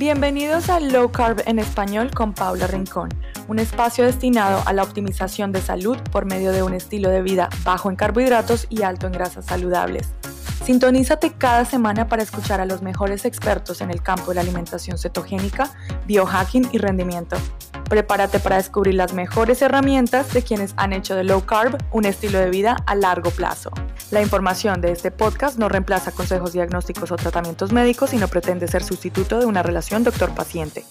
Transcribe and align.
Bienvenidos 0.00 0.70
a 0.70 0.80
Low 0.80 1.12
Carb 1.12 1.42
en 1.44 1.58
español 1.58 2.10
con 2.10 2.32
Paula 2.32 2.66
Rincón, 2.66 3.10
un 3.48 3.58
espacio 3.58 4.02
destinado 4.02 4.62
a 4.64 4.72
la 4.72 4.82
optimización 4.82 5.52
de 5.52 5.60
salud 5.60 5.98
por 6.10 6.24
medio 6.24 6.52
de 6.52 6.62
un 6.62 6.72
estilo 6.72 7.10
de 7.10 7.20
vida 7.20 7.50
bajo 7.64 7.90
en 7.90 7.96
carbohidratos 7.96 8.66
y 8.70 8.80
alto 8.80 9.06
en 9.06 9.12
grasas 9.12 9.44
saludables. 9.44 10.08
Sintonízate 10.64 11.34
cada 11.34 11.66
semana 11.66 12.08
para 12.08 12.22
escuchar 12.22 12.62
a 12.62 12.64
los 12.64 12.80
mejores 12.80 13.26
expertos 13.26 13.82
en 13.82 13.90
el 13.90 14.02
campo 14.02 14.30
de 14.30 14.36
la 14.36 14.40
alimentación 14.40 14.96
cetogénica, 14.96 15.70
biohacking 16.06 16.70
y 16.72 16.78
rendimiento. 16.78 17.36
Prepárate 17.90 18.38
para 18.38 18.54
descubrir 18.54 18.94
las 18.94 19.14
mejores 19.14 19.60
herramientas 19.62 20.32
de 20.32 20.42
quienes 20.44 20.74
han 20.76 20.92
hecho 20.92 21.16
de 21.16 21.24
low 21.24 21.44
carb 21.44 21.76
un 21.90 22.04
estilo 22.04 22.38
de 22.38 22.48
vida 22.48 22.76
a 22.86 22.94
largo 22.94 23.30
plazo. 23.32 23.72
La 24.12 24.22
información 24.22 24.80
de 24.80 24.92
este 24.92 25.10
podcast 25.10 25.58
no 25.58 25.68
reemplaza 25.68 26.12
consejos 26.12 26.52
diagnósticos 26.52 27.10
o 27.10 27.16
tratamientos 27.16 27.72
médicos 27.72 28.14
y 28.14 28.18
no 28.18 28.28
pretende 28.28 28.68
ser 28.68 28.84
sustituto 28.84 29.40
de 29.40 29.46
una 29.46 29.64
relación 29.64 30.04
doctor-paciente. 30.04 30.84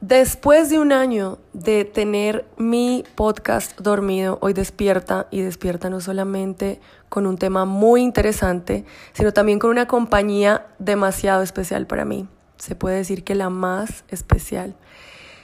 Después 0.00 0.70
de 0.70 0.78
un 0.78 0.92
año 0.92 1.36
de 1.52 1.84
tener 1.84 2.46
mi 2.56 3.04
podcast 3.16 3.78
dormido, 3.78 4.38
hoy 4.40 4.54
despierta 4.54 5.26
y 5.30 5.42
despierta 5.42 5.90
no 5.90 6.00
solamente 6.00 6.80
con 7.10 7.26
un 7.26 7.36
tema 7.36 7.66
muy 7.66 8.00
interesante, 8.00 8.86
sino 9.12 9.34
también 9.34 9.58
con 9.58 9.68
una 9.68 9.86
compañía 9.86 10.68
demasiado 10.78 11.42
especial 11.42 11.86
para 11.86 12.06
mí. 12.06 12.26
Se 12.56 12.74
puede 12.74 12.96
decir 12.96 13.24
que 13.24 13.34
la 13.34 13.50
más 13.50 14.04
especial. 14.08 14.74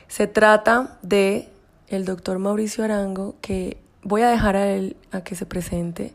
Se 0.08 0.26
trata 0.26 0.98
de 1.02 1.50
el 1.88 2.06
doctor 2.06 2.38
Mauricio 2.38 2.82
Arango, 2.82 3.36
que 3.42 3.76
voy 4.02 4.22
a 4.22 4.30
dejar 4.30 4.56
a 4.56 4.68
él 4.68 4.96
a 5.12 5.20
que 5.20 5.34
se 5.34 5.44
presente, 5.44 6.14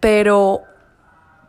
pero 0.00 0.62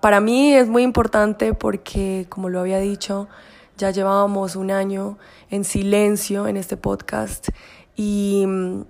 para 0.01 0.19
mí 0.19 0.53
es 0.53 0.67
muy 0.67 0.83
importante 0.83 1.53
porque, 1.53 2.25
como 2.27 2.49
lo 2.49 2.59
había 2.59 2.79
dicho, 2.79 3.29
ya 3.77 3.91
llevábamos 3.91 4.55
un 4.55 4.71
año 4.71 5.17
en 5.49 5.63
silencio 5.63 6.47
en 6.47 6.57
este 6.57 6.77
podcast 6.77 7.49
y 7.95 8.43
mm, 8.47 8.81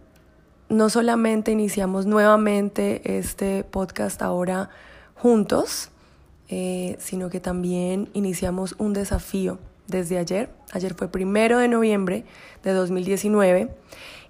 no 0.69 0.89
solamente 0.89 1.51
iniciamos 1.51 2.05
nuevamente 2.05 3.17
este 3.17 3.63
podcast 3.63 4.21
ahora 4.21 4.69
juntos, 5.15 5.89
eh, 6.49 6.95
sino 6.99 7.29
que 7.29 7.39
también 7.39 8.09
iniciamos 8.13 8.75
un 8.77 8.93
desafío 8.93 9.59
desde 9.87 10.17
ayer. 10.17 10.49
Ayer 10.71 10.93
fue 10.93 11.09
primero 11.09 11.59
de 11.59 11.67
noviembre 11.67 12.25
de 12.63 12.71
2019. 12.71 13.69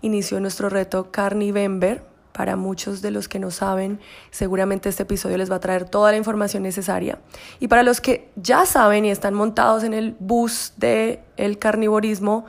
Inició 0.01 0.39
nuestro 0.39 0.69
reto 0.69 1.11
Carnivember. 1.11 2.03
Para 2.37 2.55
muchos 2.55 3.01
de 3.01 3.09
los 3.09 3.27
que 3.27 3.39
no 3.39 3.49
saben, 3.49 3.99
seguramente 4.29 4.89
este 4.89 5.01
episodio 5.01 5.37
les 5.37 5.49
va 5.49 5.55
a 5.55 5.59
traer 5.59 5.89
toda 5.89 6.11
la 6.11 6.17
información 6.17 6.61
necesaria. 6.61 7.17
Y 7.59 7.67
para 7.67 7.81
los 7.81 7.99
que 7.99 8.29
ya 8.35 8.67
saben 8.67 9.05
y 9.05 9.09
están 9.09 9.33
montados 9.33 9.83
en 9.83 9.95
el 9.95 10.15
bus 10.19 10.73
del 10.77 11.21
el 11.35 11.57
carnivorismo 11.57 12.45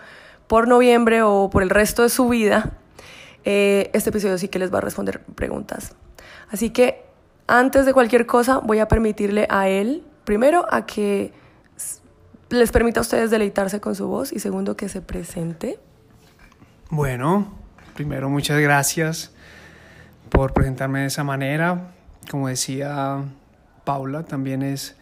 por 0.46 0.68
noviembre 0.68 1.22
o 1.22 1.48
por 1.48 1.62
el 1.62 1.70
resto 1.70 2.02
de 2.02 2.10
su 2.10 2.28
vida, 2.28 2.72
eh, 3.46 3.88
este 3.94 4.10
episodio 4.10 4.36
sí 4.36 4.48
que 4.48 4.58
les 4.58 4.70
va 4.70 4.76
a 4.76 4.82
responder 4.82 5.22
preguntas. 5.22 5.96
Así 6.50 6.68
que 6.68 7.06
antes 7.46 7.86
de 7.86 7.94
cualquier 7.94 8.26
cosa 8.26 8.58
voy 8.58 8.80
a 8.80 8.88
permitirle 8.88 9.46
a 9.48 9.70
él, 9.70 10.04
primero, 10.24 10.66
a 10.70 10.84
que 10.84 11.32
les 12.50 12.70
permita 12.72 13.00
a 13.00 13.04
ustedes 13.04 13.30
deleitarse 13.30 13.80
con 13.80 13.94
su 13.94 14.06
voz 14.06 14.34
y 14.34 14.38
segundo 14.38 14.76
que 14.76 14.90
se 14.90 15.00
presente. 15.00 15.78
Bueno, 16.90 17.54
primero 17.94 18.28
muchas 18.28 18.60
gracias 18.60 19.32
por 20.30 20.52
presentarme 20.52 21.00
de 21.00 21.06
esa 21.06 21.24
manera. 21.24 21.92
Como 22.30 22.48
decía 22.48 23.24
Paula, 23.84 24.24
también 24.24 24.62
es 24.62 24.96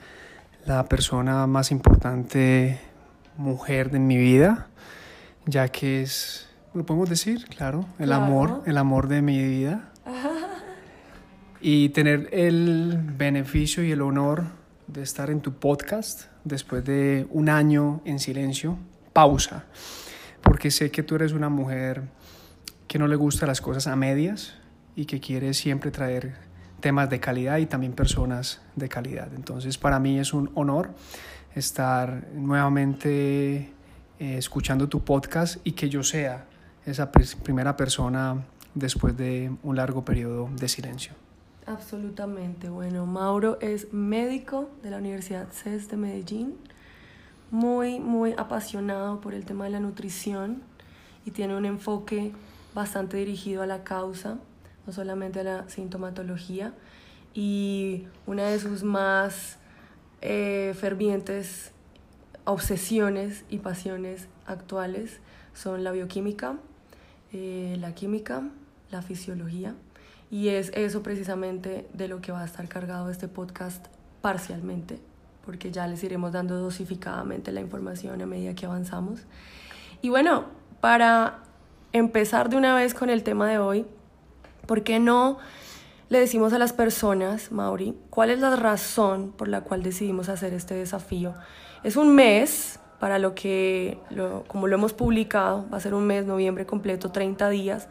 la 0.64 0.84
persona 0.84 1.46
más 1.46 1.70
importante 1.70 2.80
mujer 3.36 3.90
de 3.90 3.98
mi 3.98 4.16
vida, 4.16 4.68
ya 5.44 5.68
que 5.68 6.02
es, 6.02 6.48
lo 6.74 6.84
podemos 6.84 7.08
decir, 7.08 7.44
claro, 7.46 7.86
el 7.98 8.12
amor, 8.12 8.62
el 8.66 8.78
amor 8.78 9.08
de 9.08 9.22
mi 9.22 9.42
vida. 9.42 9.90
Y 11.58 11.88
tener 11.88 12.28
el 12.32 12.96
beneficio 13.16 13.82
y 13.82 13.90
el 13.90 14.02
honor 14.02 14.44
de 14.86 15.02
estar 15.02 15.30
en 15.30 15.40
tu 15.40 15.54
podcast 15.54 16.26
después 16.44 16.84
de 16.84 17.26
un 17.30 17.48
año 17.48 18.02
en 18.04 18.20
silencio, 18.20 18.78
pausa, 19.12 19.64
porque 20.42 20.70
sé 20.70 20.90
que 20.90 21.02
tú 21.02 21.16
eres 21.16 21.32
una 21.32 21.48
mujer 21.48 22.04
que 22.86 22.98
no 22.98 23.08
le 23.08 23.16
gusta 23.16 23.46
las 23.46 23.60
cosas 23.60 23.88
a 23.88 23.96
medias 23.96 24.54
y 24.96 25.04
que 25.04 25.20
quiere 25.20 25.54
siempre 25.54 25.90
traer 25.90 26.34
temas 26.80 27.08
de 27.10 27.20
calidad 27.20 27.58
y 27.58 27.66
también 27.66 27.92
personas 27.92 28.60
de 28.74 28.88
calidad. 28.88 29.28
Entonces 29.34 29.78
para 29.78 30.00
mí 30.00 30.18
es 30.18 30.32
un 30.32 30.50
honor 30.54 30.90
estar 31.54 32.26
nuevamente 32.34 33.72
eh, 34.18 34.38
escuchando 34.38 34.88
tu 34.88 35.04
podcast 35.04 35.58
y 35.64 35.72
que 35.72 35.88
yo 35.88 36.02
sea 36.02 36.46
esa 36.84 37.12
primera 37.12 37.76
persona 37.76 38.44
después 38.74 39.16
de 39.16 39.52
un 39.62 39.76
largo 39.76 40.04
periodo 40.04 40.48
de 40.54 40.68
silencio. 40.68 41.12
Absolutamente. 41.66 42.68
Bueno, 42.68 43.06
Mauro 43.06 43.58
es 43.60 43.92
médico 43.92 44.70
de 44.82 44.90
la 44.90 44.98
Universidad 44.98 45.48
CES 45.50 45.88
de 45.88 45.96
Medellín, 45.96 46.54
muy, 47.50 47.98
muy 47.98 48.34
apasionado 48.36 49.20
por 49.20 49.34
el 49.34 49.44
tema 49.44 49.64
de 49.64 49.70
la 49.70 49.80
nutrición 49.80 50.62
y 51.24 51.32
tiene 51.32 51.56
un 51.56 51.64
enfoque 51.64 52.32
bastante 52.74 53.16
dirigido 53.16 53.62
a 53.62 53.66
la 53.66 53.82
causa, 53.82 54.38
no 54.86 54.92
solamente 54.92 55.40
a 55.40 55.44
la 55.44 55.68
sintomatología. 55.68 56.72
Y 57.34 58.06
una 58.26 58.44
de 58.44 58.58
sus 58.58 58.82
más 58.82 59.58
eh, 60.22 60.74
fervientes 60.78 61.72
obsesiones 62.44 63.44
y 63.50 63.58
pasiones 63.58 64.28
actuales 64.46 65.20
son 65.52 65.84
la 65.84 65.92
bioquímica, 65.92 66.56
eh, 67.32 67.76
la 67.80 67.94
química, 67.94 68.42
la 68.90 69.02
fisiología 69.02 69.74
y 70.30 70.48
es 70.48 70.72
eso 70.74 71.02
precisamente 71.02 71.88
de 71.92 72.08
lo 72.08 72.20
que 72.20 72.32
va 72.32 72.42
a 72.42 72.44
estar 72.44 72.66
cargado 72.68 73.10
este 73.10 73.28
podcast 73.28 73.86
parcialmente, 74.22 74.98
porque 75.44 75.70
ya 75.70 75.86
les 75.86 76.02
iremos 76.02 76.32
dando 76.32 76.58
dosificadamente 76.58 77.52
la 77.52 77.60
información 77.60 78.20
a 78.20 78.26
medida 78.26 78.54
que 78.54 78.66
avanzamos. 78.66 79.20
Y 80.02 80.08
bueno, 80.08 80.46
para 80.80 81.44
empezar 81.92 82.48
de 82.48 82.56
una 82.56 82.74
vez 82.74 82.92
con 82.92 83.08
el 83.08 83.22
tema 83.22 83.48
de 83.48 83.58
hoy, 83.58 83.86
¿por 84.66 84.82
qué 84.82 84.98
no 84.98 85.38
le 86.08 86.20
decimos 86.20 86.52
a 86.52 86.58
las 86.58 86.72
personas, 86.72 87.50
Mauri, 87.50 87.96
cuál 88.10 88.30
es 88.30 88.38
la 88.38 88.54
razón 88.56 89.32
por 89.32 89.48
la 89.48 89.62
cual 89.62 89.82
decidimos 89.82 90.28
hacer 90.28 90.52
este 90.54 90.74
desafío? 90.74 91.34
Es 91.82 91.96
un 91.96 92.14
mes, 92.14 92.78
para 92.98 93.18
lo 93.18 93.34
que, 93.34 93.98
como 94.48 94.66
lo 94.66 94.76
hemos 94.76 94.92
publicado, 94.92 95.66
va 95.72 95.76
a 95.76 95.80
ser 95.80 95.94
un 95.94 96.06
mes, 96.06 96.26
noviembre 96.26 96.66
completo, 96.66 97.10
30 97.10 97.50
días 97.50 97.88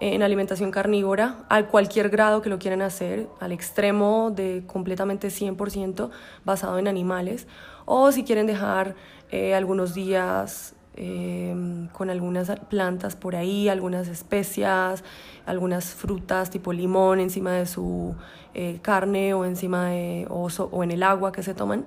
en 0.00 0.22
alimentación 0.22 0.70
carnívora, 0.70 1.44
a 1.48 1.64
cualquier 1.64 2.08
grado 2.08 2.40
que 2.40 2.48
lo 2.48 2.58
quieran 2.58 2.82
hacer, 2.82 3.28
al 3.40 3.52
extremo 3.52 4.30
de 4.34 4.62
completamente 4.66 5.28
100% 5.28 6.10
basado 6.44 6.78
en 6.78 6.86
animales, 6.86 7.46
o 7.84 8.12
si 8.12 8.22
quieren 8.22 8.46
dejar 8.46 8.94
eh, 9.30 9.54
algunos 9.54 9.94
días 9.94 10.74
em, 10.94 11.88
con 11.88 12.10
algunas 12.10 12.50
plantas 12.68 13.16
por 13.16 13.34
ahí, 13.34 13.68
algunas 13.68 14.06
especias, 14.08 15.02
algunas 15.48 15.94
frutas 15.94 16.50
tipo 16.50 16.72
limón 16.72 17.20
encima 17.20 17.52
de 17.52 17.66
su 17.66 18.14
eh, 18.54 18.78
carne 18.82 19.34
o 19.34 19.44
encima 19.44 19.86
de 19.86 20.26
oso 20.28 20.68
o 20.72 20.84
en 20.84 20.90
el 20.90 21.02
agua 21.02 21.32
que 21.32 21.42
se 21.42 21.54
toman, 21.54 21.86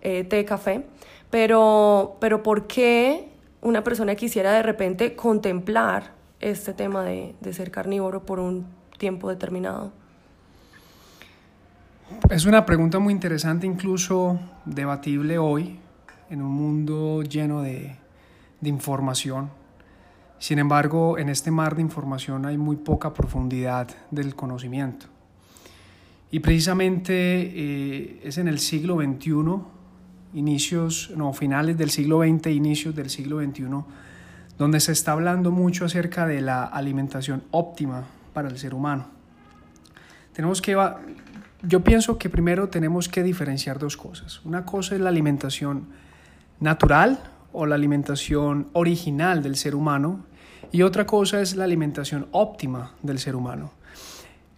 eh, 0.00 0.24
té, 0.24 0.44
café. 0.44 0.84
Pero, 1.30 2.16
pero 2.20 2.42
¿por 2.42 2.66
qué 2.66 3.28
una 3.60 3.84
persona 3.84 4.14
quisiera 4.14 4.52
de 4.52 4.62
repente 4.62 5.14
contemplar 5.14 6.12
este 6.40 6.72
tema 6.72 7.04
de, 7.04 7.34
ser 7.52 7.70
carnívoro 7.70 8.24
por 8.24 8.40
un 8.40 8.66
tiempo 8.98 9.28
determinado? 9.28 9.92
Es 12.30 12.46
una 12.46 12.64
pregunta 12.64 12.98
muy 12.98 13.12
interesante, 13.12 13.66
incluso 13.66 14.40
debatible 14.64 15.38
hoy, 15.38 15.78
en 16.30 16.42
un 16.42 16.52
mundo 16.52 17.22
lleno 17.22 17.62
de, 17.62 17.96
información. 18.62 19.50
Sin 20.38 20.58
embargo, 20.58 21.18
en 21.18 21.28
este 21.28 21.50
mar 21.50 21.74
de 21.74 21.82
información 21.82 22.46
hay 22.46 22.56
muy 22.56 22.76
poca 22.76 23.12
profundidad 23.12 23.88
del 24.10 24.34
conocimiento. 24.34 25.06
Y 26.30 26.40
precisamente 26.40 27.14
eh, 27.14 28.20
es 28.22 28.38
en 28.38 28.48
el 28.48 28.58
siglo 28.58 28.96
XXI, 28.96 29.32
inicios, 30.34 31.10
no, 31.16 31.32
finales 31.32 31.76
del 31.78 31.90
siglo 31.90 32.20
XX, 32.20 32.48
inicios 32.48 32.94
del 32.94 33.10
siglo 33.10 33.42
XXI, 33.42 33.64
donde 34.58 34.80
se 34.80 34.92
está 34.92 35.12
hablando 35.12 35.50
mucho 35.50 35.86
acerca 35.86 36.26
de 36.26 36.40
la 36.40 36.64
alimentación 36.64 37.42
óptima 37.50 38.04
para 38.32 38.48
el 38.48 38.58
ser 38.58 38.74
humano. 38.74 39.06
Tenemos 40.34 40.62
que, 40.62 40.76
yo 41.62 41.82
pienso 41.82 42.18
que 42.18 42.28
primero 42.28 42.68
tenemos 42.68 43.08
que 43.08 43.22
diferenciar 43.22 43.78
dos 43.78 43.96
cosas. 43.96 44.44
Una 44.44 44.64
cosa 44.64 44.94
es 44.94 45.00
la 45.00 45.08
alimentación 45.08 45.86
natural 46.60 47.18
o 47.52 47.66
la 47.66 47.74
alimentación 47.74 48.68
original 48.72 49.42
del 49.42 49.56
ser 49.56 49.74
humano 49.74 50.27
y 50.72 50.82
otra 50.82 51.06
cosa 51.06 51.40
es 51.40 51.56
la 51.56 51.64
alimentación 51.64 52.28
óptima 52.32 52.92
del 53.02 53.18
ser 53.18 53.36
humano. 53.36 53.72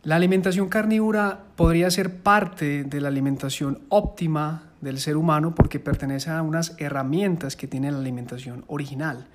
La 0.02 0.16
alimentación 0.16 0.68
carnívora 0.68 1.40
podría 1.56 1.90
ser 1.90 2.22
parte 2.22 2.84
de 2.84 3.00
la 3.00 3.08
alimentación 3.08 3.80
óptima 3.90 4.62
del 4.80 4.98
ser 4.98 5.16
humano 5.16 5.54
porque 5.54 5.78
pertenece 5.78 6.30
a 6.30 6.42
unas 6.42 6.74
herramientas 6.78 7.54
que 7.54 7.66
tiene 7.66 7.92
la 7.92 7.98
alimentación 7.98 8.64
original 8.66 9.26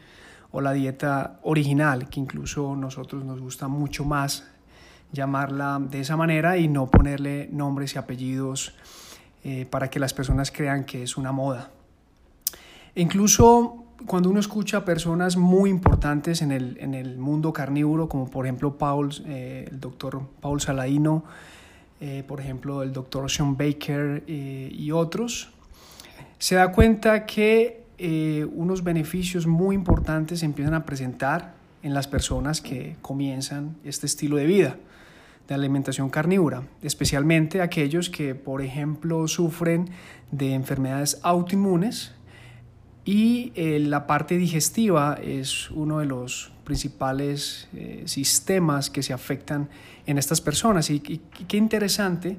o 0.51 0.61
la 0.61 0.73
dieta 0.73 1.39
original, 1.43 2.09
que 2.09 2.19
incluso 2.19 2.75
nosotros 2.75 3.23
nos 3.23 3.39
gusta 3.39 3.67
mucho 3.67 4.05
más 4.05 4.45
llamarla 5.11 5.79
de 5.79 6.01
esa 6.01 6.17
manera 6.17 6.57
y 6.57 6.67
no 6.67 6.89
ponerle 6.89 7.47
nombres 7.51 7.95
y 7.95 7.97
apellidos 7.99 8.75
eh, 9.43 9.67
para 9.69 9.89
que 9.89 9.99
las 9.99 10.13
personas 10.13 10.51
crean 10.51 10.83
que 10.83 11.03
es 11.03 11.15
una 11.17 11.31
moda. 11.31 11.69
Incluso 12.95 13.84
cuando 14.05 14.29
uno 14.29 14.39
escucha 14.39 14.77
a 14.77 14.85
personas 14.85 15.37
muy 15.37 15.69
importantes 15.69 16.41
en 16.41 16.51
el, 16.51 16.77
en 16.79 16.93
el 16.93 17.17
mundo 17.17 17.53
carnívoro, 17.53 18.09
como 18.09 18.29
por 18.29 18.45
ejemplo 18.45 18.77
Paul, 18.77 19.11
eh, 19.25 19.67
el 19.71 19.79
doctor 19.79 20.21
Paul 20.41 20.61
Saladino, 20.61 21.23
eh, 22.01 22.23
por 22.27 22.41
ejemplo 22.41 22.83
el 22.83 22.91
doctor 22.91 23.29
Sean 23.31 23.55
Baker 23.55 24.23
eh, 24.27 24.69
y 24.71 24.91
otros, 24.91 25.49
se 26.37 26.55
da 26.55 26.71
cuenta 26.71 27.25
que 27.25 27.83
unos 28.53 28.83
beneficios 28.83 29.47
muy 29.47 29.73
importantes 29.73 30.41
se 30.41 30.45
empiezan 30.45 30.73
a 30.73 30.85
presentar 30.85 31.53
en 31.81 31.93
las 31.93 32.09
personas 32.09 32.59
que 32.59 32.97
comienzan 33.01 33.77
este 33.85 34.05
estilo 34.05 34.35
de 34.35 34.45
vida 34.45 34.75
de 35.47 35.55
alimentación 35.55 36.09
carnívora, 36.09 36.63
especialmente 36.81 37.61
aquellos 37.61 38.09
que, 38.09 38.35
por 38.35 38.61
ejemplo, 38.61 39.27
sufren 39.27 39.89
de 40.31 40.53
enfermedades 40.53 41.19
autoinmunes, 41.21 42.13
y 43.05 43.51
eh, 43.53 43.79
la 43.79 44.07
parte 44.07 44.35
digestiva 44.37 45.19
es 45.21 45.69
uno 45.69 45.99
de 45.99 46.05
los 46.05 46.51
principales 46.63 47.69
eh, 47.75 48.01
sistemas 48.07 48.89
que 48.89 49.03
se 49.03 49.13
afectan 49.13 49.69
en 50.07 50.17
estas 50.17 50.41
personas. 50.41 50.89
Y, 50.89 50.99
qué 50.99 51.57
interesante 51.57 52.37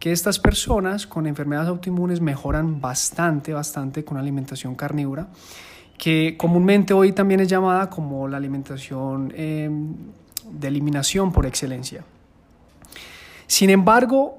que 0.00 0.10
estas 0.10 0.40
personas 0.40 1.06
con 1.06 1.28
enfermedades 1.28 1.68
autoinmunes 1.68 2.20
mejoran 2.20 2.80
bastante, 2.80 3.52
bastante 3.52 4.04
con 4.04 4.16
alimentación 4.16 4.74
carnívora, 4.74 5.28
que 5.96 6.36
comúnmente 6.36 6.94
hoy 6.94 7.12
también 7.12 7.40
es 7.40 7.48
llamada 7.48 7.88
como 7.88 8.26
la 8.26 8.36
alimentación 8.36 9.32
em, 9.36 9.94
de 10.50 10.68
eliminación 10.68 11.32
por 11.32 11.46
excelencia. 11.46 12.04
Sin 13.46 13.70
embargo, 13.70 14.38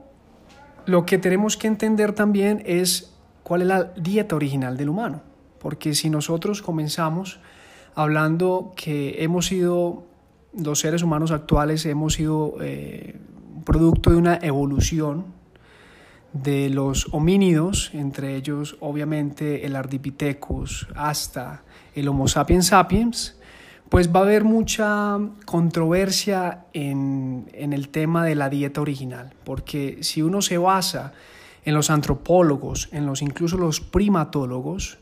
lo 0.85 1.05
que 1.05 1.17
tenemos 1.17 1.55
que 1.55 1.67
entender 1.67 2.13
también 2.13 2.61
es 2.65 3.13
cuál 3.43 3.61
es 3.61 3.67
la 3.67 3.83
dieta 3.95 4.35
original 4.35 4.75
del 4.77 4.89
humano. 4.89 5.28
Porque 5.59 5.93
si 5.93 6.09
nosotros 6.09 6.61
comenzamos 6.61 7.39
hablando 7.95 8.73
que 8.75 9.23
hemos 9.23 9.47
sido, 9.47 10.03
los 10.57 10.79
seres 10.79 11.03
humanos 11.03 11.31
actuales 11.31 11.85
hemos 11.85 12.13
sido 12.13 12.55
eh, 12.61 13.19
producto 13.65 14.11
de 14.11 14.15
una 14.15 14.39
evolución 14.41 15.25
de 16.33 16.69
los 16.69 17.07
homínidos, 17.11 17.91
entre 17.93 18.35
ellos 18.35 18.77
obviamente 18.79 19.65
el 19.65 19.75
Ardipithecus 19.75 20.87
hasta 20.95 21.63
el 21.95 22.07
Homo 22.07 22.27
sapiens 22.27 22.67
sapiens, 22.67 23.35
pues 23.89 24.13
va 24.13 24.19
a 24.19 24.23
haber 24.23 24.43
mucha 24.43 25.17
controversia 25.45 26.65
en, 26.73 27.49
en, 27.53 27.73
el 27.73 27.89
tema 27.89 28.23
de 28.23 28.35
la 28.35 28.49
dieta 28.49 28.81
original, 28.81 29.33
porque 29.43 29.97
si 30.01 30.21
uno 30.21 30.43
se 30.43 30.59
basa 30.59 31.13
en 31.65 31.73
los 31.73 31.89
antropólogos, 31.89 32.89
en 32.91 33.07
los 33.07 33.23
incluso 33.23 33.57
los 33.57 33.81
primatólogos, 33.81 34.99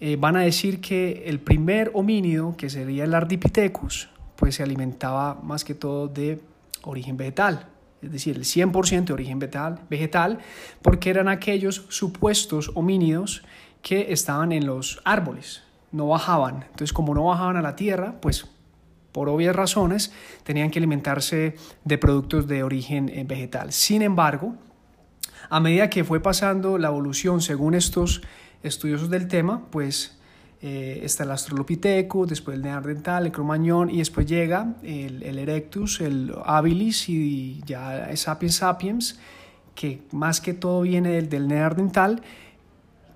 eh, 0.00 0.16
van 0.16 0.36
a 0.36 0.40
decir 0.40 0.80
que 0.80 1.24
el 1.26 1.40
primer 1.40 1.90
homínido, 1.94 2.56
que 2.56 2.70
sería 2.70 3.04
el 3.04 3.14
Ardipithecus, 3.14 4.08
pues 4.36 4.54
se 4.54 4.62
alimentaba 4.62 5.34
más 5.42 5.64
que 5.64 5.74
todo 5.74 6.08
de 6.08 6.40
origen 6.82 7.16
vegetal, 7.16 7.68
es 8.00 8.10
decir, 8.10 8.36
el 8.36 8.44
100% 8.44 9.04
de 9.04 9.12
origen 9.12 9.38
vegetal, 9.38 9.80
vegetal, 9.90 10.38
porque 10.80 11.10
eran 11.10 11.28
aquellos 11.28 11.84
supuestos 11.90 12.72
homínidos 12.74 13.42
que 13.82 14.12
estaban 14.12 14.52
en 14.52 14.66
los 14.66 15.02
árboles, 15.04 15.62
no 15.92 16.08
bajaban. 16.08 16.64
Entonces, 16.64 16.92
como 16.92 17.14
no 17.14 17.24
bajaban 17.24 17.56
a 17.56 17.62
la 17.62 17.76
tierra, 17.76 18.14
pues 18.20 18.46
por 19.12 19.28
obvias 19.28 19.54
razones 19.54 20.12
tenían 20.44 20.70
que 20.70 20.78
alimentarse 20.78 21.56
de 21.84 21.98
productos 21.98 22.46
de 22.46 22.62
origen 22.62 23.08
eh, 23.08 23.24
vegetal. 23.24 23.72
Sin 23.72 24.02
embargo, 24.02 24.54
a 25.50 25.60
medida 25.60 25.90
que 25.90 26.04
fue 26.04 26.20
pasando 26.20 26.78
la 26.78 26.88
evolución 26.88 27.40
según 27.40 27.74
estos 27.74 28.22
estudiosos 28.62 29.10
del 29.10 29.28
tema, 29.28 29.62
pues 29.70 30.18
eh, 30.62 31.00
está 31.02 31.24
el 31.24 31.30
Australopithecus, 31.30 32.28
después 32.28 32.54
el 32.54 32.62
Neandertal, 32.62 33.26
el 33.26 33.32
Cromañón 33.32 33.88
y 33.88 33.98
después 33.98 34.26
llega 34.26 34.74
el, 34.82 35.38
Erectus, 35.38 36.02
el 36.02 36.34
Habilis 36.44 37.08
y 37.08 37.62
ya 37.64 38.10
el 38.10 38.18
Sapiens 38.18 38.56
Sapiens, 38.56 39.18
que 39.74 40.02
más 40.12 40.40
que 40.40 40.52
todo 40.52 40.82
viene 40.82 41.12
del, 41.12 41.30
del 41.30 41.48
Neandertal, 41.48 42.20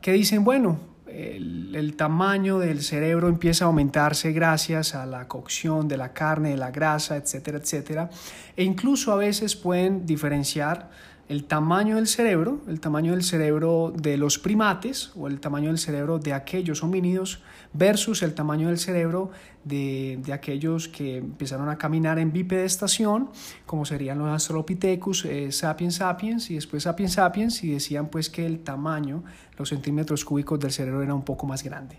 que 0.00 0.12
dicen, 0.12 0.43
bueno, 0.43 0.79
el, 1.06 1.75
el, 1.76 1.96
tamaño 1.96 2.58
del 2.58 2.82
cerebro 2.82 3.29
empieza 3.29 3.67
a 3.67 3.69
aumentarse 3.69 4.32
gracias 4.32 4.94
a 4.94 5.05
la 5.05 5.29
cocción 5.29 5.87
de 5.87 5.99
la 5.99 6.12
carne, 6.14 6.50
de 6.50 6.56
la 6.56 6.70
grasa, 6.70 7.17
etcétera, 7.17 7.58
etcétera. 7.58 8.11
E 8.56 8.64
incluso 8.64 9.12
a 9.12 9.17
veces 9.17 9.55
pueden 9.55 10.06
diferenciar 10.06 10.91
el 11.28 11.44
tamaño 11.44 11.96
del 11.96 12.06
cerebro, 12.06 12.60
el 12.68 12.80
tamaño 12.80 13.12
del 13.12 13.22
cerebro 13.22 13.92
de 13.96 14.18
los 14.18 14.38
primates 14.38 15.10
o 15.16 15.26
el 15.26 15.40
tamaño 15.40 15.68
del 15.68 15.78
cerebro 15.78 16.18
de 16.18 16.34
aquellos 16.34 16.82
homínidos 16.82 17.42
versus 17.72 18.22
el 18.22 18.34
tamaño 18.34 18.68
del 18.68 18.78
cerebro 18.78 19.30
de, 19.64 20.20
aquellos 20.32 20.88
que 20.88 21.18
empezaron 21.18 21.70
a 21.70 21.78
caminar 21.78 22.18
en 22.18 22.32
bipedestación, 22.32 23.30
como 23.64 23.86
serían 23.86 24.18
los 24.18 24.28
Australopithecus, 24.28 25.24
eh, 25.24 25.50
sapiens 25.50 25.96
sapiens 25.96 26.50
y 26.50 26.56
después 26.56 26.82
sapiens 26.82 27.14
sapiens, 27.14 27.64
y 27.64 27.72
decían 27.72 28.08
pues 28.08 28.28
que 28.28 28.44
el 28.44 28.60
tamaño, 28.60 29.24
los 29.58 29.70
centímetros 29.70 30.24
cúbicos 30.24 30.60
del 30.60 30.72
cerebro 30.72 31.02
era 31.02 31.14
un 31.14 31.24
poco 31.24 31.46
más 31.46 31.62
grande. 31.62 31.98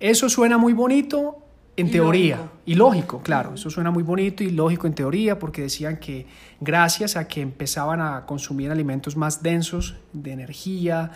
Eso 0.00 0.28
suena 0.28 0.58
muy 0.58 0.72
bonito, 0.72 1.45
en 1.76 1.90
teoría, 1.90 2.50
y 2.64 2.74
lógico, 2.74 3.20
claro, 3.20 3.54
eso 3.54 3.68
suena 3.68 3.90
muy 3.90 4.02
bonito 4.02 4.42
y 4.42 4.50
lógico 4.50 4.86
en 4.86 4.94
teoría 4.94 5.38
porque 5.38 5.60
decían 5.60 5.98
que 5.98 6.26
gracias 6.58 7.16
a 7.16 7.28
que 7.28 7.42
empezaban 7.42 8.00
a 8.00 8.24
consumir 8.24 8.70
alimentos 8.70 9.14
más 9.14 9.42
densos 9.42 9.94
de 10.14 10.32
energía, 10.32 11.12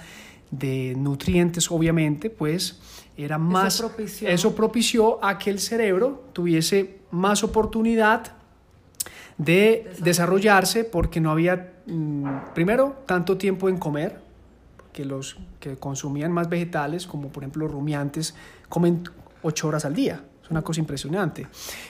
de 0.50 0.94
nutrientes 0.98 1.70
obviamente, 1.70 2.28
pues 2.28 2.78
era 3.16 3.38
más... 3.38 3.74
Eso 3.74 3.88
propició, 3.88 4.28
eso 4.28 4.54
propició 4.54 5.24
a 5.24 5.38
que 5.38 5.48
el 5.48 5.60
cerebro 5.60 6.24
tuviese 6.34 6.98
más 7.10 7.42
oportunidad 7.42 8.32
de 9.38 9.90
desarrollarse 10.00 10.84
porque 10.84 11.20
no 11.20 11.30
había, 11.30 11.72
mm, 11.86 12.52
primero, 12.54 13.02
tanto 13.06 13.38
tiempo 13.38 13.70
en 13.70 13.78
comer, 13.78 14.20
que 14.92 15.06
los 15.06 15.38
que 15.58 15.76
consumían 15.76 16.32
más 16.32 16.50
vegetales, 16.50 17.06
como 17.06 17.28
por 17.28 17.44
ejemplo 17.44 17.66
rumiantes, 17.66 18.34
comen 18.68 19.04
ocho 19.42 19.68
horas 19.68 19.86
al 19.86 19.94
día 19.94 20.24
una 20.50 20.62
cosa 20.62 20.80
impresionante. 20.80 21.46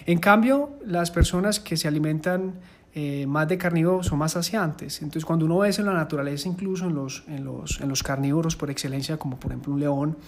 En 0.06 0.18
cambio, 0.18 0.78
las 0.84 1.10
personas 1.10 1.60
que 1.60 1.76
se 1.76 1.88
alimentan 1.88 2.54
eh, 2.92 3.24
más 3.26 3.46
de 3.48 3.56
carnívoros 3.56 4.06
son 4.06 4.18
más 4.18 4.32
saciantes. 4.32 5.00
Entonces, 5.02 5.24
cuando 5.24 5.44
uno 5.44 5.58
ve 5.58 5.68
eso 5.68 5.82
en 5.82 5.86
la 5.86 5.94
naturaleza, 5.94 6.48
incluso 6.48 6.86
en 6.86 6.94
los, 6.94 7.24
en 7.28 7.44
los, 7.44 7.80
en 7.80 7.88
los 7.88 8.02
carnívoros 8.02 8.56
por 8.56 8.70
excelencia, 8.70 9.16
como 9.16 9.38
por 9.38 9.52
ejemplo 9.52 9.72
un 9.72 9.80
león, 9.80 10.18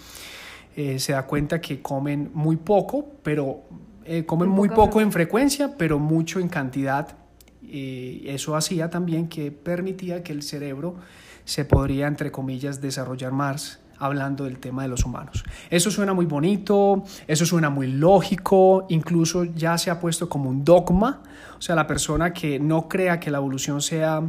eh, 0.76 0.98
se 0.98 1.12
da 1.12 1.26
cuenta 1.26 1.60
que 1.60 1.82
comen 1.82 2.30
muy 2.34 2.56
poco, 2.56 3.06
pero 3.22 3.64
eh, 4.04 4.24
comen 4.24 4.48
muy 4.48 4.68
poco 4.68 5.00
en 5.00 5.12
frecuencia, 5.12 5.76
pero 5.76 5.98
mucho 5.98 6.40
en 6.40 6.48
cantidad. 6.48 7.16
eso 7.62 8.54
hacía 8.54 8.90
también 8.90 9.28
que 9.28 9.50
permitía 9.50 10.22
que 10.22 10.32
el 10.32 10.42
cerebro 10.42 10.96
se 11.44 11.64
podría, 11.64 12.06
entre 12.06 12.30
comillas, 12.30 12.80
desarrollar 12.80 13.32
más 13.32 13.81
hablando 14.02 14.44
del 14.44 14.58
tema 14.58 14.82
de 14.82 14.88
los 14.88 15.04
humanos. 15.04 15.44
Eso 15.70 15.90
suena 15.90 16.12
muy 16.12 16.26
bonito, 16.26 17.04
eso 17.26 17.46
suena 17.46 17.70
muy 17.70 17.86
lógico, 17.86 18.86
incluso 18.88 19.44
ya 19.44 19.78
se 19.78 19.90
ha 19.90 20.00
puesto 20.00 20.28
como 20.28 20.50
un 20.50 20.64
dogma, 20.64 21.22
o 21.56 21.62
sea, 21.62 21.76
la 21.76 21.86
persona 21.86 22.32
que 22.32 22.58
no 22.58 22.88
crea 22.88 23.20
que 23.20 23.30
la 23.30 23.38
evolución 23.38 23.80
sea 23.80 24.22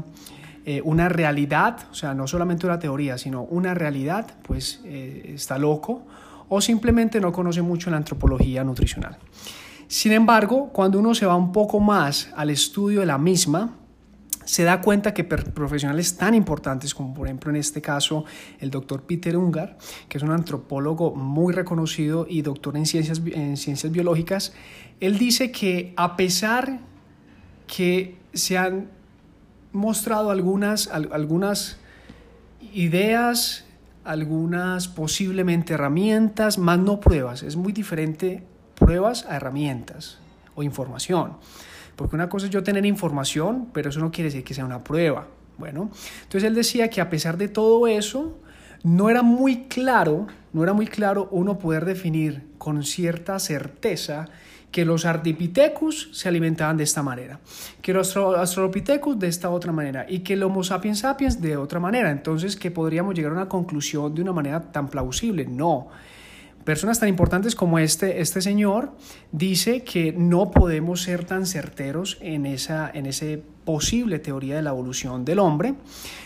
eh, 0.65 0.81
una 0.85 1.09
realidad, 1.09 1.77
o 1.91 1.95
sea, 1.95 2.13
no 2.13 2.27
solamente 2.27 2.65
una 2.65 2.79
teoría, 2.79 3.17
sino 3.17 3.41
una 3.43 3.73
realidad, 3.73 4.27
pues 4.43 4.81
eh, 4.85 5.31
está 5.33 5.57
loco 5.57 6.03
o 6.49 6.61
simplemente 6.61 7.19
no 7.19 7.31
conoce 7.31 7.61
mucho 7.61 7.89
la 7.89 7.97
antropología 7.97 8.63
nutricional. 8.63 9.17
Sin 9.87 10.11
embargo, 10.11 10.69
cuando 10.71 10.99
uno 10.99 11.15
se 11.15 11.25
va 11.25 11.35
un 11.35 11.51
poco 11.51 11.79
más 11.79 12.29
al 12.35 12.49
estudio 12.49 12.99
de 12.99 13.05
la 13.07 13.17
misma, 13.17 13.71
se 14.45 14.63
da 14.63 14.81
cuenta 14.81 15.13
que 15.13 15.23
profesionales 15.23 16.17
tan 16.17 16.35
importantes 16.35 16.93
como 16.93 17.13
por 17.13 17.27
ejemplo 17.27 17.49
en 17.49 17.57
este 17.57 17.81
caso 17.81 18.25
el 18.59 18.69
doctor 18.69 19.03
Peter 19.03 19.37
Ungar, 19.37 19.77
que 20.09 20.17
es 20.17 20.23
un 20.23 20.31
antropólogo 20.31 21.15
muy 21.15 21.53
reconocido 21.53 22.25
y 22.29 22.41
doctor 22.41 22.77
en 22.77 22.85
ciencias, 22.85 23.21
en 23.25 23.57
ciencias 23.57 23.91
biológicas, 23.91 24.53
él 24.99 25.17
dice 25.17 25.51
que 25.51 25.93
a 25.97 26.15
pesar 26.15 26.79
que 27.67 28.17
se 28.33 28.57
han 28.57 28.89
mostrado 29.71 30.29
algunas, 30.29 30.87
algunas 30.87 31.77
ideas, 32.73 33.65
algunas 34.03 34.87
posiblemente 34.87 35.73
herramientas, 35.73 36.57
más 36.57 36.79
no 36.79 36.99
pruebas, 36.99 37.43
es 37.43 37.55
muy 37.55 37.73
diferente 37.73 38.43
pruebas 38.75 39.25
a 39.27 39.35
herramientas 39.35 40.19
o 40.55 40.63
información. 40.63 41.37
Porque 41.95 42.15
una 42.15 42.29
cosa 42.29 42.47
es 42.47 42.51
yo 42.51 42.63
tener 42.63 42.85
información, 42.85 43.69
pero 43.73 43.89
eso 43.89 43.99
no 43.99 44.11
quiere 44.11 44.29
decir 44.29 44.43
que 44.43 44.53
sea 44.53 44.65
una 44.65 44.83
prueba. 44.83 45.27
Bueno, 45.57 45.91
entonces 46.23 46.43
él 46.43 46.55
decía 46.55 46.89
que 46.89 46.99
a 47.01 47.09
pesar 47.09 47.37
de 47.37 47.47
todo 47.47 47.87
eso, 47.87 48.37
no 48.83 49.09
era 49.09 49.21
muy 49.21 49.65
claro, 49.67 50.27
no 50.51 50.63
era 50.63 50.73
muy 50.73 50.87
claro 50.87 51.29
uno 51.31 51.57
poder 51.57 51.85
definir 51.85 52.43
con 52.57 52.83
cierta 52.83 53.39
certeza 53.39 54.29
que 54.73 54.85
los 54.85 55.05
Ardipithecus 55.05 56.09
se 56.11 56.27
alimentaban 56.27 56.77
de 56.77 56.83
esta 56.83 57.03
manera, 57.03 57.39
que 57.81 57.93
los 57.93 58.17
Australopithecus 58.17 59.19
de 59.19 59.27
esta 59.27 59.51
otra 59.51 59.71
manera 59.71 60.07
y 60.09 60.19
que 60.19 60.33
el 60.33 60.41
Homo 60.41 60.63
sapiens 60.63 60.99
sapiens 60.99 61.39
de 61.39 61.55
otra 61.55 61.79
manera. 61.79 62.09
Entonces, 62.09 62.55
que 62.55 62.71
podríamos 62.71 63.13
llegar 63.13 63.31
a 63.33 63.35
una 63.35 63.47
conclusión 63.47 64.15
de 64.15 64.23
una 64.23 64.33
manera 64.33 64.59
tan 64.71 64.87
plausible. 64.87 65.45
No. 65.45 65.89
Personas 66.63 66.99
tan 66.99 67.09
importantes 67.09 67.55
como 67.55 67.77
este, 67.77 68.21
este 68.21 68.41
señor 68.41 68.93
dice 69.31 69.83
que 69.83 70.13
no 70.13 70.49
podemos 70.49 71.01
ser 71.01 71.25
tan 71.25 71.45
certeros 71.45 72.17
en 72.21 72.45
esa 72.45 72.89
en 72.93 73.05
ese 73.05 73.43
posible 73.65 74.19
teoría 74.19 74.55
de 74.55 74.61
la 74.61 74.69
evolución 74.69 75.25
del 75.25 75.39
hombre. 75.39 75.75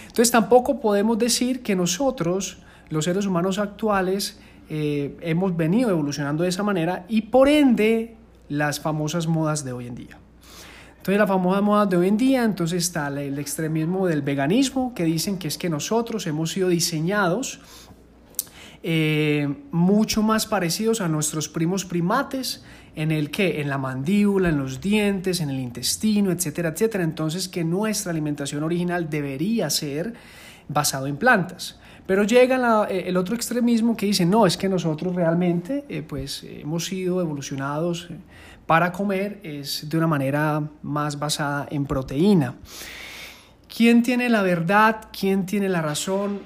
Entonces 0.04 0.32
tampoco 0.32 0.80
podemos 0.80 1.18
decir 1.18 1.64
que 1.64 1.76
nosotros, 1.76 2.60
los 2.90 3.06
seres 3.06 3.26
humanos 3.26 3.58
actuales, 3.58 4.40
eh, 4.70 5.18
hemos 5.22 5.56
venido 5.56 5.90
evolucionando 5.90 6.44
de 6.44 6.50
esa 6.50 6.62
manera 6.62 7.06
y 7.08 7.22
por 7.22 7.48
ende 7.48 8.16
las 8.50 8.80
famosas 8.80 9.28
modas 9.28 9.64
de 9.64 9.72
hoy 9.72 9.88
en 9.88 9.96
día. 9.96 10.20
Entonces, 11.08 11.20
la 11.20 11.28
famosa 11.28 11.62
moda 11.62 11.86
de 11.86 11.96
hoy 11.96 12.10
en 12.10 12.18
día, 12.18 12.44
entonces 12.44 12.84
está 12.84 13.08
el 13.08 13.40
extremismo 13.40 14.08
del 14.08 14.22
veganismo, 14.22 14.94
que 14.94 15.06
dicen 15.06 15.38
que 15.38 15.48
es 15.48 15.58
que 15.58 15.70
nosotros 15.70 16.28
hemos 16.28 16.52
sido 16.52 16.68
diseñados 16.68 17.62
eh, 18.84 19.54
mucho 19.72 20.24
más 20.24 20.46
parecidos 20.46 21.02
a 21.02 21.08
nuestros 21.08 21.50
primos 21.50 21.86
primates, 21.86 22.64
en 22.96 23.12
el 23.12 23.30
que, 23.30 23.62
en 23.62 23.70
la 23.70 23.78
mandíbula, 23.78 24.50
en 24.50 24.58
los 24.58 24.82
dientes, 24.82 25.40
en 25.40 25.52
el 25.52 25.60
intestino, 25.60 26.32
etcétera, 26.32 26.70
etcétera. 26.70 27.04
Entonces, 27.04 27.48
que 27.48 27.64
nuestra 27.64 28.12
alimentación 28.12 28.64
original 28.64 29.08
debería 29.10 29.70
ser 29.70 30.16
basado 30.68 31.06
en 31.08 31.18
plantas. 31.18 31.80
Pero 32.08 32.24
llega 32.24 32.88
eh, 32.90 33.04
el 33.08 33.18
otro 33.18 33.36
extremismo 33.36 33.96
que 33.96 34.08
dice, 34.08 34.26
no, 34.26 34.48
es 34.48 34.58
que 34.58 34.70
nosotros 34.70 35.14
realmente 35.14 35.86
eh, 35.90 36.02
pues 36.02 36.44
hemos 36.44 36.86
sido 36.86 37.22
evolucionados 37.22 38.08
eh, 38.10 38.16
para 38.66 38.92
comer 38.92 39.40
es 39.44 39.88
de 39.90 39.98
una 39.98 40.08
manera 40.08 40.64
más 40.82 41.20
basada 41.20 41.68
en 41.70 41.86
proteína. 41.86 42.56
¿Quién 43.74 44.04
tiene 44.04 44.30
la 44.30 44.42
verdad? 44.42 45.10
¿Quién 45.18 45.46
tiene 45.46 45.68
la 45.68 45.82
razón? 45.82 46.40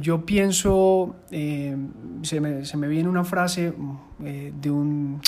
Yo 0.00 0.26
pienso, 0.26 1.16
se, 1.30 2.40
me, 2.40 2.64
se, 2.64 2.76
me, 2.76 2.88
viene 2.88 3.08
una 3.08 3.24
frase 3.24 3.72
de, 4.18 4.70
un, 4.70 5.20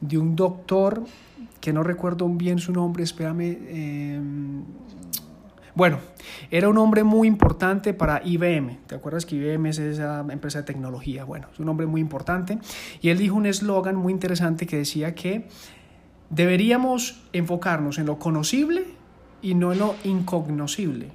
de 0.00 0.18
un 0.18 0.36
doctor 0.36 1.04
que 1.60 1.72
no 1.72 1.82
recuerdo 1.82 2.28
bien 2.28 2.58
su 2.58 2.72
nombre, 2.72 3.02
espérame, 3.02 3.56
bueno, 5.74 5.98
era 6.52 6.68
un 6.68 6.78
hombre 6.78 7.02
muy 7.02 7.26
importante 7.26 7.94
para 7.94 8.22
IBM. 8.24 8.78
¿Te 8.86 8.94
acuerdas 8.94 9.26
que 9.26 9.34
IBM 9.34 9.66
es 9.70 9.78
esa 9.78 10.24
empresa 10.30 10.58
de 10.58 10.64
tecnología? 10.64 11.24
Bueno, 11.24 11.48
es 11.52 11.58
un 11.58 11.68
hombre 11.68 11.86
muy 11.86 12.00
importante. 12.00 12.58
Y 13.00 13.08
él 13.08 13.18
dijo 13.18 13.34
un 13.34 13.46
eslogan 13.46 13.96
muy 13.96 14.12
interesante 14.12 14.68
que 14.68 14.76
decía 14.76 15.16
que 15.16 15.48
deberíamos 16.30 17.24
enfocarnos 17.32 17.98
en 17.98 18.06
lo 18.06 18.20
conocible 18.20 18.84
y 19.42 19.54
no 19.54 19.72
en 19.72 19.80
lo 19.80 19.96
incognoscible. 20.04 21.10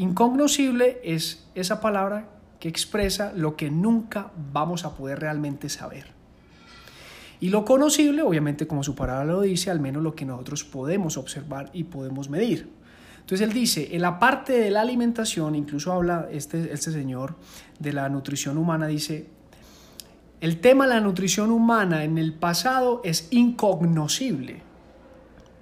Incognoscible 0.00 0.98
es 1.04 1.46
esa 1.54 1.82
palabra 1.82 2.26
que 2.58 2.70
expresa 2.70 3.34
lo 3.36 3.54
que 3.54 3.70
nunca 3.70 4.32
vamos 4.50 4.86
a 4.86 4.96
poder 4.96 5.20
realmente 5.20 5.68
saber. 5.68 6.06
Y 7.38 7.50
lo 7.50 7.66
conocible, 7.66 8.22
obviamente, 8.22 8.66
como 8.66 8.82
su 8.82 8.94
palabra 8.94 9.26
lo 9.26 9.42
dice, 9.42 9.70
al 9.70 9.78
menos 9.78 10.02
lo 10.02 10.14
que 10.14 10.24
nosotros 10.24 10.64
podemos 10.64 11.18
observar 11.18 11.68
y 11.74 11.84
podemos 11.84 12.30
medir. 12.30 12.70
Entonces 13.18 13.46
él 13.46 13.52
dice, 13.52 13.94
en 13.94 14.00
la 14.00 14.18
parte 14.18 14.54
de 14.54 14.70
la 14.70 14.80
alimentación, 14.80 15.54
incluso 15.54 15.92
habla 15.92 16.28
este, 16.32 16.72
este 16.72 16.92
señor 16.92 17.36
de 17.78 17.92
la 17.92 18.08
nutrición 18.08 18.56
humana, 18.56 18.86
dice, 18.86 19.26
el 20.40 20.62
tema 20.62 20.86
de 20.86 20.94
la 20.94 21.00
nutrición 21.02 21.50
humana 21.50 22.04
en 22.04 22.16
el 22.16 22.32
pasado 22.32 23.02
es 23.04 23.28
incognoscible. 23.30 24.69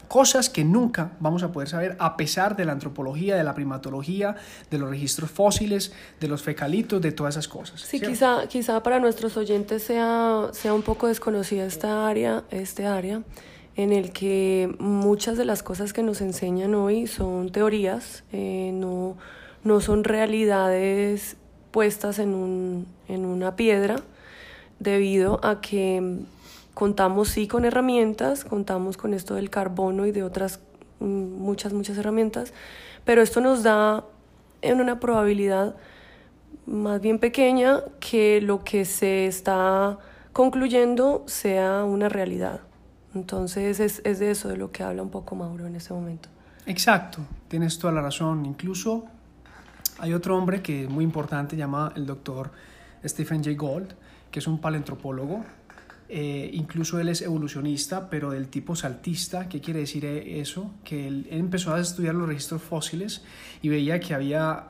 Cosas 0.08 0.48
que 0.48 0.64
nunca 0.64 1.12
vamos 1.20 1.42
a 1.42 1.52
poder 1.52 1.68
saber 1.68 1.96
a 1.98 2.16
pesar 2.16 2.56
de 2.56 2.64
la 2.64 2.72
antropología, 2.72 3.36
de 3.36 3.44
la 3.44 3.54
primatología, 3.54 4.36
de 4.70 4.78
los 4.78 4.88
registros 4.88 5.30
fósiles, 5.30 5.92
de 6.18 6.28
los 6.28 6.42
fecalitos, 6.42 7.00
de 7.00 7.12
todas 7.12 7.34
esas 7.34 7.48
cosas. 7.48 7.82
Sí, 7.82 8.00
quizá, 8.00 8.48
quizá 8.48 8.82
para 8.82 8.98
nuestros 9.00 9.36
oyentes 9.36 9.82
sea, 9.82 10.48
sea 10.52 10.74
un 10.74 10.82
poco 10.82 11.08
desconocida 11.08 11.66
esta 11.66 12.08
área, 12.08 12.44
este 12.50 12.86
área 12.86 13.22
en 13.78 13.92
el 13.92 14.10
que 14.10 14.74
muchas 14.80 15.38
de 15.38 15.44
las 15.44 15.62
cosas 15.62 15.92
que 15.92 16.02
nos 16.02 16.20
enseñan 16.20 16.74
hoy 16.74 17.06
son 17.06 17.52
teorías, 17.52 18.24
eh, 18.32 18.72
no, 18.74 19.16
no 19.62 19.80
son 19.80 20.02
realidades 20.02 21.36
puestas 21.70 22.18
en, 22.18 22.34
un, 22.34 22.88
en 23.06 23.24
una 23.24 23.54
piedra, 23.54 24.00
debido 24.80 25.38
a 25.44 25.60
que 25.60 26.24
contamos 26.78 27.30
sí 27.30 27.49
con 27.49 27.64
herramientas, 27.64 28.44
contamos 28.44 28.97
con 28.97 29.12
esto 29.12 29.35
del 29.35 29.50
carbono 29.50 30.06
y 30.06 30.12
de 30.12 30.23
otras 30.23 30.61
mm, 31.00 31.06
muchas, 31.06 31.73
muchas 31.73 31.99
herramientas, 31.99 32.52
pero 33.04 33.20
esto 33.20 33.40
nos 33.40 33.64
da 33.64 34.04
en 34.62 34.80
una 34.80 35.00
probabilidad 35.00 35.75
más 36.66 37.00
bien 37.00 37.18
pequeña 37.18 37.80
que 37.99 38.40
lo 38.40 38.62
que 38.62 38.85
se 38.85 39.26
está 39.26 39.99
concluyendo 40.32 41.25
sea 41.26 41.82
una 41.82 42.08
realidad. 42.08 42.61
Entonces 43.12 43.80
es, 43.80 44.00
es 44.04 44.20
de 44.20 44.30
eso 44.30 44.49
de 44.49 44.56
lo 44.56 44.70
que 44.70 44.85
habla 44.85 45.02
un 45.02 45.11
poco 45.11 45.35
Mauro 45.35 45.66
en 45.66 45.75
ese 45.75 45.92
momento. 45.92 46.28
Exacto, 46.64 47.18
tienes 47.49 47.76
toda 47.80 47.92
la 47.92 48.02
razón. 48.02 48.47
Incluso 48.47 49.04
hay 49.99 50.14
otro 50.14 50.37
hombre 50.37 50.62
que 50.62 50.85
es 50.85 50.88
muy 50.88 51.02
importante, 51.02 51.56
llama 51.56 51.92
el 51.97 52.06
doctor 52.06 52.52
Stephen 53.04 53.42
Jay 53.42 53.56
Gold, 53.56 53.94
que 54.30 54.38
es 54.38 54.47
un 54.47 54.61
paleontropólogo. 54.61 55.44
Eh, 56.08 56.50
incluso 56.54 56.98
él 56.98 57.08
es 57.08 57.20
evolucionista, 57.22 58.08
pero 58.08 58.30
del 58.30 58.48
tipo 58.48 58.74
saltista. 58.74 59.48
¿Qué 59.48 59.60
quiere 59.60 59.80
decir 59.80 60.04
eso? 60.04 60.72
Que 60.84 61.06
él, 61.06 61.26
él, 61.30 61.40
empezó 61.40 61.74
a 61.74 61.80
estudiar 61.80 62.14
los 62.14 62.28
registros 62.28 62.62
fósiles 62.62 63.22
y 63.62 63.68
veía 63.68 64.00
que 64.00 64.14
había, 64.14 64.68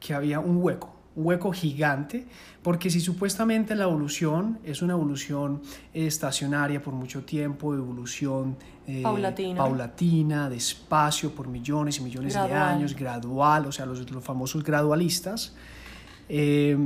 que 0.00 0.14
había 0.14 0.40
un 0.40 0.62
hueco 0.62 0.98
hueco 1.18 1.52
gigante, 1.52 2.26
porque 2.62 2.90
si 2.90 3.00
supuestamente 3.00 3.74
la 3.74 3.84
evolución 3.84 4.58
es 4.64 4.82
una 4.82 4.92
evolución 4.92 5.62
estacionaria 5.92 6.80
por 6.80 6.94
mucho 6.94 7.24
tiempo, 7.24 7.74
evolución 7.74 8.56
eh, 8.86 9.02
paulatina. 9.02 9.56
paulatina, 9.58 10.48
despacio, 10.48 11.32
por 11.34 11.48
millones 11.48 11.98
y 11.98 12.02
millones 12.02 12.34
de 12.34 12.54
años, 12.54 12.94
gradual, 12.94 13.66
o 13.66 13.72
sea, 13.72 13.84
los, 13.84 14.08
los 14.10 14.24
famosos 14.24 14.62
gradualistas, 14.62 15.54
eh, 16.28 16.76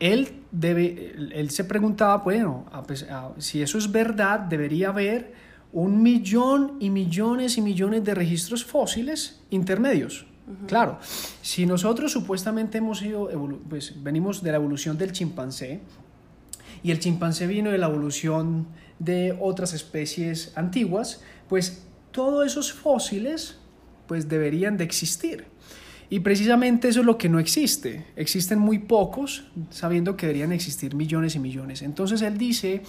él, 0.00 0.42
debe, 0.50 1.14
él 1.32 1.50
se 1.50 1.64
preguntaba, 1.64 2.18
bueno, 2.18 2.66
si 3.38 3.62
eso 3.62 3.78
es 3.78 3.90
verdad, 3.90 4.40
debería 4.40 4.88
haber 4.88 5.34
un 5.72 6.02
millón 6.02 6.76
y 6.80 6.90
millones 6.90 7.58
y 7.58 7.62
millones 7.62 8.04
de 8.04 8.14
registros 8.14 8.64
fósiles 8.64 9.40
intermedios. 9.50 10.26
Claro, 10.68 10.98
si 11.42 11.66
nosotros 11.66 12.12
supuestamente 12.12 12.78
hemos 12.78 13.00
sido, 13.00 13.28
pues 13.68 14.00
venimos 14.02 14.42
de 14.42 14.52
la 14.52 14.58
evolución 14.58 14.96
del 14.96 15.10
chimpancé 15.10 15.80
y 16.84 16.92
el 16.92 17.00
chimpancé 17.00 17.48
vino 17.48 17.70
de 17.72 17.78
la 17.78 17.88
evolución 17.88 18.68
de 19.00 19.36
otras 19.40 19.74
especies 19.74 20.52
antiguas, 20.56 21.20
pues 21.48 21.84
todos 22.12 22.46
esos 22.46 22.72
fósiles 22.72 23.58
pues 24.06 24.28
deberían 24.28 24.76
de 24.76 24.84
existir. 24.84 25.46
Y 26.08 26.20
precisamente 26.20 26.88
eso 26.88 27.00
es 27.00 27.06
lo 27.06 27.18
que 27.18 27.28
no 27.28 27.38
existe. 27.38 28.06
Existen 28.16 28.58
muy 28.58 28.78
pocos, 28.78 29.44
sabiendo 29.70 30.16
que 30.16 30.26
deberían 30.26 30.52
existir 30.52 30.94
millones 30.94 31.34
y 31.34 31.40
millones. 31.40 31.82
Entonces 31.82 32.22
él 32.22 32.38
dice 32.38 32.82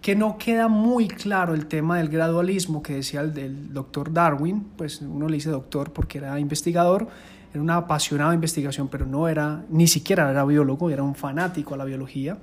que 0.00 0.14
no 0.14 0.38
queda 0.38 0.68
muy 0.68 1.08
claro 1.08 1.54
el 1.54 1.66
tema 1.66 1.98
del 1.98 2.08
gradualismo 2.08 2.82
que 2.82 2.94
decía 2.94 3.20
el 3.20 3.72
doctor 3.72 4.12
Darwin, 4.12 4.64
pues 4.76 5.02
uno 5.02 5.28
le 5.28 5.34
dice 5.34 5.50
doctor 5.50 5.92
porque 5.92 6.18
era 6.18 6.38
investigador, 6.40 7.08
era 7.52 7.62
una 7.62 7.76
apasionada 7.76 8.32
investigación, 8.32 8.88
pero 8.88 9.04
no 9.04 9.28
era, 9.28 9.64
ni 9.68 9.88
siquiera 9.88 10.30
era 10.30 10.44
biólogo, 10.44 10.90
era 10.90 11.02
un 11.02 11.14
fanático 11.14 11.74
a 11.74 11.76
la 11.76 11.84
biología. 11.84 12.38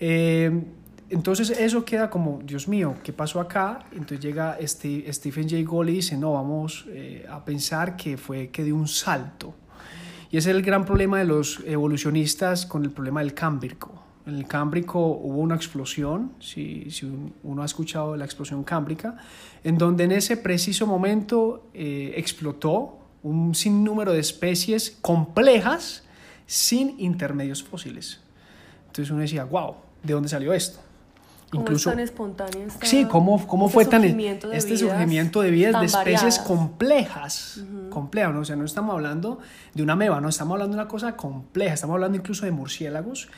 Eh, 0.00 0.64
entonces 1.10 1.50
eso 1.50 1.84
queda 1.84 2.08
como, 2.08 2.40
Dios 2.44 2.68
mío, 2.68 2.94
¿qué 3.02 3.12
pasó 3.12 3.40
acá? 3.40 3.84
Entonces 3.92 4.20
llega 4.20 4.56
este, 4.58 5.12
Stephen 5.12 5.48
Jay 5.48 5.64
Gould 5.64 5.90
y 5.90 5.94
dice, 5.94 6.16
no, 6.16 6.32
vamos 6.32 6.86
eh, 6.88 7.26
a 7.28 7.44
pensar 7.44 7.96
que 7.96 8.16
fue 8.16 8.48
que 8.48 8.64
dio 8.64 8.76
un 8.76 8.88
salto. 8.88 9.54
Y 10.30 10.36
ese 10.36 10.50
es 10.50 10.56
el 10.56 10.62
gran 10.62 10.84
problema 10.84 11.18
de 11.18 11.24
los 11.24 11.60
evolucionistas 11.66 12.64
con 12.64 12.84
el 12.84 12.90
problema 12.90 13.20
del 13.20 13.34
cámbrico 13.34 14.00
en 14.26 14.36
el 14.36 14.46
Cámbrico 14.46 15.00
hubo 15.00 15.38
una 15.38 15.54
explosión, 15.54 16.32
si, 16.40 16.88
uno 17.42 17.62
ha 17.62 17.64
escuchado 17.64 18.16
la 18.16 18.24
explosión 18.24 18.64
cámbrica, 18.64 19.16
en 19.64 19.78
donde 19.78 20.04
en 20.04 20.12
ese 20.12 20.36
preciso 20.36 20.86
momento 20.86 21.68
eh, 21.74 22.14
explotó 22.16 22.98
un 23.22 23.54
sinnúmero 23.54 24.12
de 24.12 24.20
especies 24.20 24.98
complejas 25.02 26.04
sin 26.46 26.98
intermedios 27.00 27.62
fósiles. 27.62 28.20
Entonces 28.86 29.10
uno 29.10 29.20
decía, 29.20 29.44
wow, 29.44 29.76
¿de 30.02 30.12
dónde 30.12 30.28
salió 30.28 30.52
esto? 30.52 30.80
Incluso... 31.52 31.90
tan 31.90 32.00
espontáneo 32.00 32.68
sí, 32.82 33.06
cómo, 33.06 33.46
cómo 33.46 33.68
fue 33.68 33.84
tan... 33.84 34.04
Este 34.04 34.76
surgimiento 34.76 35.42
de 35.42 35.50
vidas 35.50 35.80
de 35.80 35.86
especies 35.86 36.38
complejas. 36.38 37.62
Complejas, 37.90 38.34
¿no? 38.34 38.40
O 38.40 38.44
sea, 38.44 38.56
no 38.56 38.64
estamos 38.64 38.94
hablando 38.94 39.38
de 39.74 39.82
una 39.82 39.96
meba, 39.96 40.20
no, 40.20 40.28
estamos 40.28 40.54
hablando 40.54 40.76
de 40.76 40.82
una 40.82 40.88
cosa 40.88 41.16
compleja. 41.16 41.74
Estamos 41.74 41.94
hablando 41.94 42.16
incluso 42.18 42.44
de 42.44 42.52
murciélagos, 42.52 43.28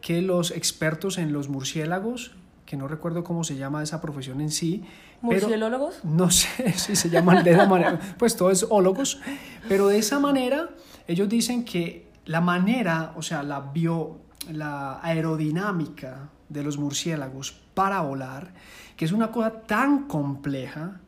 que 0.00 0.22
los 0.22 0.50
expertos 0.50 1.18
en 1.18 1.32
los 1.32 1.48
murciélagos 1.48 2.32
que 2.72 2.78
no 2.78 2.88
recuerdo 2.88 3.22
cómo 3.22 3.44
se 3.44 3.56
llama 3.56 3.82
esa 3.82 4.00
profesión 4.00 4.40
en 4.40 4.50
sí. 4.50 4.82
¿Murciélagos? 5.20 6.02
No 6.04 6.30
sé 6.30 6.72
si 6.78 6.96
se 6.96 7.10
llaman 7.10 7.44
de 7.44 7.50
esa 7.50 7.66
manera, 7.66 8.00
pues 8.18 8.34
todo 8.34 8.50
es 8.50 8.66
ólogos, 8.70 9.20
pero 9.68 9.88
de 9.88 9.98
esa 9.98 10.18
manera 10.18 10.70
ellos 11.06 11.28
dicen 11.28 11.66
que 11.66 12.08
la 12.24 12.40
manera, 12.40 13.12
o 13.14 13.20
sea, 13.20 13.42
la 13.42 13.60
bio, 13.60 14.20
la 14.50 15.00
aerodinámica 15.02 16.30
de 16.48 16.62
los 16.62 16.78
murciélagos 16.78 17.61
para 17.74 18.00
volar, 18.00 18.52
que 18.96 19.04
es 19.04 19.12
una 19.12 19.30
cosa 19.30 19.62
tan 19.62 20.06
compleja 20.06 21.00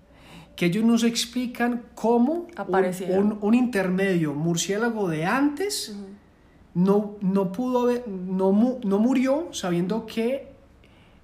que 0.57 0.67
ellos 0.67 0.85
nos 0.85 1.03
explican 1.03 1.83
cómo 1.95 2.47
un, 2.69 3.39
un, 3.41 3.55
intermedio 3.55 4.35
murciélago 4.35 5.09
de 5.09 5.27
antes 5.27 5.97
no, 6.75 7.17
no 7.21 7.53
pudo 7.53 7.83
haber, 7.83 8.07
no, 8.09 8.79
no 8.85 8.99
murió 8.99 9.49
sabiendo 9.53 10.07
que 10.07 10.49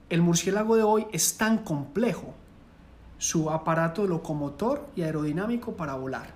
el 0.08 0.22
murciélago 0.22 0.76
de 0.76 0.82
hoy 0.82 1.06
es 1.12 1.36
tan 1.36 1.58
complejo, 1.58 2.34
su 3.18 3.50
aparato 3.50 4.06
locomotor 4.06 4.88
y 4.96 5.02
aerodinámico 5.02 5.74
para 5.74 5.94
volar. 5.94 6.34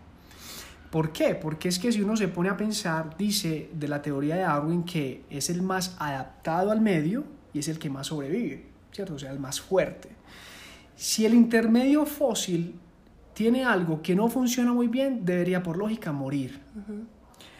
¿Por 0.90 1.10
qué? 1.10 1.34
Porque 1.34 1.68
es 1.68 1.80
que 1.80 1.90
si 1.90 2.02
uno 2.02 2.16
se 2.16 2.28
pone 2.28 2.50
a 2.50 2.56
pensar, 2.56 3.16
dice 3.16 3.68
de 3.74 3.88
la 3.88 4.00
teoría 4.00 4.36
de 4.36 4.42
Darwin 4.42 4.84
que 4.84 5.24
es 5.28 5.50
el 5.50 5.62
más 5.62 5.96
adaptado 5.98 6.70
al 6.70 6.80
medio 6.80 7.24
y 7.52 7.58
es 7.58 7.66
el 7.66 7.80
que 7.80 7.90
más 7.90 8.08
sobrevive, 8.08 8.73
¿cierto? 8.94 9.14
O 9.14 9.18
sea, 9.18 9.30
el 9.30 9.38
más 9.38 9.60
fuerte. 9.60 10.10
Si 10.96 11.26
el 11.26 11.34
intermedio 11.34 12.06
fósil 12.06 12.78
tiene 13.34 13.64
algo 13.64 14.00
que 14.00 14.14
no 14.14 14.28
funciona 14.28 14.72
muy 14.72 14.86
bien, 14.86 15.24
debería 15.24 15.62
por 15.62 15.76
lógica 15.76 16.12
morir. 16.12 16.60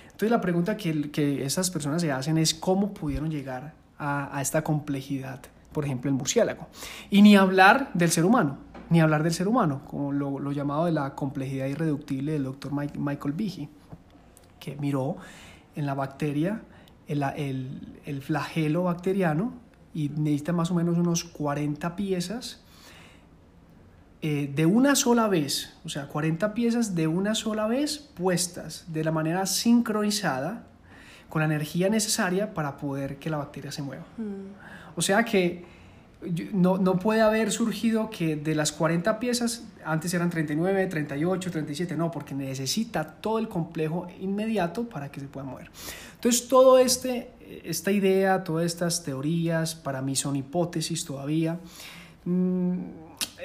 Entonces 0.05 0.31
la 0.31 0.41
pregunta 0.41 0.77
que, 0.77 1.11
que, 1.11 1.45
esas 1.45 1.71
personas 1.71 2.01
se 2.01 2.13
hacen 2.13 2.39
es 2.39 2.55
cómo 2.55 2.95
pudieron 2.95 3.31
llegar 3.31 3.75
a 3.99 4.41
esta 4.41 4.63
complejidad 4.63 5.41
por 5.75 5.85
ejemplo, 5.85 6.09
el 6.09 6.17
murciélago. 6.17 6.69
Y 7.11 7.21
ni 7.21 7.37
hablar 7.37 7.91
del 7.93 8.11
ser 8.11 8.25
humano, 8.25 8.57
ni 8.89 9.01
hablar 9.01 9.23
del 9.23 9.35
ser 9.35 9.49
humano, 9.49 9.83
como 9.85 10.13
lo, 10.13 10.53
llamado 10.53 10.87
de 10.87 10.93
la 10.93 11.15
complejidad 11.15 11.67
irreductible 11.67 12.33
del 12.33 12.45
doctor 12.45 12.73
Michael 12.73 13.35
Behe, 13.35 13.69
que 14.59 14.77
miró 14.77 15.17
en 15.77 15.85
la 15.85 15.93
bacteria 15.93 16.63
el, 17.07 18.23
flagelo 18.23 18.85
bacteriano 18.85 19.53
y 19.95 20.09
necesita 20.11 20.53
más 20.53 20.71
o 20.71 20.75
menos 20.75 20.99
unos 20.99 21.25
40 21.25 21.97
piezas 21.97 22.61
eh, 24.23 24.51
de 24.55 24.67
una 24.67 24.95
sola 24.97 25.29
vez, 25.29 25.75
o 25.85 25.89
sea, 25.89 26.09
40 26.09 26.55
piezas 26.55 26.95
de 26.95 27.07
una 27.07 27.35
sola 27.35 27.67
vez 27.67 27.99
puestas 27.99 28.87
de 28.89 29.05
la 29.05 29.13
manera 29.13 29.47
sincronizada 29.47 30.65
con 31.29 31.41
la 31.41 31.47
energía 31.47 31.89
necesaria 31.91 32.55
para 32.55 32.77
poder 32.77 33.19
que 33.19 33.29
la 33.29 33.37
bacteria 33.37 33.71
se 33.71 33.83
mueva. 33.83 34.05
Mm. 34.17 34.97
O 34.97 35.03
sea 35.03 35.25
que 35.25 35.65
no, 36.53 36.79
no, 36.79 36.99
puede 36.99 37.21
haber 37.21 37.53
surgido 37.53 38.09
que 38.09 38.37
de 38.37 38.55
las 38.55 38.73
40 38.73 39.19
piezas, 39.19 39.65
antes 39.85 40.15
eran 40.15 40.31
39, 40.31 40.87
38, 40.87 41.51
37, 41.51 41.97
no, 41.97 42.11
porque 42.11 42.35
necesita 42.35 43.05
todo 43.05 43.39
el 43.39 43.49
complejo 43.49 44.07
inmediato 44.21 44.89
para 44.89 45.11
que 45.11 45.21
se 45.21 45.27
pueda 45.27 45.47
mover. 45.47 45.71
Entonces, 46.25 46.49
todo 46.49 46.79
este, 46.79 47.33
esta 47.65 47.93
idea, 47.93 48.45
todas 48.45 48.65
estas 48.65 49.05
teorías, 49.05 49.75
para 49.75 50.01
mí 50.01 50.17
son 50.17 50.37
hipótesis 50.37 51.05
todavía, 51.05 51.61
mm, 52.25 52.79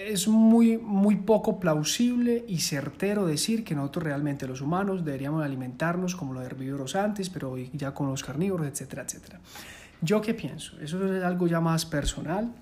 es 0.08 0.30
muy, 0.30 0.78
muy 0.78 1.18
poco 1.18 1.60
plausible 1.60 2.46
y 2.48 2.60
certero 2.60 3.26
decir 3.26 3.66
que 3.66 3.76
nosotros 3.76 4.06
realmente 4.06 4.48
los 4.48 4.62
humanos 4.62 5.04
deberíamos 5.04 5.44
alimentarnos 5.44 6.16
como 6.16 6.32
los 6.32 6.46
herbívoros 6.46 6.96
antes, 6.96 7.30
pero 7.30 7.58
ya 7.58 7.94
con 7.94 8.08
los 8.08 8.24
carnívoros, 8.24 8.66
etcétera, 8.66 9.04
etcétera. 9.04 9.42
¿Yo 10.02 10.22
qué 10.22 10.34
pienso? 10.34 10.80
Eso 10.80 11.14
es 11.14 11.22
algo 11.22 11.48
ya 11.48 11.60
más 11.60 11.86
personal, 11.86 12.54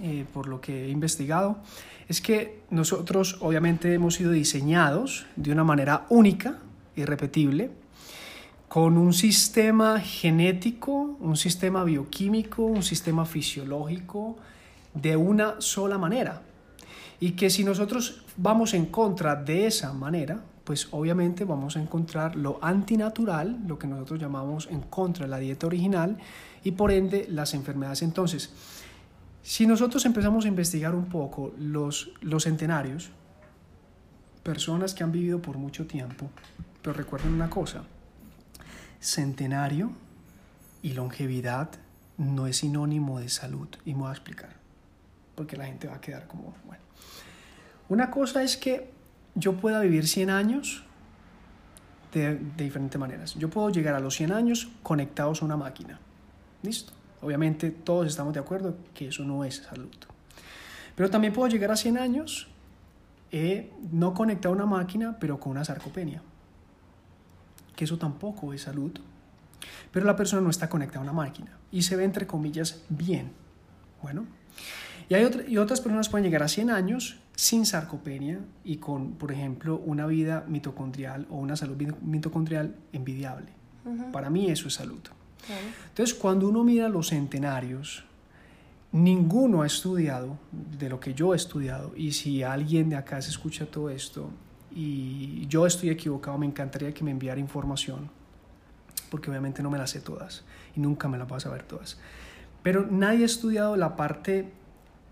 eh, 0.00 0.24
por 0.32 0.48
lo 0.48 0.62
que 0.62 0.86
he 0.86 0.88
investigado. 0.88 1.58
Es 2.08 2.22
que 2.22 2.62
nosotros 2.70 3.36
obviamente 3.40 3.92
hemos 3.92 4.14
sido 4.14 4.30
diseñados 4.30 5.26
de 5.36 5.52
una 5.52 5.64
manera 5.64 6.06
única, 6.08 6.60
irrepetible, 6.96 7.70
con 8.68 8.98
un 8.98 9.14
sistema 9.14 9.98
genético, 9.98 11.16
un 11.20 11.36
sistema 11.36 11.84
bioquímico, 11.84 12.64
un 12.64 12.82
sistema 12.82 13.24
fisiológico 13.24 14.36
de 14.94 15.16
una 15.16 15.60
sola 15.60 15.96
manera. 15.96 16.42
Y 17.18 17.32
que 17.32 17.50
si 17.50 17.64
nosotros 17.64 18.22
vamos 18.36 18.74
en 18.74 18.86
contra 18.86 19.36
de 19.36 19.66
esa 19.66 19.92
manera, 19.92 20.42
pues 20.64 20.88
obviamente 20.90 21.44
vamos 21.44 21.76
a 21.76 21.80
encontrar 21.80 22.36
lo 22.36 22.58
antinatural, 22.62 23.58
lo 23.66 23.78
que 23.78 23.86
nosotros 23.86 24.20
llamamos 24.20 24.68
en 24.70 24.82
contra 24.82 25.24
de 25.24 25.30
la 25.30 25.38
dieta 25.38 25.66
original 25.66 26.18
y 26.62 26.72
por 26.72 26.92
ende 26.92 27.26
las 27.30 27.54
enfermedades. 27.54 28.02
Entonces, 28.02 28.52
si 29.42 29.66
nosotros 29.66 30.04
empezamos 30.04 30.44
a 30.44 30.48
investigar 30.48 30.94
un 30.94 31.06
poco 31.06 31.52
los, 31.58 32.10
los 32.20 32.44
centenarios, 32.44 33.10
personas 34.42 34.92
que 34.92 35.04
han 35.04 35.10
vivido 35.10 35.40
por 35.40 35.56
mucho 35.56 35.86
tiempo, 35.86 36.28
pero 36.82 36.92
recuerden 36.92 37.32
una 37.32 37.48
cosa, 37.48 37.84
centenario 39.00 39.92
y 40.82 40.92
longevidad 40.92 41.70
no 42.16 42.46
es 42.46 42.58
sinónimo 42.58 43.20
de 43.20 43.28
salud 43.28 43.68
y 43.84 43.94
me 43.94 44.00
voy 44.00 44.08
a 44.08 44.12
explicar, 44.12 44.56
porque 45.34 45.56
la 45.56 45.66
gente 45.66 45.88
va 45.88 45.96
a 45.96 46.00
quedar 46.00 46.26
como, 46.26 46.54
bueno, 46.66 46.82
una 47.88 48.10
cosa 48.10 48.42
es 48.42 48.56
que 48.56 48.90
yo 49.34 49.54
pueda 49.54 49.80
vivir 49.80 50.06
100 50.06 50.30
años 50.30 50.84
de, 52.12 52.38
diferentes 52.56 52.98
maneras. 52.98 53.34
Yo 53.34 53.48
puedo 53.48 53.70
llegar 53.70 53.94
a 53.94 54.00
los 54.00 54.14
100 54.16 54.32
años 54.32 54.68
conectados 54.82 55.42
a 55.42 55.44
una 55.44 55.56
máquina. 55.56 55.98
Listo. 56.62 56.92
Obviamente 57.20 57.70
todos 57.70 58.06
estamos 58.06 58.32
de 58.34 58.40
acuerdo 58.40 58.76
que 58.94 59.08
eso 59.08 59.24
no 59.24 59.44
es 59.44 59.56
salud. 59.56 59.90
Pero 60.94 61.10
también 61.10 61.32
puedo 61.32 61.48
llegar 61.48 61.70
a 61.70 61.76
100 61.76 61.98
años 61.98 62.48
eh, 63.30 63.70
no 63.92 64.14
conectado 64.14 64.54
a 64.54 64.56
una 64.56 64.66
máquina, 64.66 65.16
pero 65.18 65.38
con 65.38 65.52
una 65.52 65.64
sarcopenia. 65.64 66.22
Que 67.78 67.84
eso 67.84 67.96
tampoco 67.96 68.52
es 68.52 68.62
salud. 68.62 68.90
Pero 69.92 70.04
la 70.04 70.16
persona 70.16 70.42
no 70.42 70.50
está 70.50 70.68
conectada 70.68 70.98
a 70.98 71.02
una 71.04 71.12
máquina 71.12 71.56
y 71.70 71.82
se 71.82 71.94
ve 71.94 72.02
entre 72.02 72.26
comillas 72.26 72.82
bien. 72.88 73.30
Bueno, 74.02 74.26
y, 75.08 75.14
hay 75.14 75.44
y 75.46 75.58
otras 75.58 75.80
personas 75.80 76.08
pueden 76.08 76.24
llegar 76.24 76.42
a 76.42 76.48
100 76.48 76.70
años 76.70 77.20
sin 77.36 77.64
sarcopenia 77.66 78.40
y 78.64 78.78
con, 78.78 79.12
por 79.12 79.30
ejemplo, 79.30 79.76
una 79.76 80.06
vida 80.06 80.44
mitocondrial 80.48 81.28
o 81.30 81.36
una 81.36 81.54
salud 81.54 81.76
mitocondrial 82.02 82.74
envidiable. 82.92 83.52
Para 84.10 84.28
mí 84.28 84.50
eso 84.50 84.66
es 84.66 84.74
salud. 84.74 84.98
Entonces, 85.86 86.16
cuando 86.16 86.48
uno 86.48 86.64
mira 86.64 86.88
los 86.88 87.10
centenarios, 87.10 88.02
ninguno 88.90 89.62
ha 89.62 89.66
estudiado 89.66 90.36
de 90.50 90.88
lo 90.88 90.98
que 90.98 91.14
yo 91.14 91.32
he 91.32 91.36
estudiado 91.36 91.92
y 91.96 92.10
si 92.10 92.42
alguien 92.42 92.90
de 92.90 92.96
acá 92.96 93.22
se 93.22 93.30
escucha 93.30 93.66
todo 93.66 93.88
esto 93.88 94.30
y 94.78 95.44
yo 95.48 95.66
estoy 95.66 95.90
equivocado, 95.90 96.38
me 96.38 96.46
encantaría 96.46 96.94
que 96.94 97.02
me 97.02 97.10
enviara 97.10 97.40
información, 97.40 98.08
porque 99.10 99.28
obviamente 99.28 99.60
no 99.60 99.70
me 99.70 99.78
las 99.78 99.90
sé 99.90 100.00
todas 100.00 100.44
y 100.76 100.80
nunca 100.80 101.08
me 101.08 101.18
las 101.18 101.26
voy 101.26 101.38
a 101.38 101.40
saber 101.40 101.64
todas. 101.64 101.98
Pero 102.62 102.86
nadie 102.88 103.24
ha 103.24 103.26
estudiado 103.26 103.76
la 103.76 103.96
parte 103.96 104.52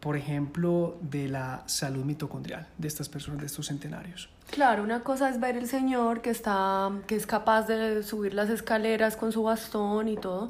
por 0.07 0.17
ejemplo, 0.17 0.99
de 1.01 1.27
la 1.27 1.65
salud 1.67 2.05
mitocondrial 2.05 2.69
de 2.79 2.87
estas 2.87 3.09
personas, 3.09 3.41
de 3.41 3.47
estos 3.47 3.67
centenarios. 3.67 4.29
Claro, 4.53 4.85
una 4.85 5.01
cosa 5.01 5.29
es 5.29 5.41
ver 5.41 5.57
el 5.57 5.67
señor 5.67 6.21
que, 6.21 6.31
está, 6.31 6.93
que 7.09 7.17
es 7.17 7.27
capaz 7.27 7.67
de 7.67 8.05
subir 8.05 8.33
las 8.33 8.49
escaleras 8.49 9.17
con 9.17 9.33
su 9.33 9.43
bastón 9.43 10.09
y 10.09 10.17
todo, 10.17 10.47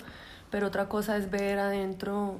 pero 0.50 0.66
otra 0.66 0.90
cosa 0.90 1.16
es 1.16 1.30
ver 1.30 1.58
adentro 1.58 2.38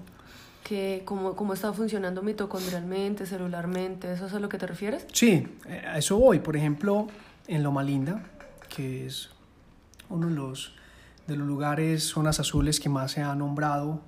que 0.67 1.03
cómo, 1.05 1.37
cómo 1.37 1.53
está 1.53 1.73
funcionando 1.73 2.23
mitocondrialmente, 2.23 3.27
celularmente, 3.27 4.13
¿eso 4.13 4.27
es 4.27 4.33
a 4.33 4.41
lo 4.41 4.49
que 4.49 4.59
te 4.59 4.67
refieres? 4.67 5.07
Sí, 5.13 5.47
a 5.87 5.99
eso 5.99 6.19
voy. 6.19 6.41
Por 6.41 6.57
ejemplo, 6.57 7.07
en 7.47 7.63
Loma 7.63 7.85
Linda, 7.85 8.25
que 8.69 9.07
es 9.07 9.31
uno 10.09 10.29
de 10.29 10.35
los, 10.35 10.75
de 11.27 11.37
los 11.37 11.47
lugares, 11.47 12.05
zonas 12.05 12.41
azules 12.41 12.81
que 12.81 12.89
más 12.89 13.13
se 13.13 13.23
ha 13.23 13.35
nombrado 13.35 14.01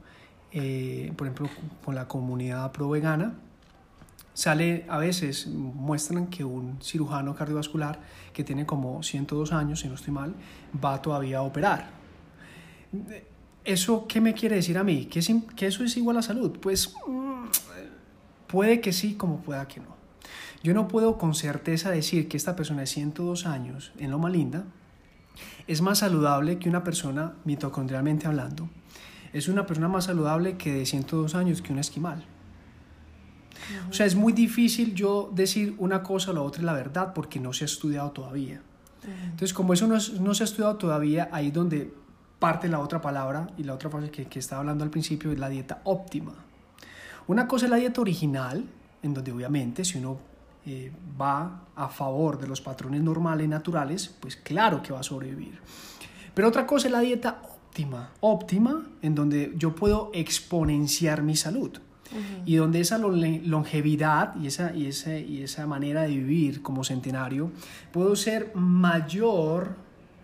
eh, 0.52 1.12
por 1.16 1.26
ejemplo, 1.26 1.48
con 1.84 1.94
la 1.94 2.08
comunidad 2.08 2.72
pro 2.72 2.88
vegana, 2.88 3.34
sale 4.32 4.86
a 4.88 4.98
veces, 4.98 5.46
muestran 5.46 6.28
que 6.28 6.44
un 6.44 6.78
cirujano 6.80 7.34
cardiovascular 7.34 7.98
que 8.32 8.44
tiene 8.44 8.64
como 8.64 9.02
102 9.02 9.52
años, 9.52 9.80
si 9.80 9.88
no 9.88 9.94
estoy 9.94 10.14
mal, 10.14 10.34
va 10.82 11.02
todavía 11.02 11.38
a 11.38 11.42
operar. 11.42 11.90
¿Eso 13.68 14.06
qué 14.08 14.20
me 14.20 14.34
quiere 14.34 14.56
decir 14.56 14.78
a 14.78 14.84
mí? 14.84 15.06
¿Que, 15.06 15.20
que 15.56 15.66
eso 15.66 15.84
es 15.84 15.96
igual 15.96 16.16
a 16.16 16.22
salud? 16.22 16.58
Pues 16.60 16.94
mm, 17.06 17.44
puede 18.46 18.80
que 18.80 18.92
sí, 18.92 19.14
como 19.14 19.40
pueda 19.40 19.68
que 19.68 19.80
no. 19.80 19.96
Yo 20.62 20.74
no 20.74 20.88
puedo 20.88 21.18
con 21.18 21.34
certeza 21.34 21.90
decir 21.90 22.28
que 22.28 22.36
esta 22.36 22.56
persona 22.56 22.80
de 22.80 22.86
102 22.86 23.46
años 23.46 23.92
en 23.98 24.10
Loma 24.10 24.30
Linda 24.30 24.64
es 25.66 25.82
más 25.82 25.98
saludable 25.98 26.58
que 26.58 26.68
una 26.68 26.82
persona 26.82 27.34
mitocondrialmente 27.44 28.26
hablando 28.26 28.68
es 29.32 29.48
una 29.48 29.66
persona 29.66 29.88
más 29.88 30.04
saludable 30.04 30.56
que 30.56 30.72
de 30.72 30.86
102 30.86 31.34
años 31.34 31.62
que 31.62 31.72
un 31.72 31.78
esquimal. 31.78 32.24
O 33.90 33.92
sea, 33.92 34.06
es 34.06 34.14
muy 34.14 34.32
difícil 34.32 34.94
yo 34.94 35.30
decir 35.34 35.74
una 35.78 36.02
cosa 36.02 36.30
o 36.30 36.34
la 36.34 36.42
otra 36.42 36.62
la 36.62 36.72
verdad 36.72 37.12
porque 37.12 37.40
no 37.40 37.52
se 37.52 37.64
ha 37.64 37.66
estudiado 37.66 38.10
todavía. 38.12 38.62
Entonces, 39.24 39.52
como 39.52 39.72
eso 39.72 39.86
no, 39.86 39.98
no, 40.20 40.34
se 40.34 40.42
ha 40.42 40.46
estudiado 40.46 40.76
todavía, 40.76 41.28
ahí 41.32 41.48
es 41.48 41.52
donde 41.52 41.92
parte 42.38 42.68
la 42.68 42.80
otra 42.80 43.00
palabra 43.00 43.48
y 43.56 43.64
la 43.64 43.74
otra 43.74 43.90
frase 43.90 44.10
que, 44.10 44.26
que 44.26 44.38
estaba 44.38 44.60
hablando 44.60 44.84
al 44.84 44.90
principio 44.90 45.32
es 45.32 45.38
la 45.38 45.48
dieta 45.48 45.80
óptima. 45.84 46.34
Una 47.26 47.46
cosa 47.46 47.66
es 47.66 47.70
la 47.70 47.76
dieta 47.76 48.00
original, 48.00 48.64
en 49.02 49.14
donde 49.14 49.32
obviamente 49.32 49.84
si 49.84 49.98
uno 49.98 50.18
eh, 50.70 50.92
va 51.18 51.62
a 51.76 51.88
favor 51.88 52.38
de 52.38 52.46
los 52.46 52.60
patrones 52.60 53.00
normales 53.00 53.48
naturales, 53.48 54.14
pues 54.20 54.36
claro 54.36 54.82
que 54.82 54.92
va 54.92 55.00
a 55.00 55.02
sobrevivir. 55.02 55.58
Pero 56.34 56.48
otra 56.48 56.66
cosa 56.66 56.88
es 56.88 56.92
la 56.92 57.00
dieta 57.00 57.40
óptima, 57.42 58.10
óptima, 58.20 58.86
en 59.00 59.14
donde 59.14 59.54
yo 59.56 59.74
puedo 59.74 60.10
exponenciar 60.12 61.22
mi 61.22 61.36
salud. 61.36 61.78
Y 62.46 62.56
donde 62.56 62.80
esa 62.80 62.96
longevidad 62.96 64.34
y 64.36 64.46
esa, 64.46 64.74
y, 64.74 64.86
esa, 64.86 65.18
y 65.18 65.42
esa 65.42 65.66
manera 65.66 66.02
de 66.02 66.08
vivir 66.08 66.62
como 66.62 66.82
centenario, 66.82 67.50
puedo 67.92 68.16
ser 68.16 68.54
mayor 68.54 69.76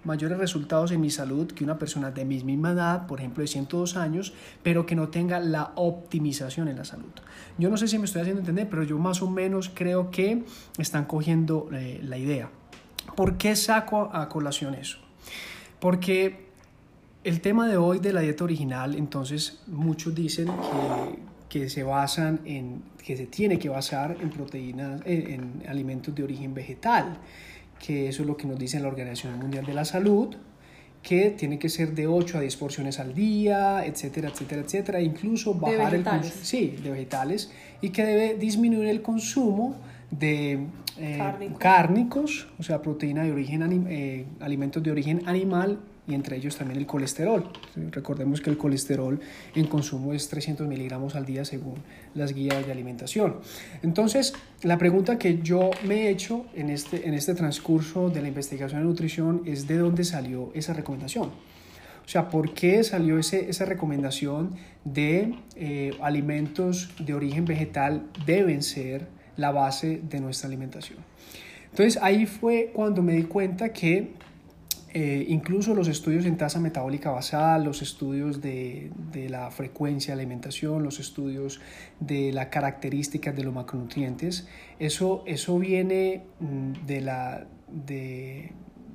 mayores 0.05 0.39
resultados 0.39 0.91
en 0.93 1.01
mi 1.01 1.11
salud 1.11 1.47
que 1.53 1.65
una 1.65 1.79
persona 1.79 2.11
de 2.11 2.25
mi 2.25 2.43
misma 2.43 2.73
edad, 2.73 3.07
por 3.07 3.21
ejemplo 3.21 3.43
de 3.43 3.49
102 3.49 3.97
años, 3.97 4.33
pero 4.63 4.87
que 4.87 4.95
no 4.95 5.09
tenga 5.09 5.41
la 5.41 5.73
optimización 5.77 6.69
en 6.69 6.77
la 6.77 6.85
salud. 6.85 7.13
Yo 7.59 7.71
no 7.71 7.77
sé 7.77 7.89
si 7.89 7.99
me 7.99 8.05
estoy 8.05 8.23
haciendo 8.23 8.41
entender, 8.41 8.69
pero 8.69 8.83
yo 8.83 8.99
más 8.99 9.23
o 9.23 9.31
menos 9.31 9.71
creo 9.73 10.11
que 10.11 10.45
están 10.79 11.05
cogiendo 11.05 11.69
eh, 11.73 12.01
la 12.03 12.19
idea. 12.19 12.51
¿Por 13.17 13.37
qué 13.37 13.55
saco 13.57 14.11
a 14.13 14.29
colación 14.29 14.75
eso? 14.75 14.99
Porque 15.81 16.49
el 17.23 17.41
tema 17.41 17.69
de 17.69 17.77
hoy 17.77 17.99
de 17.99 18.13
la 18.13 18.21
dieta 18.21 18.45
original, 18.45 18.95
entonces 18.95 19.63
muchos 19.67 20.15
dicen 20.15 20.47
que, 21.49 21.61
que 21.61 21.71
se 21.71 21.83
basan 21.83 22.41
en, 22.45 22.83
que 23.05 23.17
se 23.17 23.27
tiene 23.27 23.59
que 23.59 23.69
basar 23.69 24.17
en 24.21 24.31
proteínas, 24.31 25.03
en 25.05 25.63
alimentos 25.69 26.15
de 26.15 26.25
origen 26.25 26.55
vegetal 26.55 27.19
que 27.85 28.09
eso 28.09 28.23
es 28.23 28.29
lo 28.29 28.37
que 28.37 28.47
nos 28.47 28.59
dice 28.59 28.81
la 28.81 28.89
Organización 28.89 29.39
Mundial 29.39 29.67
de 29.67 29.75
la 29.75 29.85
Salud, 29.85 30.35
que 31.03 31.31
tiene 31.31 31.59
que 31.59 31.69
ser 31.69 31.95
de 31.95 32.07
8 32.07 32.39
a 32.39 32.41
10 32.41 32.57
porciones 32.57 32.99
al 32.99 33.15
día, 33.15 33.85
etcétera, 33.85 34.31
etcétera, 34.31 34.63
etcétera, 34.63 35.01
incluso 35.03 35.55
bajar 35.55 35.95
el 35.95 36.03
consumo 36.03 36.35
sí, 36.43 36.77
de 36.83 36.91
vegetales 36.91 37.53
y 37.83 37.91
que 37.91 38.05
debe 38.05 38.35
disminuir 38.37 38.89
el 38.89 39.03
consumo 39.03 39.77
de 40.11 40.67
eh, 40.97 41.53
cárnicos, 41.59 42.49
o 42.59 42.63
sea, 42.63 42.81
proteína 42.81 43.25
de 43.25 43.33
origen, 43.33 43.87
eh, 43.91 44.25
alimentos 44.41 44.83
de 44.83 44.91
origen 44.91 45.23
animal 45.27 45.81
y 46.07 46.15
entre 46.15 46.37
ellos 46.37 46.57
también 46.57 46.79
el 46.79 46.87
colesterol. 46.87 47.51
Recordemos 47.91 48.41
que 48.41 48.51
el 48.51 48.59
colesterol 48.59 49.21
en 49.55 49.67
consumo 49.67 50.13
es 50.13 50.29
300 50.29 50.67
miligramos 50.69 51.15
al 51.15 51.25
día 51.25 51.45
según 51.45 51.77
las 52.15 52.35
guías 52.35 52.67
de 52.67 52.73
alimentación. 52.73 53.37
Entonces, 53.83 54.35
la 54.63 54.79
pregunta 54.79 55.19
que 55.19 55.41
yo 55.43 55.71
me 55.87 56.03
he 56.03 56.11
hecho 56.11 56.47
en 56.55 56.71
este, 56.71 57.09
en 57.09 57.15
este 57.15 57.35
transcurso 57.35 58.11
de 58.11 58.23
la 58.23 58.29
investigación 58.29 58.81
de 58.81 58.87
nutrición 58.87 59.43
es 59.47 59.67
de 59.67 59.79
dónde 59.79 60.05
salió 60.05 60.51
esa 60.55 60.73
recomendación. 60.73 61.31
O 62.05 62.09
sea, 62.09 62.29
¿por 62.29 62.53
qué 62.53 62.85
salió 62.85 63.19
ese, 63.19 63.49
esa 63.49 63.65
recomendación 63.65 64.57
de 64.85 65.35
eh, 65.57 65.93
alimentos 66.03 66.91
de 66.99 67.15
origen 67.15 67.47
vegetal 67.47 68.07
deben 68.27 68.63
ser 68.63 69.07
la 69.37 69.53
base 69.53 70.03
de 70.03 70.21
nuestra 70.21 70.49
alimentación? 70.49 70.99
Entonces 71.71 72.01
ahí 72.03 72.27
fue 72.27 72.71
cuando 72.75 73.03
me 73.03 73.15
di 73.15 73.23
cuenta 73.25 73.73
que 73.73 74.13
eh, 74.97 75.27
incluso 75.29 75.75
los 75.75 75.89
estudios 75.89 76.25
en 76.25 76.37
tasa 76.37 76.61
metabólica 76.61 77.11
basal, 77.11 77.65
los 77.65 77.83
estudios 77.83 78.41
de, 78.41 78.93
de, 79.11 79.29
la 79.29 79.51
frecuencia 79.51 80.15
de 80.15 80.21
alimentación, 80.21 80.85
los 80.85 81.01
estudios 81.01 81.61
de 81.99 82.31
las 82.33 82.47
características 82.47 83.35
de 83.35 83.43
los 83.43 83.53
macronutrientes, 83.53 84.47
eso, 84.79 85.25
eso 85.27 85.59
viene 85.59 86.23
mm, 86.39 86.87
de 86.87 87.01
la, 87.01 87.45
de 87.69 88.53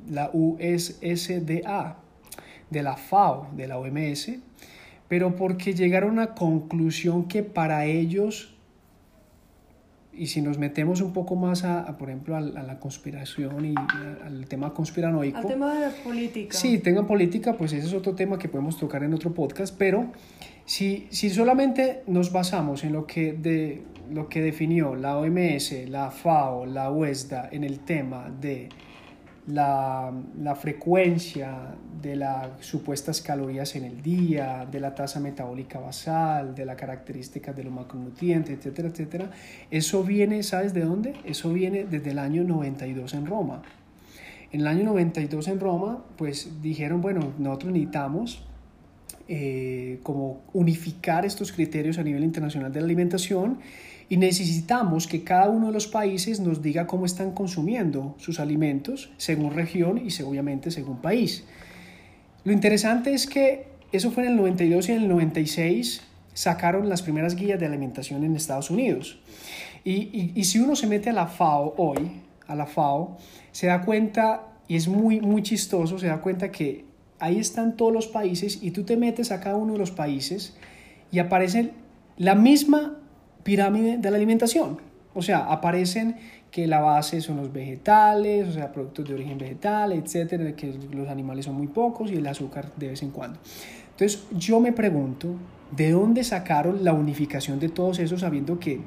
la 0.09 0.29
USSDA, 0.31 1.97
de 2.69 2.83
la 2.83 2.95
FAO, 2.95 3.49
de 3.57 3.67
la 3.67 3.77
OMS, 3.77 4.31
pero 5.09 5.35
porque 5.35 5.73
llegaron 5.73 6.12
a 6.12 6.13
una 6.13 6.33
conclusión 6.33 7.27
que 7.27 7.43
para 7.43 7.85
ellos 7.85 8.55
y 10.19 10.27
si 10.27 10.41
nos 10.41 10.58
metemos 10.58 10.99
un 10.99 11.13
poco 11.13 11.38
más 11.38 11.63
a, 11.63 11.97
por 11.97 12.10
ejemplo, 12.10 12.36
a, 12.36 12.41
la 12.41 12.77
conspiración 12.77 13.65
y 13.65 13.73
al 14.25 14.45
tema 14.47 14.73
conspiranoico. 14.73 15.38
Al 15.38 15.47
tema 15.47 15.73
de 15.73 15.79
la 15.79 15.91
política. 16.03 16.58
Sí, 16.58 16.79
tengan 16.79 17.08
política, 17.08 17.53
pues 17.53 17.71
ese 17.71 17.88
es 17.88 17.93
otro 17.93 18.13
tema 18.15 18.38
que 18.38 18.49
podemos 18.49 18.77
tocar 18.77 19.01
en 19.03 19.13
otro 19.13 19.34
podcast, 19.34 19.73
pero 19.77 20.12
si, 20.65 21.08
si 21.10 21.29
solamente 21.29 22.03
nos 22.08 22.34
basamos 22.34 22.84
en 22.84 22.91
lo 22.91 23.08
que, 23.08 23.32
de, 23.32 23.82
lo 24.12 24.27
que 24.27 24.41
definió 24.41 24.93
la 24.93 25.17
OMS, 25.17 25.88
la 25.88 26.12
FAO, 26.12 26.65
la 26.65 26.91
UESDA 26.91 27.47
en 27.53 27.63
el 27.63 27.79
tema 27.79 28.29
de 28.29 28.67
la, 29.49 30.12
la, 30.41 30.55
frecuencia 30.55 31.75
de 32.01 32.15
las 32.15 32.49
supuestas 32.59 33.21
calorías 33.21 33.75
en 33.75 33.83
el 33.83 34.01
día, 34.01 34.67
de 34.69 34.79
la 34.79 34.95
tasa 34.95 35.19
metabólica 35.19 35.79
basal, 35.79 36.55
de 36.55 36.65
las 36.65 36.75
características 36.75 37.55
de 37.55 37.63
los 37.63 37.73
macronutrientes, 37.73 38.57
etcétera, 38.57 38.89
etcétera. 38.89 39.31
Eso 39.71 40.03
viene, 40.03 40.43
¿sabes 40.43 40.73
de 40.73 40.81
dónde? 40.81 41.15
Eso 41.25 41.51
viene 41.51 41.85
desde 41.85 42.12
el 42.12 42.19
año 42.19 42.43
92 42.43 43.13
en 43.13 43.25
Roma. 43.25 43.62
En 44.51 44.62
el 44.62 44.67
año 44.67 44.83
92 44.85 45.47
en 45.47 45.59
Roma, 45.59 46.03
pues 46.17 46.62
dijeron, 46.62 47.01
bueno, 47.01 47.33
nosotros 47.38 47.71
necesitamos 47.71 48.43
eh, 49.27 49.99
como 50.01 50.41
unificar 50.53 51.25
estos 51.25 51.51
criterios 51.51 51.99
a 51.99 52.03
nivel 52.03 52.23
internacional 52.23 52.71
de 52.71 52.79
la 52.79 52.85
alimentación 52.85 53.59
y 54.10 54.17
necesitamos 54.17 55.06
que 55.06 55.24
cada 55.24 55.50
uno 55.50 55.67
de 55.67 55.74
los 55.74 55.88
países 55.88 56.39
nos 56.39 56.63
diga 56.63 56.88
cómo 56.88 57.06
están 57.06 57.32
consumiendo 57.32 58.15
sus 58.17 58.39
alimentos 58.39 59.12
según 59.17 59.54
región 59.54 60.00
y 60.00 60.10
obviamente 60.24 60.72
según 60.72 60.98
país. 60.98 61.45
Lo 62.43 62.52
interesante 62.52 63.13
es 63.13 63.28
que 63.28 63.67
eso 63.91 64.10
fue 64.10 64.24
en 64.24 64.32
el 64.32 64.36
92 64.38 64.89
y 64.89 64.91
en 64.93 65.04
el 65.04 65.08
96 65.08 66.02
sacaron 66.34 66.89
las 66.89 67.04
primeras 67.04 67.36
guías 67.36 67.60
de 67.60 67.67
alimentación 67.67 68.24
en 68.24 68.36
Estados 68.36 68.72
Unidos. 68.72 69.19
Y, 69.84 70.34
y, 70.36 70.43
si 70.43 70.60
uno 70.60 70.76
se 70.76 70.88
mete 70.88 71.10
a 71.10 71.13
la 71.13 71.28
FAO 71.28 71.74
hoy, 71.78 72.12
a 72.48 72.56
la 72.56 72.65
FAO, 72.65 73.17
se 73.52 73.67
da 73.67 73.82
cuenta, 73.82 74.48
y 74.67 74.76
es 74.76 74.88
muy, 74.88 75.22
muy 75.22 75.41
chistoso, 75.41 75.98
se 75.98 76.08
da 76.08 76.22
cuenta 76.22 76.52
que 76.52 76.86
ahí 77.19 77.39
están 77.39 77.78
todos 77.78 77.93
los 77.93 78.08
países 78.08 78.60
y 78.62 78.72
tú 78.72 78.84
te 78.84 78.98
metes 78.98 79.32
a 79.32 79.39
cada 79.39 79.56
uno 79.56 79.74
de 79.74 79.80
los 79.80 79.91
países 79.91 80.56
y 81.12 81.19
aparece 81.19 81.72
la 82.17 82.36
misma 82.36 82.98
pirámide 83.43 83.97
de 83.97 84.12
la 84.12 84.17
alimentación. 84.17 84.78
O 85.13 85.21
sea, 85.21 85.39
aparecen 85.52 86.15
que 86.52 86.67
la 86.67 86.80
base 86.80 87.21
son 87.21 87.38
los 87.38 87.52
vegetales, 87.52 88.47
o 88.47 88.52
sea, 88.52 88.71
productos 88.71 89.08
de 89.08 89.13
origen 89.13 89.38
vegetal, 89.38 89.91
etcétera, 89.91 90.56
que 90.56 90.73
los 90.91 91.08
animales 91.10 91.45
son 91.45 91.56
muy 91.56 91.67
pocos 91.67 92.12
y 92.12 92.15
el 92.15 92.28
azúcar 92.28 92.71
de 92.75 92.89
vez 92.89 93.04
en 93.04 93.12
cuando. 93.12 93.39
Entonces, 93.91 94.23
yo 94.32 94.60
me 94.60 94.71
pregunto, 94.71 95.36
¿de 95.75 95.91
dónde 95.91 96.23
sacaron 96.23 96.84
la 96.84 96.93
unificación 96.93 97.60
de 97.60 97.69
todos 97.69 97.99
esos 97.99 98.21
sabiendo 98.21 98.60
que 98.60 98.82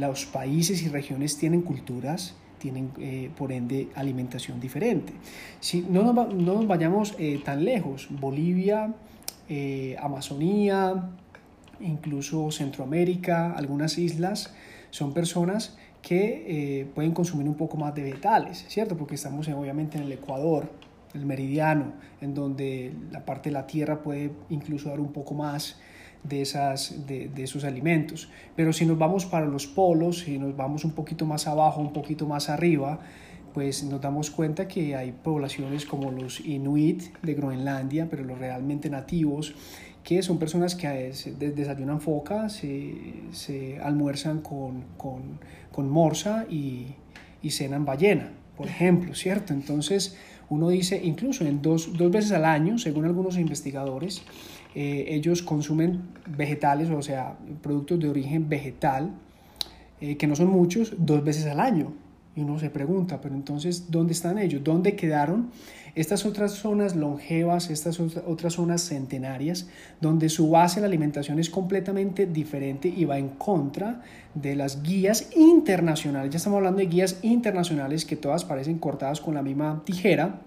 los 0.00 0.26
países 0.26 0.82
y 0.82 0.88
regiones 0.88 1.36
tienen 1.36 1.62
culturas, 1.62 2.34
tienen 2.58 2.90
eh, 2.98 3.30
por 3.36 3.52
ende 3.52 3.88
alimentación 3.94 4.58
diferente? 4.58 5.12
Si 5.60 5.82
no 5.82 6.02
nos, 6.02 6.34
no 6.34 6.54
nos 6.54 6.66
vayamos 6.66 7.14
eh, 7.18 7.40
tan 7.44 7.64
lejos, 7.64 8.08
Bolivia, 8.10 8.94
eh, 9.48 9.96
Amazonía, 10.00 11.10
incluso 11.80 12.50
Centroamérica, 12.50 13.52
algunas 13.52 13.98
islas, 13.98 14.54
son 14.90 15.12
personas 15.12 15.76
que 16.02 16.80
eh, 16.80 16.86
pueden 16.94 17.12
consumir 17.12 17.48
un 17.48 17.56
poco 17.56 17.76
más 17.76 17.94
de 17.94 18.02
vegetales, 18.02 18.64
¿cierto? 18.68 18.96
Porque 18.96 19.16
estamos 19.16 19.48
obviamente 19.48 19.98
en 19.98 20.04
el 20.04 20.12
Ecuador, 20.12 20.70
el 21.14 21.26
meridiano, 21.26 21.92
en 22.20 22.34
donde 22.34 22.92
la 23.10 23.24
parte 23.24 23.48
de 23.50 23.54
la 23.54 23.66
tierra 23.66 24.02
puede 24.02 24.30
incluso 24.48 24.90
dar 24.90 25.00
un 25.00 25.12
poco 25.12 25.34
más 25.34 25.80
de, 26.22 26.42
esas, 26.42 27.06
de, 27.06 27.28
de, 27.28 27.42
esos 27.42 27.64
alimentos. 27.64 28.28
Pero 28.56 28.72
si 28.72 28.86
nos 28.86 28.98
vamos 28.98 29.26
para 29.26 29.46
los 29.46 29.66
polos, 29.66 30.20
si 30.20 30.38
nos 30.38 30.56
vamos 30.56 30.84
un 30.84 30.92
poquito 30.92 31.26
más 31.26 31.46
abajo, 31.46 31.80
un 31.80 31.92
poquito 31.92 32.26
más 32.26 32.48
arriba, 32.48 33.00
pues 33.54 33.82
nos 33.82 34.00
damos 34.00 34.30
cuenta 34.30 34.68
que 34.68 34.94
hay 34.94 35.12
poblaciones 35.12 35.84
como 35.84 36.12
los 36.12 36.40
inuit 36.40 37.02
de 37.22 37.34
Groenlandia, 37.34 38.08
pero 38.08 38.24
los 38.24 38.38
realmente 38.38 38.90
nativos, 38.90 39.54
que 40.08 40.22
son 40.22 40.38
personas 40.38 40.74
que 40.74 41.12
desayunan 41.38 42.00
foca, 42.00 42.48
se, 42.48 43.78
almuerzan 43.82 44.40
con, 44.40 44.84
con, 44.96 45.90
morsa 45.90 46.46
y, 46.48 46.94
y, 47.42 47.50
cenan 47.50 47.84
ballena, 47.84 48.30
por 48.56 48.68
ejemplo, 48.68 49.14
¿cierto? 49.14 49.52
Entonces 49.52 50.16
uno 50.48 50.70
dice, 50.70 50.98
incluso 51.04 51.44
en 51.44 51.60
dos, 51.60 51.92
veces 52.10 52.32
al 52.32 52.46
año, 52.46 52.78
según 52.78 53.04
algunos 53.04 53.36
investigadores, 53.36 54.22
eh, 54.74 55.04
ellos 55.08 55.42
consumen 55.42 56.00
vegetales, 56.26 56.88
o 56.88 57.02
sea, 57.02 57.36
productos 57.60 58.00
de 58.00 58.08
origen 58.08 58.48
vegetal, 58.48 59.10
eh, 60.00 60.16
que 60.16 60.26
no 60.26 60.36
son 60.36 60.48
muchos, 60.48 60.94
dos 60.96 61.22
veces 61.22 61.44
al 61.44 61.60
año. 61.60 61.92
Y 62.38 62.42
uno 62.42 62.56
se 62.56 62.70
pregunta, 62.70 63.20
pero 63.20 63.34
entonces, 63.34 63.90
¿dónde 63.90 64.12
están 64.12 64.38
ellos? 64.38 64.62
¿Dónde 64.62 64.94
quedaron 64.94 65.50
estas 65.96 66.24
otras 66.24 66.52
zonas 66.52 66.94
longevas, 66.94 67.68
estas 67.68 67.98
otras 67.98 68.52
zonas 68.52 68.82
centenarias, 68.82 69.68
donde 70.00 70.28
su 70.28 70.48
base 70.48 70.80
la 70.80 70.86
alimentación 70.86 71.40
es 71.40 71.50
completamente 71.50 72.26
diferente 72.26 72.86
y 72.96 73.04
va 73.06 73.18
en 73.18 73.30
contra 73.30 74.02
de 74.34 74.54
las 74.54 74.84
guías 74.84 75.30
internacionales? 75.34 76.30
Ya 76.30 76.36
estamos 76.36 76.58
hablando 76.58 76.78
de 76.78 76.86
guías 76.86 77.18
internacionales 77.22 78.04
que 78.04 78.14
todas 78.14 78.44
parecen 78.44 78.78
cortadas 78.78 79.20
con 79.20 79.34
la 79.34 79.42
misma 79.42 79.82
tijera, 79.84 80.40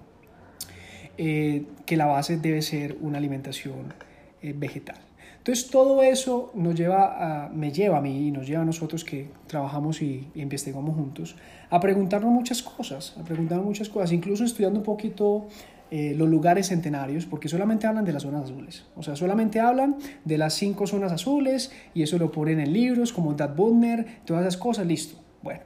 eh, 1.18 1.66
que 1.86 1.98
la 1.98 2.06
base 2.06 2.38
debe 2.38 2.62
ser 2.62 2.98
una 3.02 3.18
alimentación 3.18 3.94
eh, 4.42 4.54
vegetal. 4.58 5.11
Entonces 5.42 5.72
todo 5.72 6.04
eso 6.04 6.52
nos 6.54 6.76
lleva 6.76 7.46
a, 7.46 7.50
me 7.50 7.72
lleva 7.72 7.98
a 7.98 8.02
mí 8.02 8.28
y 8.28 8.32
nos 8.32 8.46
lleva 8.46 8.62
a 8.62 8.66
nosotros 8.66 9.04
que 9.04 9.28
trabajamos 9.48 10.00
y, 10.04 10.28
investigamos 10.36 10.96
juntos 10.96 11.36
a 11.72 11.80
preguntarnos 11.80 12.32
muchas 12.32 12.62
cosas, 12.62 13.16
a 13.20 13.24
preguntarnos 13.24 13.66
muchas 13.66 13.90
cosas, 13.90 14.12
incluso 14.12 14.44
estudiando 14.44 14.78
un 14.78 14.86
poquito 14.86 15.48
eh, 15.90 16.14
los 16.16 16.30
lugares 16.30 16.68
centenarios, 16.68 17.26
porque 17.26 17.50
solamente 17.50 17.88
hablan 17.88 18.06
de 18.06 18.14
las 18.14 18.22
zonas 18.22 18.44
azules. 18.44 18.86
O 18.96 19.02
sea, 19.02 19.16
solamente 19.16 19.60
hablan 19.60 19.96
de 20.26 20.38
las 20.38 20.54
cinco 20.54 20.86
zonas 20.86 21.12
azules 21.12 21.72
y 21.96 22.04
eso 22.04 22.20
lo 22.20 22.32
ponen 22.32 22.60
en 22.60 22.72
libros 22.72 23.12
como 23.12 23.34
Dad 23.34 23.56
Budner, 23.56 24.20
todas 24.26 24.44
esas 24.44 24.58
cosas, 24.58 24.86
listo. 24.86 25.18
Bueno, 25.42 25.62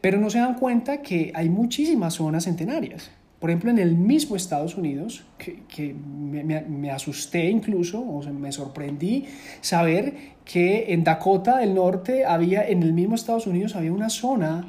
pero 0.00 0.18
no 0.18 0.30
se 0.30 0.38
dan 0.38 0.54
cuenta 0.54 1.02
que 1.02 1.32
hay 1.34 1.50
muchísimas 1.50 2.14
zonas 2.14 2.44
centenarias. 2.44 3.10
Por 3.38 3.50
ejemplo, 3.50 3.70
en 3.70 3.78
el 3.78 3.94
mismo 3.94 4.34
Estados 4.34 4.76
Unidos, 4.76 5.24
que, 5.38 5.94
me, 5.94 6.90
asusté 6.90 7.48
incluso, 7.48 8.04
o 8.04 8.20
sea, 8.22 8.32
me 8.32 8.50
sorprendí 8.50 9.26
saber 9.60 10.14
que 10.44 10.92
en 10.92 11.04
Dakota 11.04 11.58
del 11.58 11.74
Norte 11.74 12.24
había, 12.24 12.66
en 12.66 12.82
el 12.82 12.92
mismo 12.92 13.14
Estados 13.14 13.46
Unidos 13.46 13.76
había 13.76 13.92
una 13.92 14.10
zona 14.10 14.66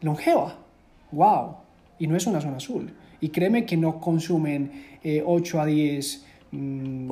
longeva. 0.00 0.56
¡Wow! 1.12 1.56
Y 2.00 2.08
no 2.08 2.16
es 2.16 2.26
una 2.26 2.40
zona 2.40 2.56
azul. 2.56 2.92
Y 3.20 3.28
créeme 3.28 3.64
que 3.64 3.76
no 3.76 4.00
consumen 4.00 4.72
8 5.24 5.58
eh, 5.58 5.60
a 5.60 5.66
10 5.66 6.24
mm, 6.50 7.06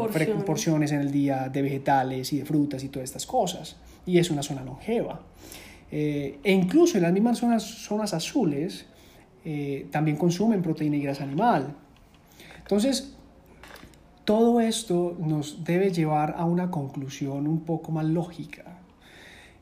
porciones. 0.44 0.90
en 0.90 1.00
el 1.00 1.12
día 1.12 1.48
de 1.48 1.62
vegetales 1.62 2.32
y 2.32 2.38
de 2.38 2.44
frutas 2.44 2.82
y 2.82 2.88
todas 2.88 3.08
estas 3.08 3.24
cosas. 3.24 3.76
Y 4.04 4.18
es 4.18 4.30
una 4.30 4.42
zona 4.42 4.64
longeva. 4.64 5.20
Eh, 5.92 6.38
e 6.42 6.52
incluso 6.52 6.96
en 6.96 7.04
las 7.04 7.12
mismas 7.12 7.38
zonas, 7.38 7.62
zonas 7.62 8.14
azules, 8.14 8.87
eh, 9.50 9.87
también 9.90 10.18
consumen 10.18 10.61
proteína 10.61 10.96
y 10.96 11.00
grasa 11.00 11.24
animal. 11.24 11.74
Entonces, 12.58 13.14
todo 14.26 14.61
esto 14.61 15.16
nos 15.18 15.64
debe 15.64 15.90
llevar 15.90 16.34
a 16.37 16.44
una 16.44 16.70
conclusión 16.70 17.48
un 17.48 17.61
poco 17.61 17.90
más 17.90 18.04
lógica. 18.04 18.64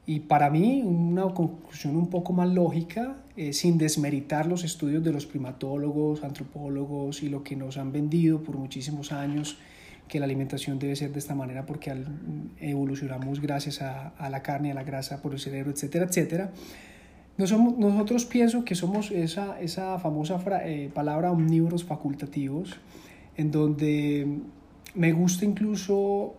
Y 0.05 0.18
para 0.18 0.51
mí, 0.51 0.83
una 0.85 1.33
conclusión 1.33 1.94
un 1.94 2.11
poco 2.11 2.33
más 2.33 2.49
lógica, 2.49 3.18
eh, 3.37 3.53
sin 3.53 3.79
desmeritar 3.79 4.46
los 4.46 4.64
estudios 4.64 5.05
de 5.05 5.12
los 5.12 5.25
primatólogos, 5.25 6.25
antropólogos 6.25 7.22
y 7.22 7.29
lo 7.29 7.44
que 7.44 7.55
nos 7.55 7.77
han 7.77 7.92
vendido 7.92 8.42
por 8.42 8.57
muchísimos 8.57 9.12
años, 9.12 9.57
que 10.09 10.18
la 10.18 10.25
alimentación 10.25 10.81
debe 10.81 10.96
ser 10.96 11.12
de 11.12 11.20
esta 11.20 11.37
manera 11.37 11.64
porque 11.64 11.94
evolucionamos 12.59 13.40
gracias 13.40 13.83
a, 13.83 14.31
la 14.31 14.42
carne, 14.42 14.72
a 14.72 14.75
la 14.75 14.83
grasa 14.83 15.22
por 15.22 15.33
el 15.33 15.38
cerebro, 15.38 15.70
etcétera, 15.70 16.07
etcétera 16.07 16.51
nosotros 17.38 18.25
pienso 18.25 18.64
que 18.64 18.75
somos 18.75 19.11
esa, 19.11 19.61
esa 19.61 19.99
famosa 19.99 20.40
eh, 20.64 20.90
palabra 20.92 21.31
omnívoros 21.31 21.85
facultativos, 21.85 22.77
en 23.37 23.51
donde 23.51 24.40
me 24.94 25.12
gusta 25.12 25.44
incluso 25.44 26.35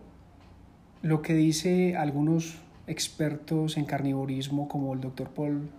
lo 1.02 1.22
que 1.22 1.34
dice 1.34 1.96
algunos 1.96 2.58
expertos 2.88 3.76
en 3.76 3.84
carnivorismo, 3.84 4.66
como 4.66 4.92
el 4.94 5.00
doctor 5.00 5.30
Paul 5.30 5.70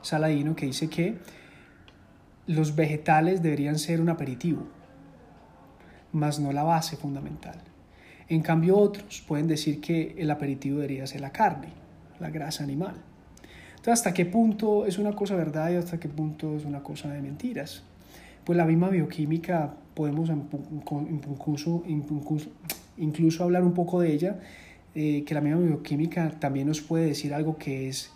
Saladino, 0.00 0.56
que 0.56 0.66
dice 0.66 0.88
que 0.88 1.18
los 2.46 2.74
vegetales 2.74 3.42
deberían 3.42 3.78
ser 3.78 4.00
un 4.00 4.08
aperitivo, 4.08 4.66
más 6.12 6.40
no 6.40 6.50
la 6.52 6.62
base 6.62 6.96
fundamental. 6.96 7.60
En 8.28 8.40
cambio, 8.40 8.78
otros 8.78 9.22
pueden 9.26 9.48
decir 9.48 9.82
que 9.82 10.14
el 10.16 10.30
aperitivo 10.30 10.76
debería 10.76 11.06
ser 11.06 11.20
la 11.20 11.32
carne, 11.32 11.68
la 12.18 12.30
grasa 12.30 12.64
animal. 12.64 12.94
Entonces, 13.82 13.98
¿hasta 13.98 14.14
qué 14.14 14.26
punto 14.26 14.86
es 14.86 14.96
una 14.98 15.10
cosa 15.10 15.34
verdad 15.34 15.72
y 15.72 15.74
hasta 15.74 15.98
qué 15.98 16.08
punto 16.08 16.56
es 16.56 16.64
una 16.64 16.84
cosa 16.84 17.12
de 17.12 17.20
mentiras? 17.20 17.82
Pues 18.44 18.56
la 18.56 18.64
misma 18.64 18.90
bioquímica 18.90 19.74
podemos 19.94 20.30
incluso, 20.30 21.82
incluso, 22.96 23.42
hablar 23.42 23.64
un 23.64 23.74
poco 23.74 24.00
de 24.00 24.12
ella, 24.12 24.38
eh, 24.94 25.24
que 25.26 25.34
la 25.34 25.40
misma 25.40 25.62
bioquímica 25.62 26.30
también 26.38 26.68
nos 26.68 26.80
puede 26.80 27.06
decir 27.06 27.34
algo 27.34 27.56
que 27.58 27.88
es 27.88 28.12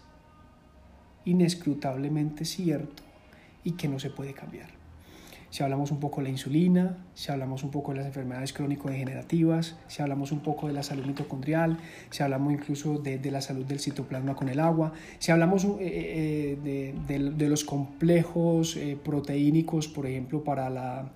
inescrutablemente 1.24 2.44
cierto 2.44 3.02
y 3.64 3.72
que 3.72 3.88
no 3.88 3.98
se 3.98 4.10
puede 4.10 4.34
cambiar 4.34 4.75
si 5.50 5.62
hablamos 5.62 5.90
un 5.90 6.00
poco 6.00 6.20
de 6.20 6.24
la 6.24 6.30
insulina, 6.30 6.98
si 7.14 7.30
hablamos 7.30 7.62
un 7.62 7.70
poco 7.70 7.92
de 7.92 7.98
las 7.98 8.06
enfermedades 8.06 8.52
crónico-degenerativas, 8.52 9.76
si 9.86 10.02
hablamos 10.02 10.32
un 10.32 10.40
poco 10.40 10.66
de 10.66 10.72
la 10.72 10.82
salud 10.82 11.04
mitocondrial, 11.06 11.78
si 12.10 12.22
hablamos 12.22 12.52
incluso 12.52 12.98
de, 12.98 13.18
de 13.18 13.30
la 13.30 13.40
salud 13.40 13.64
del 13.64 13.80
citoplasma 13.80 14.34
con 14.34 14.48
el 14.48 14.60
agua, 14.60 14.92
si 15.18 15.32
hablamos 15.32 15.64
eh, 15.64 15.76
eh, 15.80 16.58
de, 16.62 16.94
de, 17.06 17.30
de, 17.30 17.48
los 17.48 17.64
complejos 17.64 18.76
eh, 18.76 18.98
proteínicos, 19.02 19.88
por 19.88 20.06
ejemplo, 20.06 20.42
para 20.42 20.68
la, 20.70 21.10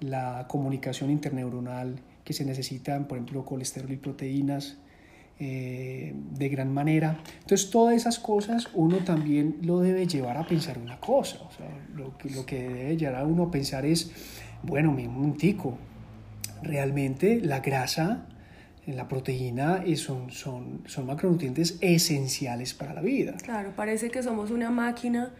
la 0.00 0.46
comunicación 0.48 1.10
interneuronal 1.10 1.96
que 2.24 2.32
se 2.32 2.44
necesitan, 2.44 3.06
por 3.06 3.18
ejemplo, 3.18 3.44
colesterol 3.44 3.90
y 3.90 3.96
proteínas, 3.96 4.76
eh, 5.40 6.14
de 6.14 6.48
gran 6.48 6.74
manera. 6.74 7.16
Entonces, 7.40 7.70
todas 7.70 7.94
esas 7.94 8.18
cosas 8.18 8.68
uno 8.74 8.98
también 8.98 9.58
lo 9.62 9.78
debe 9.78 10.06
llevar 10.08 10.36
a 10.36 10.44
pensar 10.44 10.78
una 10.78 10.98
cosa. 10.98 11.38
O 11.48 11.52
sea, 11.52 11.68
lo, 11.94 12.18
que, 12.18 12.30
lo 12.30 12.44
que 12.44 12.68
debe 12.68 12.96
llevar 12.96 13.20
a 13.20 13.24
uno 13.24 13.44
a 13.44 13.50
pensar 13.52 13.86
es, 13.86 14.10
bueno, 14.64 14.90
un 14.90 15.36
tico, 15.36 15.78
realmente 16.60 17.40
la 17.40 17.60
grasa, 17.60 18.26
la 18.86 19.06
proteína 19.06 19.84
son, 19.94 20.32
son, 20.32 20.82
son 20.86 21.06
macronutrientes 21.06 21.78
esenciales 21.82 22.74
para 22.74 22.92
la 22.92 23.00
vida. 23.00 23.36
Claro, 23.42 23.72
parece 23.76 24.10
que 24.10 24.24
somos 24.24 24.50
una 24.50 24.72
máquina 24.72 25.30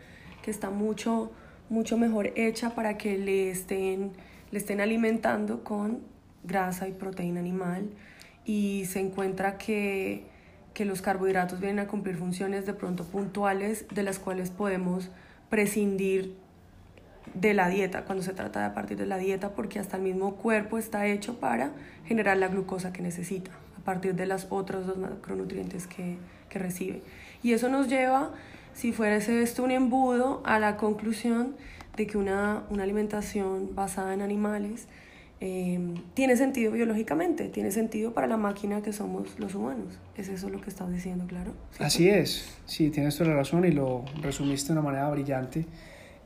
que 0.42 0.52
está 0.52 0.70
mucho, 0.70 1.32
mucho 1.70 1.98
mejor 1.98 2.32
hecha 2.36 2.70
para 2.70 2.96
que 2.98 3.18
le 3.18 3.50
estén, 3.50 4.12
le 4.52 4.58
estén 4.58 4.80
alimentando 4.80 5.64
con 5.64 6.02
grasa 6.44 6.86
y 6.86 6.92
proteína 6.92 7.40
animal 7.40 7.90
y 8.48 8.86
se 8.86 8.98
encuentra 8.98 9.58
que, 9.58 10.24
que 10.72 10.86
los 10.86 11.02
carbohidratos 11.02 11.60
vienen 11.60 11.80
a 11.80 11.86
cumplir 11.86 12.16
funciones 12.16 12.64
de 12.64 12.72
pronto 12.72 13.04
puntuales 13.04 13.84
de 13.90 14.02
las 14.02 14.18
cuales 14.18 14.48
podemos 14.48 15.10
prescindir 15.50 16.34
de 17.34 17.52
la 17.52 17.68
dieta, 17.68 18.06
cuando 18.06 18.24
se 18.24 18.32
trata 18.32 18.66
de 18.66 18.74
partir 18.74 18.96
de 18.96 19.04
la 19.04 19.18
dieta, 19.18 19.50
porque 19.50 19.78
hasta 19.78 19.98
el 19.98 20.02
mismo 20.02 20.36
cuerpo 20.36 20.78
está 20.78 21.06
hecho 21.06 21.38
para 21.38 21.72
generar 22.06 22.38
la 22.38 22.48
glucosa 22.48 22.90
que 22.90 23.02
necesita, 23.02 23.50
a 23.78 23.84
partir 23.84 24.14
de 24.14 24.24
las 24.24 24.46
otros 24.48 24.86
dos 24.86 24.96
macronutrientes 24.96 25.86
que, 25.86 26.16
que 26.48 26.58
recibe. 26.58 27.02
Y 27.42 27.52
eso 27.52 27.68
nos 27.68 27.86
lleva, 27.86 28.30
si 28.72 28.92
fuese 28.92 29.42
esto 29.42 29.62
un 29.62 29.72
embudo, 29.72 30.42
a 30.46 30.58
la 30.58 30.78
conclusión 30.78 31.54
de 31.98 32.06
que 32.06 32.16
una, 32.16 32.62
una 32.70 32.84
alimentación 32.84 33.74
basada 33.74 34.14
en 34.14 34.22
animales 34.22 34.88
Em, 35.40 35.94
tiene 36.14 36.36
sentido 36.36 36.72
biológicamente, 36.72 37.48
tiene 37.48 37.70
sentido 37.70 38.12
para 38.12 38.26
la 38.26 38.36
máquina 38.36 38.82
que 38.82 38.92
somos 38.92 39.38
los 39.38 39.54
humanos. 39.54 39.94
¿Es 40.16 40.28
eso 40.28 40.50
lo 40.50 40.60
que 40.60 40.68
estás 40.68 40.90
diciendo, 40.92 41.26
claro? 41.28 41.52
Así 41.78 42.08
es, 42.08 42.58
sí, 42.66 42.90
tienes 42.90 43.16
toda 43.16 43.30
la 43.30 43.36
razón 43.36 43.64
y 43.64 43.70
lo 43.70 44.04
resumiste 44.20 44.72
de 44.72 44.80
una 44.80 44.82
manera 44.82 45.08
brillante, 45.10 45.64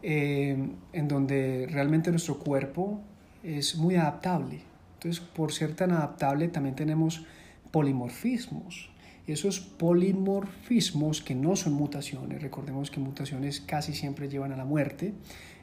em, 0.02 0.70
en 0.94 1.08
donde 1.08 1.68
realmente 1.70 2.10
nuestro 2.10 2.38
cuerpo 2.38 3.02
es 3.42 3.76
muy 3.76 3.96
adaptable. 3.96 4.60
Entonces, 4.94 5.20
por 5.20 5.52
ser 5.52 5.74
tan 5.74 5.90
adaptable, 5.90 6.48
también 6.48 6.74
tenemos 6.74 7.26
polimorfismos. 7.70 8.90
Esos 9.26 9.60
polimorfismos 9.60 11.20
que 11.20 11.34
no 11.34 11.54
son 11.54 11.74
mutaciones, 11.74 12.40
recordemos 12.40 12.90
que 12.90 12.98
mutaciones 12.98 13.60
casi 13.60 13.92
siempre 13.92 14.28
llevan 14.28 14.52
a 14.52 14.56
la 14.56 14.64
muerte, 14.64 15.12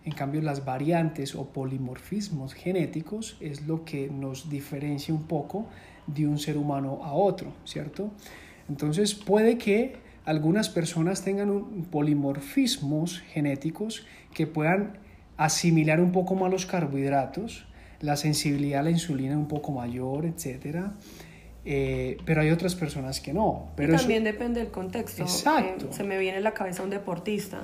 en 0.10 0.16
cambio, 0.16 0.42
las 0.42 0.66
variantes 0.66 1.36
o 1.36 1.46
polimorfismos 1.46 2.56
genéticos 2.56 3.38
es 3.40 3.68
lo 3.68 3.86
que 3.86 4.10
nos 4.10 4.50
diferencia 4.50 5.14
un 5.14 5.28
poco 5.28 5.68
de 6.08 6.26
un 6.26 6.40
ser 6.40 6.58
humano 6.58 7.02
a 7.04 7.14
otro, 7.14 7.54
¿cierto? 7.64 8.10
Entonces, 8.68 9.14
puede 9.14 9.60
que 9.60 9.98
algunas 10.26 10.68
personas 10.70 11.24
tengan 11.24 11.52
un 11.52 11.86
polimorfismos 11.86 13.20
genéticos 13.20 14.08
que 14.34 14.48
puedan 14.48 14.98
asimilar 15.38 16.02
un 16.02 16.12
poco 16.12 16.34
más 16.34 16.50
los 16.50 16.66
carbohidratos, 16.66 17.68
la 18.02 18.16
sensibilidad 18.16 18.80
a 18.80 18.84
la 18.84 18.92
insulina 18.92 19.38
un 19.38 19.48
poco 19.48 19.72
mayor, 19.72 20.26
etcétera. 20.26 20.94
Eh, 21.66 22.18
pero 22.26 22.42
hay 22.42 22.50
otras 22.50 22.74
personas 22.74 23.20
que 23.20 23.32
no. 23.32 23.70
Pero 23.76 23.96
también 23.96 24.24
depende 24.24 24.60
del 24.60 24.72
contexto. 24.72 25.22
Exacto. 25.22 25.86
Eh, 25.86 25.94
se 25.94 26.04
me 26.04 26.18
viene 26.18 26.40
a 26.40 26.42
la 26.42 26.56
cabeza 26.56 26.82
un 26.82 26.90
deportista, 26.90 27.62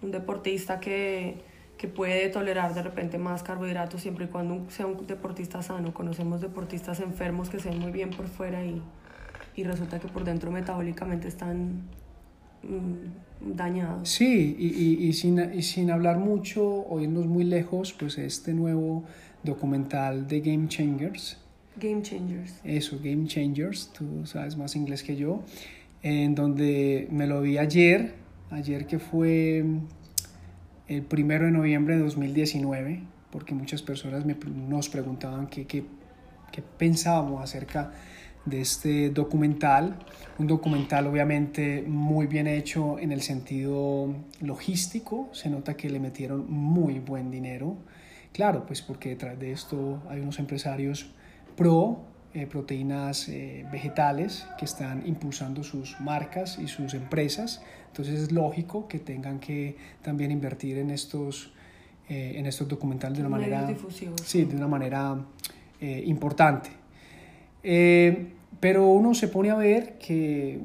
un 0.00 0.10
deportista 0.10 0.80
que 0.80 1.36
que 1.78 1.88
puede 1.88 2.28
tolerar 2.28 2.74
de 2.74 2.82
repente 2.82 3.18
más 3.18 3.42
carbohidratos 3.42 4.00
siempre 4.00 4.26
y 4.26 4.28
cuando 4.28 4.70
sea 4.70 4.86
un 4.86 5.06
deportista 5.06 5.62
sano. 5.62 5.92
Conocemos 5.92 6.40
deportistas 6.40 7.00
enfermos 7.00 7.50
que 7.50 7.58
se 7.58 7.68
ven 7.68 7.78
muy 7.78 7.92
bien 7.92 8.10
por 8.10 8.28
fuera 8.28 8.64
y, 8.64 8.82
y 9.54 9.64
resulta 9.64 9.98
que 9.98 10.08
por 10.08 10.24
dentro 10.24 10.50
metabólicamente 10.50 11.28
están 11.28 11.82
mm, 12.62 13.54
dañado. 13.56 14.04
Sí, 14.04 14.56
y, 14.58 15.06
y, 15.06 15.12
sin, 15.12 15.38
y 15.52 15.62
sin 15.62 15.90
hablar 15.90 16.18
mucho 16.18 16.64
o 16.64 17.00
irnos 17.00 17.26
muy 17.26 17.44
lejos, 17.44 17.92
pues 17.92 18.16
este 18.16 18.54
nuevo 18.54 19.04
documental 19.42 20.26
de 20.26 20.40
Game 20.40 20.68
Changers. 20.68 21.38
Game 21.76 22.00
Changers. 22.00 22.60
Eso, 22.64 22.98
Game 23.02 23.26
Changers, 23.26 23.92
tú 23.92 24.24
sabes 24.24 24.56
más 24.56 24.76
inglés 24.76 25.02
que 25.02 25.14
yo, 25.14 25.42
en 26.02 26.34
donde 26.34 27.06
me 27.10 27.26
lo 27.26 27.42
vi 27.42 27.58
ayer, 27.58 28.14
ayer 28.50 28.86
que 28.86 28.98
fue 28.98 29.62
el 30.88 31.02
primero 31.02 31.46
de 31.46 31.52
noviembre 31.52 31.96
de 31.96 32.02
2019, 32.02 33.02
porque 33.30 33.54
muchas 33.54 33.82
personas 33.82 34.24
me, 34.24 34.34
nos 34.34 34.88
preguntaban 34.88 35.46
qué, 35.48 35.66
qué, 35.66 35.84
qué 36.52 36.62
pensábamos 36.62 37.42
acerca 37.42 37.92
de 38.44 38.60
este 38.60 39.10
documental. 39.10 39.98
Un 40.38 40.46
documental 40.46 41.06
obviamente 41.06 41.82
muy 41.86 42.26
bien 42.26 42.46
hecho 42.46 42.98
en 42.98 43.12
el 43.12 43.20
sentido 43.20 44.14
logístico, 44.40 45.28
se 45.32 45.50
nota 45.50 45.76
que 45.76 45.90
le 45.90 45.98
metieron 45.98 46.50
muy 46.50 47.00
buen 47.00 47.30
dinero. 47.30 47.76
Claro, 48.32 48.66
pues 48.66 48.82
porque 48.82 49.10
detrás 49.10 49.38
de 49.38 49.52
esto 49.52 50.02
hay 50.08 50.20
unos 50.20 50.38
empresarios 50.38 51.10
pro 51.56 52.04
eh, 52.36 52.46
proteínas 52.46 53.30
eh, 53.30 53.64
vegetales 53.72 54.46
que 54.58 54.66
están 54.66 55.06
impulsando 55.06 55.62
sus 55.62 55.98
marcas 56.00 56.58
y 56.58 56.68
sus 56.68 56.92
empresas. 56.92 57.62
Entonces 57.96 58.24
es 58.24 58.32
lógico 58.32 58.88
que 58.88 58.98
tengan 58.98 59.38
que 59.38 59.74
también 60.02 60.30
invertir 60.30 60.76
en 60.76 60.90
estos, 60.90 61.54
eh, 62.10 62.34
en 62.36 62.44
estos 62.44 62.68
documentales 62.68 63.16
de 63.16 63.24
una 63.24 63.30
manera, 63.30 63.66
sí, 64.22 64.44
de 64.44 64.54
una 64.54 64.68
manera 64.68 65.18
importante. 65.80 66.70
pero 68.60 68.86
uno 68.88 69.14
se 69.14 69.28
pone 69.28 69.50
a 69.50 69.54
ver 69.56 69.96
que, 69.98 70.60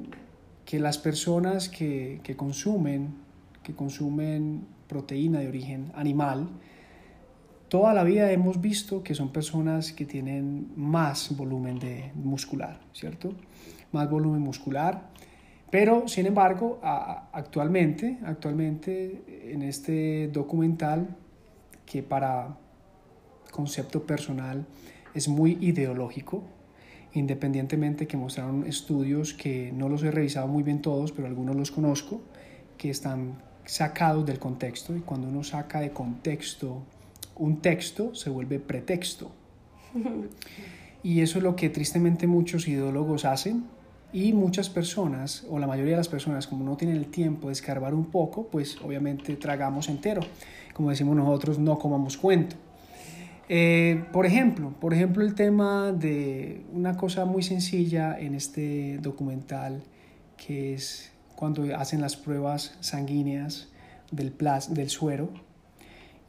que 0.66 0.80
las 0.80 0.98
personas 0.98 1.70
que, 1.70 2.20
que, 2.22 2.36
consumen, 2.36 3.16
que 3.64 3.74
consumen 3.74 4.66
proteína 4.88 5.40
de 5.40 5.48
origen 5.48 5.90
animal, 5.96 6.50
toda 7.70 7.94
la 7.94 8.04
vida 8.04 8.30
hemos 8.34 8.60
visto 8.60 9.04
que 9.04 9.16
son 9.16 9.30
personas 9.32 9.94
que 9.94 10.06
tienen 10.06 10.74
más 10.76 11.34
volumen 11.38 11.80
de 11.80 12.12
muscular, 12.16 12.82
¿cierto? 12.92 13.34
Más 13.94 14.10
volumen 14.10 14.42
muscular. 14.42 15.11
Pero, 15.72 16.08
sin 16.08 16.26
embargo, 16.26 16.80
actualmente, 16.84 18.20
actualmente 18.26 19.24
en 19.54 19.62
este 19.64 20.28
documental, 20.28 21.16
que 21.86 22.04
para 22.04 22.58
concepto 23.52 24.06
personal 24.06 24.66
es 25.14 25.30
muy 25.30 25.58
ideológico, 25.62 26.44
independientemente 27.14 28.06
que 28.06 28.18
mostraron 28.18 28.68
estudios 28.68 29.34
que 29.34 29.72
no 29.74 29.90
los 29.90 30.04
he 30.04 30.12
revisado 30.12 30.48
muy 30.48 30.64
bien 30.64 30.82
todos, 30.82 31.14
pero 31.14 31.28
algunos 31.28 31.56
los 31.56 31.72
conozco, 31.72 32.22
que 32.78 32.90
están 32.90 33.42
sacados 33.66 34.26
del 34.26 34.40
contexto 34.40 34.96
y 34.96 35.00
cuando 35.00 35.28
uno 35.28 35.44
saca 35.44 35.80
de 35.80 35.92
contexto 35.92 36.82
un 37.36 37.62
texto 37.62 38.14
se 38.14 38.30
vuelve 38.30 38.60
pretexto. 38.60 39.32
Y 41.04 41.22
eso 41.22 41.40
es 41.40 41.44
lo 41.44 41.56
que 41.56 41.72
tristemente 41.72 42.28
muchos 42.28 42.68
ideólogos 42.68 43.26
hacen 43.26 43.64
y 44.14 44.34
muchas 44.34 44.70
personas, 44.70 45.46
o 45.50 45.60
la 45.60 45.68
mayoría 45.68 45.94
de 45.94 45.98
las 45.98 46.10
personas, 46.10 46.48
como 46.48 46.66
no 46.66 46.76
tienen 46.76 46.98
el 46.98 47.08
tiempo 47.08 47.48
de 47.48 47.54
escarbar 47.54 47.94
un 47.94 48.06
poco, 48.06 48.48
pues 48.48 48.78
obviamente 48.82 49.36
tragamos 49.36 49.88
entero. 49.90 50.22
Como 50.74 50.90
decimos 50.90 51.16
nosotros, 51.16 51.60
no 51.60 51.80
comamos 51.80 52.18
cuento. 52.18 52.56
Eh, 53.48 54.04
por 54.14 54.26
ejemplo, 54.26 54.74
por 54.80 54.94
ejemplo, 54.94 55.24
el 55.24 55.36
tema 55.36 55.92
de 55.92 56.64
una 56.74 56.96
cosa 56.96 57.26
muy 57.26 57.44
sencilla 57.44 58.18
en 58.18 58.36
este 58.36 58.98
documental, 59.00 59.84
que 60.38 60.74
es 60.74 61.12
cuando 61.36 61.64
hacen 61.76 62.02
las 62.02 62.16
pruebas 62.16 62.78
sanguíneas 62.80 63.70
del, 64.12 64.32
plas, 64.32 64.74
del 64.74 64.90
suero, 64.90 65.30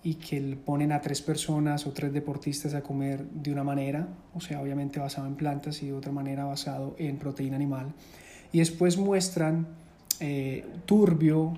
y 0.04 0.14
que 0.14 0.40
ponen 0.64 0.92
a 0.92 1.00
tres 1.00 1.22
personas 1.22 1.86
o 1.86 1.92
tres 1.92 2.12
deportistas 2.12 2.74
a 2.74 2.82
comer 2.82 3.24
de 3.24 3.52
una 3.52 3.62
manera, 3.62 4.08
o 4.34 4.40
sea, 4.40 4.60
obviamente 4.60 4.98
basado 4.98 5.26
en 5.28 5.36
plantas 5.36 5.82
y 5.82 5.86
de 5.86 5.92
otra 5.92 6.10
manera 6.10 6.44
basado 6.44 6.96
en 6.98 7.18
proteína 7.18 7.56
animal. 7.56 7.92
Y 8.52 8.58
después 8.58 8.98
muestran 8.98 9.68
eh, 10.18 10.64
turbio 10.86 11.54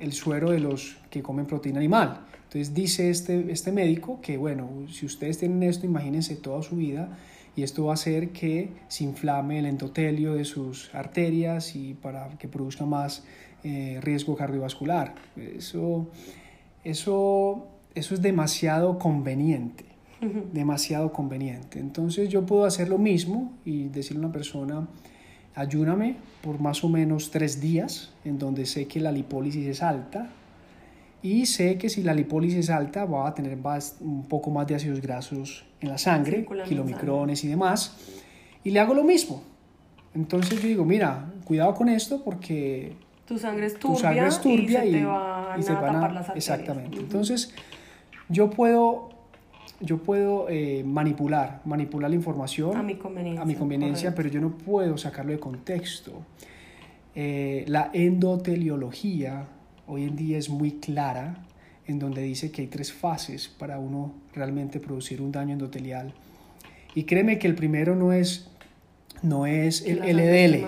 el 0.00 0.12
suero 0.12 0.50
de 0.50 0.60
los 0.60 0.96
que 1.10 1.22
comen 1.22 1.46
proteína 1.46 1.78
animal. 1.78 2.20
Entonces 2.44 2.74
dice 2.74 3.10
este, 3.10 3.52
este 3.52 3.70
médico 3.70 4.20
que, 4.20 4.36
bueno, 4.36 4.68
si 4.90 5.06
ustedes 5.06 5.38
tienen 5.38 5.62
esto, 5.62 5.86
imagínense 5.86 6.36
toda 6.36 6.62
su 6.62 6.76
vida 6.76 7.16
y 7.54 7.62
esto 7.62 7.84
va 7.84 7.92
a 7.92 7.94
hacer 7.94 8.30
que 8.30 8.72
se 8.88 9.04
inflame 9.04 9.58
el 9.58 9.66
endotelio 9.66 10.34
de 10.34 10.44
sus 10.44 10.94
arterias 10.94 11.76
y 11.76 11.94
para 11.94 12.28
que 12.38 12.48
produzca 12.48 12.86
más 12.86 13.24
eh, 13.62 14.00
riesgo 14.02 14.36
cardiovascular. 14.36 15.14
Eso 15.36 16.08
eso, 16.84 17.68
eso 17.94 18.14
es 18.14 18.22
demasiado 18.22 18.98
conveniente, 18.98 19.84
demasiado 20.52 21.12
conveniente. 21.12 21.78
Entonces 21.78 22.28
yo 22.28 22.46
puedo 22.46 22.64
hacer 22.64 22.88
lo 22.88 22.98
mismo 22.98 23.52
y 23.64 23.88
decirle 23.88 24.22
a 24.22 24.26
una 24.26 24.32
persona, 24.32 24.88
ayúdame 25.54 26.16
por 26.42 26.60
más 26.60 26.84
o 26.84 26.88
menos 26.88 27.30
tres 27.30 27.60
días, 27.60 28.12
en 28.24 28.38
donde 28.38 28.66
sé 28.66 28.86
que 28.86 29.00
la 29.00 29.12
lipólisis 29.12 29.66
es 29.66 29.82
alta, 29.82 30.30
y 31.22 31.46
sé 31.46 31.78
que 31.78 31.88
si 31.88 32.02
la 32.02 32.14
lipólisis 32.14 32.58
es 32.58 32.70
alta 32.70 33.04
va 33.04 33.28
a 33.28 33.34
tener 33.34 33.56
un 34.00 34.24
poco 34.28 34.50
más 34.50 34.66
de 34.66 34.74
ácidos 34.74 35.00
grasos 35.00 35.64
en 35.80 35.88
la 35.88 35.98
sangre, 35.98 36.46
kilomicrones 36.66 37.44
y 37.44 37.48
demás, 37.48 37.96
y 38.64 38.70
le 38.70 38.80
hago 38.80 38.92
lo 38.94 39.04
mismo. 39.04 39.42
Entonces 40.14 40.60
yo 40.60 40.68
digo, 40.68 40.84
mira, 40.84 41.32
cuidado 41.44 41.74
con 41.74 41.88
esto 41.88 42.22
porque 42.24 42.92
tu 43.26 43.38
sangre 43.38 43.66
es 43.66 43.78
turbia, 43.78 44.84
y, 44.84 45.62
se 45.62 45.68
te 45.68 45.74
van 45.74 45.96
a 45.96 46.00
tapar 46.00 46.12
las 46.12 46.28
arterias. 46.28 46.36
Exactamente. 46.36 46.98
Entonces, 46.98 47.54
yo 48.28 48.50
puedo, 48.50 49.10
yo 49.80 49.98
puedo 49.98 50.48
eh, 50.48 50.82
manipular, 50.84 51.60
manipular 51.64 52.10
la 52.10 52.16
información 52.16 52.76
a 52.76 52.82
mi 52.82 52.96
conveniencia, 52.96 53.42
a 53.42 53.44
mi 53.44 53.54
conveniencia 53.54 54.14
pero 54.14 54.28
yo 54.28 54.40
no 54.40 54.56
puedo 54.56 54.96
sacarlo 54.98 55.32
de 55.32 55.38
contexto. 55.38 56.12
Eh, 57.14 57.64
la 57.68 57.90
endoteliología 57.92 59.46
hoy 59.86 60.04
en 60.04 60.16
día 60.16 60.38
es 60.38 60.48
muy 60.48 60.72
clara 60.72 61.44
en 61.86 61.98
donde 61.98 62.22
dice 62.22 62.50
que 62.50 62.62
hay 62.62 62.68
tres 62.68 62.92
fases 62.92 63.48
para 63.48 63.78
uno 63.78 64.12
realmente 64.34 64.80
producir 64.80 65.20
un 65.20 65.32
daño 65.32 65.52
endotelial. 65.52 66.14
Y 66.94 67.04
créeme 67.04 67.38
que 67.38 67.48
el 67.48 67.54
primero 67.54 67.96
no 67.96 68.12
es 68.12 68.50
no 69.22 69.46
es 69.46 69.82
el 69.82 69.98
LDL. 70.00 70.64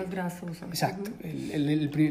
Exacto. 0.67 1.11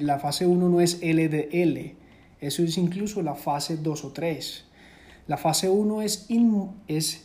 la 0.01 0.19
fase 0.19 0.47
1 0.47 0.69
no 0.69 0.81
es 0.81 1.01
LDL. 1.03 1.95
Eso 2.41 2.63
es 2.63 2.77
incluso 2.77 3.23
la 3.23 3.35
fase 3.35 3.77
2 3.77 4.05
o 4.05 4.13
3. 4.13 4.65
La 5.27 5.39
fase 5.39 5.69
1 5.71 6.03
es, 6.03 6.27
es 6.89 7.25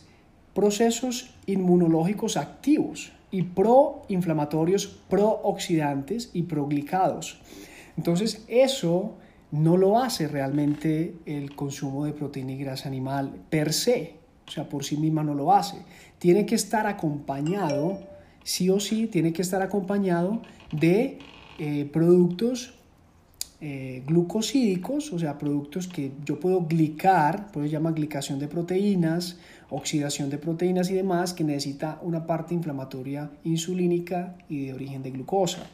procesos 0.54 1.34
inmunológicos 1.46 2.36
activos 2.36 3.12
y 3.30 3.42
proinflamatorios, 3.42 4.86
prooxidantes 5.08 6.30
y 6.32 6.42
proglicados. 6.44 7.40
Entonces, 7.96 8.44
eso 8.48 9.14
no 9.52 9.76
lo 9.76 9.98
hace 9.98 10.28
realmente 10.28 11.16
el 11.26 11.54
consumo 11.54 12.04
de 12.06 12.12
proteína 12.12 12.52
y 12.52 12.58
grasa 12.58 12.88
animal 12.88 13.32
per 13.50 13.72
se. 13.72 14.14
O 14.46 14.50
sea, 14.50 14.68
por 14.68 14.84
sí 14.84 14.96
misma 14.96 15.22
no 15.22 15.34
lo 15.34 15.52
hace. 15.52 15.76
Tiene 16.18 16.46
que 16.46 16.54
estar 16.54 16.86
acompañado 16.86 18.00
sí 18.44 18.70
o 18.70 18.80
sí 18.80 19.06
tiene 19.06 19.32
que 19.32 19.42
estar 19.42 19.62
acompañado 19.62 20.42
de 20.72 21.18
eh, 21.58 21.88
productos 21.92 22.74
eh, 23.62 24.02
glucosídicos, 24.06 25.12
o 25.12 25.18
sea, 25.18 25.36
productos 25.36 25.86
que 25.86 26.12
yo 26.24 26.40
puedo 26.40 26.62
glicar, 26.62 27.52
pues 27.52 27.66
se 27.66 27.72
llama 27.72 27.90
glicación 27.90 28.38
de 28.38 28.48
proteínas, 28.48 29.38
oxidación 29.68 30.30
de 30.30 30.38
proteínas 30.38 30.90
y 30.90 30.94
demás, 30.94 31.34
que 31.34 31.44
necesita 31.44 31.98
una 32.00 32.26
parte 32.26 32.54
inflamatoria 32.54 33.30
insulínica 33.44 34.34
y 34.48 34.64
de 34.64 34.72
origen 34.72 35.02
de 35.02 35.10
glucosa. 35.10 35.66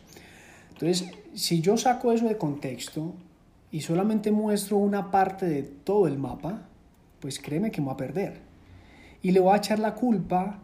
Entonces, 0.72 1.08
si 1.34 1.60
yo 1.60 1.76
saco 1.76 2.10
eso 2.10 2.26
de 2.26 2.36
contexto 2.36 3.14
y 3.70 3.82
solamente 3.82 4.32
muestro 4.32 4.78
una 4.78 5.12
parte 5.12 5.46
de 5.46 5.62
todo 5.62 6.08
el 6.08 6.18
mapa, 6.18 6.66
pues 7.20 7.38
créeme 7.38 7.70
que 7.70 7.80
me 7.80 7.86
va 7.86 7.92
a 7.92 7.96
perder. 7.96 8.40
Y 9.22 9.30
le 9.30 9.38
voy 9.38 9.54
a 9.54 9.58
echar 9.58 9.78
la 9.78 9.94
culpa 9.94 10.60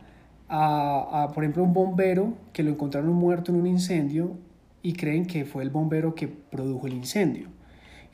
a, 0.55 1.31
por 1.35 1.43
ejemplo, 1.43 1.65
un 1.65 1.73
bombero 1.73 2.35
que 2.53 2.63
lo 2.63 2.71
encontraron 2.71 3.11
muerto 3.15 3.51
en 3.51 3.59
un 3.59 3.67
incendio 3.67 4.37
y 4.83 4.93
creen 4.93 5.25
que 5.25 5.47
fue 5.47 5.63
el 5.63 5.71
bombero 5.71 6.15
que 6.15 6.29
produjo 6.29 6.87
el 6.87 6.93
incendio. 6.93 7.49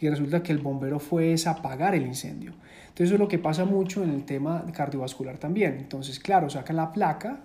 Y 0.00 0.08
resulta 0.08 0.42
que 0.44 0.52
el 0.52 0.58
bombero 0.58 1.00
fue 1.00 1.34
a 1.44 1.50
apagar 1.50 1.96
el 1.96 2.06
incendio. 2.06 2.52
Entonces 2.82 3.06
eso 3.06 3.14
es 3.14 3.20
lo 3.20 3.26
que 3.26 3.40
pasa 3.40 3.64
mucho 3.64 4.04
en 4.04 4.10
el 4.10 4.24
tema 4.24 4.64
cardiovascular 4.72 5.38
también. 5.38 5.78
Entonces, 5.78 6.20
claro, 6.20 6.48
sacan 6.48 6.76
la 6.76 6.92
placa 6.92 7.40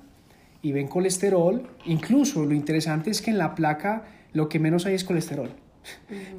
y 0.62 0.72
ven 0.72 0.88
colesterol. 0.88 1.68
Incluso 1.86 2.46
lo 2.46 2.54
interesante 2.54 3.10
es 3.10 3.24
que 3.24 3.32
en 3.32 3.40
la 3.40 3.56
placa 3.56 4.04
lo 4.34 4.48
que 4.48 4.60
menos 4.60 4.86
hay 4.86 4.94
es 4.94 5.04
colesterol. 5.04 5.63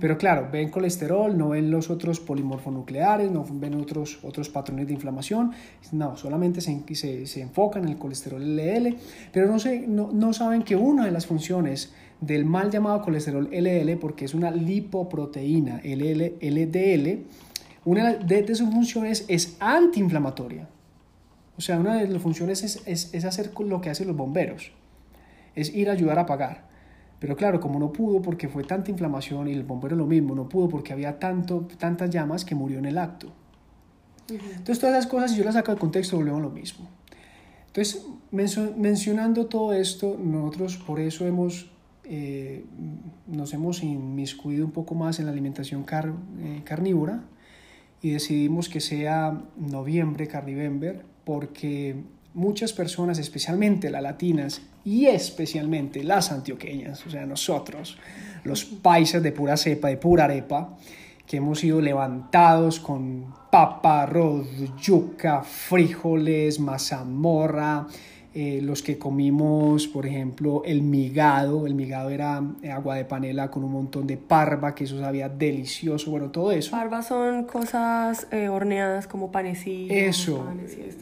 Pero 0.01 0.17
claro, 0.19 0.49
ven 0.51 0.71
colesterol, 0.71 1.37
no 1.37 1.51
ven 1.51 1.71
los 1.71 1.91
otros 1.91 2.21
polimorfonucleares, 2.21 3.31
no 3.31 3.45
ven 3.49 3.75
otros, 3.75 4.19
otros 4.23 4.49
patrones 4.49 4.87
de 4.87 4.95
inflamación, 4.95 5.53
no, 5.93 6.17
solamente 6.17 6.61
se, 6.61 6.83
se, 6.95 7.27
se 7.27 7.41
enfocan 7.41 7.85
en 7.85 7.91
el 7.91 7.99
colesterol 7.99 8.41
LDL, 8.41 8.97
pero 9.33 9.47
no, 9.47 9.59
se, 9.59 9.87
no, 9.87 10.11
no 10.13 10.33
saben 10.33 10.63
que 10.63 10.77
una 10.77 11.05
de 11.05 11.11
las 11.11 11.27
funciones 11.27 11.93
del 12.21 12.45
mal 12.45 12.71
llamado 12.71 13.03
colesterol 13.03 13.49
LDL 13.53 13.99
porque 13.99 14.25
es 14.25 14.35
una 14.35 14.51
lipoproteína 14.51 15.81
LL, 15.85 16.37
LDL. 16.41 17.25
Una 17.85 18.15
de, 18.15 18.55
sus 18.55 18.71
funciones 18.71 19.25
es 19.29 19.57
antiinflamatoria. 19.61 20.69
O 21.57 21.61
sea, 21.61 21.79
una 21.79 21.97
de 21.97 22.09
las 22.09 22.23
funciones 22.23 22.63
es, 22.65 22.83
es, 22.87 23.13
es 23.13 23.25
hacer 23.25 23.53
lo 23.61 23.81
que 23.81 23.91
hacen 23.91 24.09
los 24.09 24.17
bomberos, 24.17 24.73
es 25.55 25.73
ir 25.75 25.89
a 25.89 25.93
ayudar 25.93 26.19
a 26.19 26.23
apagar. 26.23 26.74
Pero 27.25 27.39
claro, 27.39 27.59
como 27.59 27.79
no 27.79 27.91
pudo 27.91 28.21
porque 28.21 28.49
fue 28.49 28.65
tanta 28.65 28.91
inflamación 28.91 29.49
y 29.49 29.53
el 29.53 29.63
bombero 29.63 29.97
lo 29.97 30.05
mismo, 30.05 30.35
no 30.35 30.47
pudo 30.47 30.69
porque 30.69 30.93
había 30.93 31.19
tanto, 31.19 31.67
tantas 31.79 32.11
llamas 32.11 32.45
que 32.45 32.55
murió 32.55 32.79
en 32.79 32.85
el 32.85 32.99
acto. 32.99 33.33
Entonces 34.29 34.79
todas 34.79 34.99
esas 34.99 35.07
cosas, 35.07 35.31
si 35.31 35.39
yo 35.39 35.45
las 35.45 35.55
saco 35.55 35.73
del 35.73 35.81
contexto, 35.81 36.19
volvemos 36.19 36.41
a 36.41 36.43
lo 36.43 36.51
mismo. 36.51 36.87
Entonces, 37.69 38.05
mencionando 38.31 39.47
todo 39.47 39.73
esto, 39.73 40.19
nosotros 40.23 40.77
por 40.77 41.01
eso 41.01 41.27
hemos, 41.27 41.71
eh, 42.05 42.67
nos 43.27 43.55
hemos 43.55 43.83
inmiscuido 43.83 44.67
un 44.67 44.73
poco 44.73 44.95
más 44.95 45.19
en 45.19 45.25
la 45.25 45.33
alimentación 45.33 45.87
eh, 45.91 46.61
carnívora 46.63 47.25
y 48.03 48.11
decidimos 48.11 48.69
que 48.69 48.81
sea 48.81 49.45
noviembre, 49.57 50.29
Carnivember, 50.29 51.07
porque 51.25 52.03
muchas 52.35 52.73
personas, 52.73 53.19
especialmente 53.19 53.91
las 53.91 54.03
latinas 54.03 54.63
y 54.85 55.07
especialmente 55.07 56.05
las 56.05 56.31
antioqueñas, 56.31 57.07
o 57.07 57.11
sea, 57.11 57.25
nosotros, 57.27 57.97
los 58.43 58.65
paisas 58.65 59.23
de 59.23 59.33
pura 59.33 59.57
cepa, 59.57 59.89
de 59.89 59.97
pura 59.97 60.25
arepa, 60.25 60.77
que 61.27 61.39
hemos 61.39 61.61
sido 61.61 61.81
levantados 61.81 62.81
con 62.81 63.33
papa, 63.51 64.03
arroz, 64.03 64.47
yuca, 64.83 65.43
frijoles, 65.43 66.61
mazamorra, 66.61 67.87
eh, 68.37 68.61
los 68.61 68.83
que 68.83 68.99
comimos, 68.99 69.87
por 69.87 70.07
ejemplo, 70.07 70.63
el 70.65 70.83
migado, 70.83 71.69
el 71.69 71.75
migado 71.75 72.11
era 72.11 72.43
agua 72.73 72.97
de 72.97 73.05
panela 73.05 73.49
con 73.49 73.63
un 73.63 73.71
montón 73.71 74.09
de 74.09 74.17
parva, 74.17 74.75
que 74.75 74.85
eso 74.85 74.99
sabía 74.99 75.29
delicioso, 75.29 76.11
bueno, 76.11 76.31
todo 76.31 76.51
eso. 76.51 76.73
Parva 76.73 77.03
son 77.03 77.45
cosas 77.45 78.27
eh, 78.33 78.49
horneadas 78.49 79.07
como 79.07 79.31
panecillos. 79.31 79.97
Eso, 79.97 80.45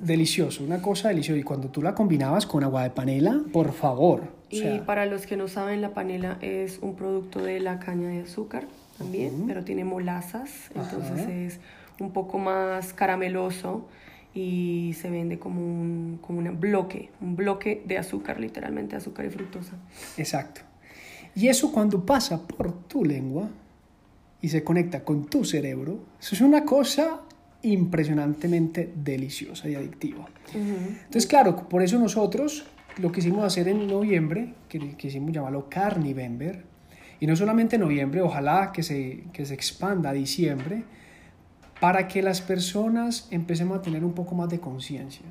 delicioso, 0.02 0.62
una 0.62 0.82
cosa 0.82 1.08
deliciosa. 1.08 1.38
Y 1.38 1.42
cuando 1.42 1.68
tú 1.68 1.80
la 1.80 1.94
combinabas 1.94 2.44
con 2.44 2.64
agua 2.64 2.82
de 2.82 2.90
panela, 2.90 3.40
por 3.50 3.72
favor. 3.72 4.24
Y 4.50 4.80
para 4.80 5.06
los 5.06 5.24
que 5.24 5.38
no 5.38 5.48
saben, 5.48 5.80
la 5.80 5.94
panela 5.94 6.36
es 6.42 6.80
un 6.82 6.94
producto 6.96 7.42
de 7.42 7.60
la 7.60 7.78
caña 7.78 8.08
de 8.08 8.20
azúcar 8.20 8.66
también, 8.98 9.44
pero 9.46 9.64
tiene 9.64 9.84
molazas, 9.84 10.70
entonces 10.74 11.28
es 11.28 11.60
un 11.98 12.12
poco 12.12 12.38
más 12.38 12.92
carameloso 12.92 13.86
y 14.34 14.94
se 15.00 15.10
vende 15.10 15.38
como 15.38 15.60
un, 15.60 16.18
como 16.20 16.38
un 16.38 16.60
bloque, 16.60 17.10
un 17.20 17.36
bloque 17.36 17.82
de 17.84 17.98
azúcar, 17.98 18.40
literalmente 18.40 18.96
azúcar 18.96 19.26
y 19.26 19.30
fructosa. 19.30 19.76
Exacto. 20.16 20.62
Y 21.34 21.48
eso 21.48 21.72
cuando 21.72 22.04
pasa 22.04 22.46
por 22.46 22.72
tu 22.86 23.04
lengua 23.04 23.48
y 24.40 24.48
se 24.48 24.64
conecta 24.64 25.04
con 25.04 25.26
tu 25.26 25.44
cerebro, 25.44 26.00
eso 26.20 26.34
es 26.34 26.40
una 26.40 26.64
cosa 26.64 27.22
impresionantemente 27.62 28.92
deliciosa 28.94 29.68
y 29.68 29.74
adictiva. 29.74 30.26
Entonces, 30.52 31.26
claro, 31.26 31.68
por 31.68 31.82
eso 31.82 31.98
nosotros 31.98 32.66
lo 32.98 33.12
quisimos 33.12 33.44
hacer 33.44 33.68
en 33.68 33.86
noviembre, 33.86 34.54
que 34.68 34.96
quisimos 34.96 35.32
llamarlo 35.32 35.68
Carnivember, 35.68 36.64
y 37.20 37.26
no 37.26 37.36
solamente 37.36 37.78
noviembre, 37.78 38.20
ojalá 38.20 38.72
que 38.72 38.82
se, 38.82 39.24
que 39.32 39.46
se 39.46 39.54
expanda 39.54 40.10
a 40.10 40.12
diciembre, 40.12 40.82
para 41.82 42.06
que 42.06 42.22
las 42.22 42.40
personas 42.40 43.26
empecemos 43.32 43.76
a 43.76 43.82
tener 43.82 44.04
un 44.04 44.12
poco 44.12 44.36
más 44.36 44.48
de 44.48 44.60
conciencia. 44.60 45.26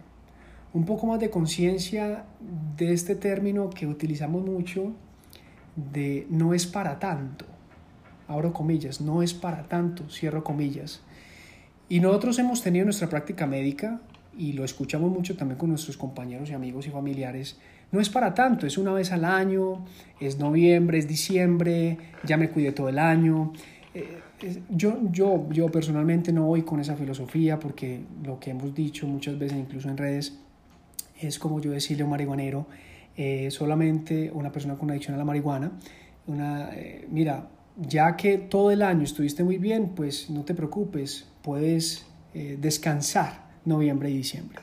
Un 0.73 0.83
poco 0.83 1.07
más 1.07 1.17
de 1.21 1.29
conciencia 1.29 2.25
de 2.75 2.91
este 2.91 3.15
término 3.15 3.69
que 3.69 3.87
utilizamos 3.87 4.43
mucho 4.43 4.91
de 5.77 6.27
no 6.29 6.53
es 6.53 6.67
para 6.67 6.99
tanto. 6.99 7.45
Abro 8.27 8.51
comillas, 8.51 8.99
no 8.99 9.23
es 9.23 9.33
para 9.33 9.63
tanto, 9.69 10.09
cierro 10.09 10.43
comillas. 10.43 10.99
Y 11.87 12.01
nosotros 12.01 12.37
hemos 12.37 12.61
tenido 12.61 12.83
nuestra 12.83 13.07
práctica 13.07 13.47
médica 13.47 14.01
y 14.37 14.51
lo 14.51 14.65
escuchamos 14.65 15.09
mucho 15.09 15.37
también 15.37 15.57
con 15.57 15.69
nuestros 15.69 15.95
compañeros 15.95 16.49
y 16.49 16.53
amigos 16.53 16.85
y 16.85 16.89
familiares. 16.89 17.57
No 17.93 18.01
es 18.01 18.09
para 18.09 18.33
tanto, 18.33 18.67
es 18.67 18.77
una 18.77 18.91
vez 18.91 19.13
al 19.13 19.23
año, 19.23 19.85
es 20.19 20.37
noviembre, 20.37 20.97
es 20.97 21.07
diciembre, 21.07 21.97
ya 22.25 22.35
me 22.35 22.49
cuidé 22.49 22.73
todo 22.73 22.89
el 22.89 22.99
año. 22.99 23.53
Eh, 23.93 24.19
yo, 24.69 24.99
yo, 25.11 25.47
yo 25.49 25.67
personalmente 25.69 26.31
no 26.31 26.45
voy 26.45 26.63
con 26.63 26.79
esa 26.79 26.95
filosofía 26.95 27.59
porque 27.59 28.01
lo 28.23 28.39
que 28.39 28.51
hemos 28.51 28.73
dicho 28.73 29.07
muchas 29.07 29.37
veces, 29.37 29.57
incluso 29.57 29.89
en 29.89 29.97
redes, 29.97 30.37
es 31.19 31.39
como 31.39 31.59
yo 31.61 31.71
decirle 31.71 32.03
a 32.03 32.05
un 32.05 32.11
marihuanero, 32.11 32.65
eh, 33.15 33.51
solamente 33.51 34.31
una 34.33 34.51
persona 34.51 34.75
con 34.75 34.89
adicción 34.89 35.15
a 35.15 35.17
la 35.17 35.25
marihuana, 35.25 35.71
una, 36.27 36.69
eh, 36.73 37.07
mira, 37.11 37.49
ya 37.77 38.15
que 38.15 38.37
todo 38.37 38.71
el 38.71 38.81
año 38.81 39.03
estuviste 39.03 39.43
muy 39.43 39.57
bien, 39.57 39.89
pues 39.95 40.29
no 40.29 40.43
te 40.43 40.53
preocupes, 40.53 41.27
puedes 41.41 42.05
eh, 42.33 42.57
descansar 42.59 43.51
noviembre 43.65 44.09
y 44.09 44.17
diciembre. 44.17 44.59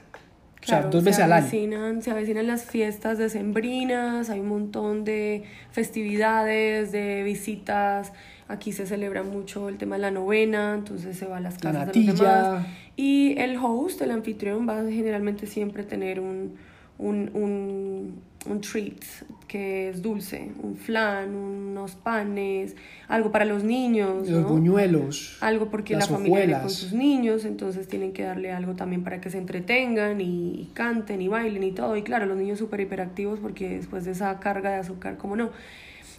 o 0.63 0.67
sea, 0.67 0.83
dos 0.83 1.05
veces 1.05 1.23
al 1.23 1.33
año. 1.33 2.01
Se 2.01 2.11
avecinan 2.11 2.47
las 2.47 2.65
fiestas 2.65 3.19
decembrinas, 3.19 4.31
hay 4.31 4.41
un 4.41 4.49
montón 4.49 5.05
de 5.05 5.45
festividades, 5.71 6.93
de 6.93 7.23
visitas 7.23 8.13
Aquí 8.49 8.73
se 8.73 8.87
celebra 8.87 9.23
mucho 9.23 9.69
el 9.69 9.77
tema 9.77 9.97
de 9.97 10.03
la 10.03 10.11
novena, 10.11 10.75
entonces 10.75 11.19
se 11.19 11.27
va 11.27 11.37
a 11.37 11.41
las 11.41 11.59
casas 11.59 11.93
de 11.93 12.03
los 12.03 12.19
demás. 12.19 12.67
Y 12.97 13.39
el 13.39 13.59
host, 13.59 14.01
el 14.01 14.11
anfitrión, 14.11 14.67
va 14.67 14.81
a 14.81 14.91
generalmente 14.91 15.47
siempre 15.47 15.83
tener 15.85 16.19
un, 16.19 16.55
un, 16.97 17.31
un, 17.35 18.23
un 18.47 18.61
treat 18.63 19.05
que 19.47 19.91
es 19.91 20.01
dulce, 20.01 20.51
un 20.63 20.77
flan, 20.77 21.35
unos 21.35 21.95
panes, 21.95 22.75
algo 23.07 23.31
para 23.31 23.45
los 23.45 23.65
niños. 23.65 24.29
Los 24.29 24.49
buñuelos. 24.49 25.37
Algo 25.41 25.69
porque 25.69 25.95
la 25.95 26.07
familia 26.07 26.47
viene 26.47 26.61
con 26.61 26.71
sus 26.71 26.95
niños, 26.95 27.45
entonces 27.45 27.87
tienen 27.87 28.13
que 28.13 28.23
darle 28.23 28.51
algo 28.51 28.75
también 28.75 29.05
para 29.05 29.21
que 29.21 29.29
se 29.31 29.37
entretengan 29.37 30.23
y, 30.23 30.63
y 30.63 30.71
canten 30.73 31.21
y 31.21 31.29
bailen 31.29 31.63
y 31.63 31.73
todo. 31.73 31.97
Y 31.99 32.03
claro, 32.03 32.25
los 32.25 32.39
niños 32.39 32.59
súper 32.59 32.81
hiperactivos 32.81 33.41
porque 33.41 33.77
después 33.77 34.07
de 34.07 34.13
esa 34.13 34.41
carga 34.41 34.71
de 34.71 34.77
azúcar, 34.77 35.19
como 35.19 35.37
no. 35.37 35.51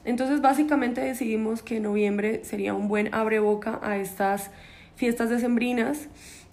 Entonces 0.05 0.41
básicamente 0.41 1.01
decidimos 1.01 1.61
que 1.61 1.79
noviembre 1.79 2.43
sería 2.43 2.73
un 2.73 2.87
buen 2.87 3.13
abreboca 3.13 3.79
a 3.81 3.97
estas 3.97 4.51
fiestas 4.95 5.29
decembrinas. 5.29 6.07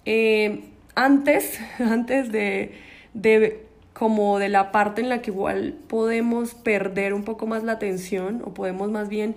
Eh, 0.05 0.63
antes, 0.95 1.59
antes 1.79 2.31
de, 2.31 2.73
de 3.13 3.67
como 3.93 4.37
de 4.37 4.49
la 4.49 4.71
parte 4.71 5.01
en 5.01 5.09
la 5.09 5.21
que 5.21 5.31
igual 5.31 5.75
podemos 5.87 6.53
perder 6.53 7.13
un 7.13 7.23
poco 7.23 7.47
más 7.47 7.63
la 7.63 7.73
atención 7.73 8.43
o 8.45 8.53
podemos 8.53 8.91
más 8.91 9.09
bien 9.09 9.35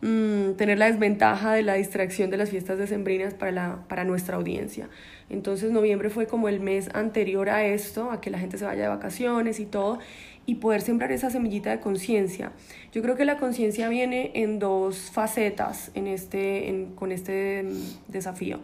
mm, 0.00 0.54
tener 0.54 0.78
la 0.78 0.86
desventaja 0.86 1.52
de 1.52 1.62
la 1.62 1.74
distracción 1.74 2.28
de 2.30 2.36
las 2.36 2.50
fiestas 2.50 2.78
decembrinas 2.78 3.34
para, 3.34 3.52
la, 3.52 3.78
para 3.88 4.02
nuestra 4.02 4.36
audiencia. 4.36 4.88
Entonces 5.32 5.70
noviembre 5.70 6.10
fue 6.10 6.26
como 6.26 6.48
el 6.48 6.60
mes 6.60 6.90
anterior 6.94 7.48
a 7.48 7.64
esto, 7.64 8.10
a 8.10 8.20
que 8.20 8.30
la 8.30 8.38
gente 8.38 8.58
se 8.58 8.64
vaya 8.66 8.82
de 8.82 8.88
vacaciones 8.88 9.60
y 9.60 9.66
todo, 9.66 9.98
y 10.44 10.56
poder 10.56 10.82
sembrar 10.82 11.10
esa 11.10 11.30
semillita 11.30 11.70
de 11.70 11.80
conciencia. 11.80 12.52
Yo 12.92 13.00
creo 13.00 13.16
que 13.16 13.24
la 13.24 13.38
conciencia 13.38 13.88
viene 13.88 14.30
en 14.34 14.58
dos 14.58 15.10
facetas 15.10 15.90
en 15.94 16.06
este, 16.06 16.88
con 16.96 17.12
este 17.12 17.64
desafío. 18.08 18.60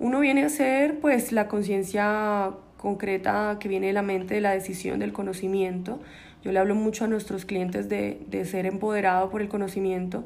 Uno 0.00 0.20
viene 0.20 0.44
a 0.44 0.48
ser 0.48 0.98
pues 0.98 1.32
la 1.32 1.48
conciencia 1.48 2.50
concreta 2.76 3.56
que 3.60 3.68
viene 3.68 3.88
de 3.88 3.92
la 3.92 4.02
mente, 4.02 4.34
de 4.34 4.40
la 4.40 4.52
decisión, 4.52 4.98
del 4.98 5.12
conocimiento. 5.12 6.00
Yo 6.42 6.50
le 6.50 6.58
hablo 6.58 6.74
mucho 6.74 7.04
a 7.04 7.08
nuestros 7.08 7.44
clientes 7.44 7.88
de, 7.88 8.20
de 8.28 8.44
ser 8.44 8.66
empoderado 8.66 9.30
por 9.30 9.40
el 9.40 9.48
conocimiento 9.48 10.24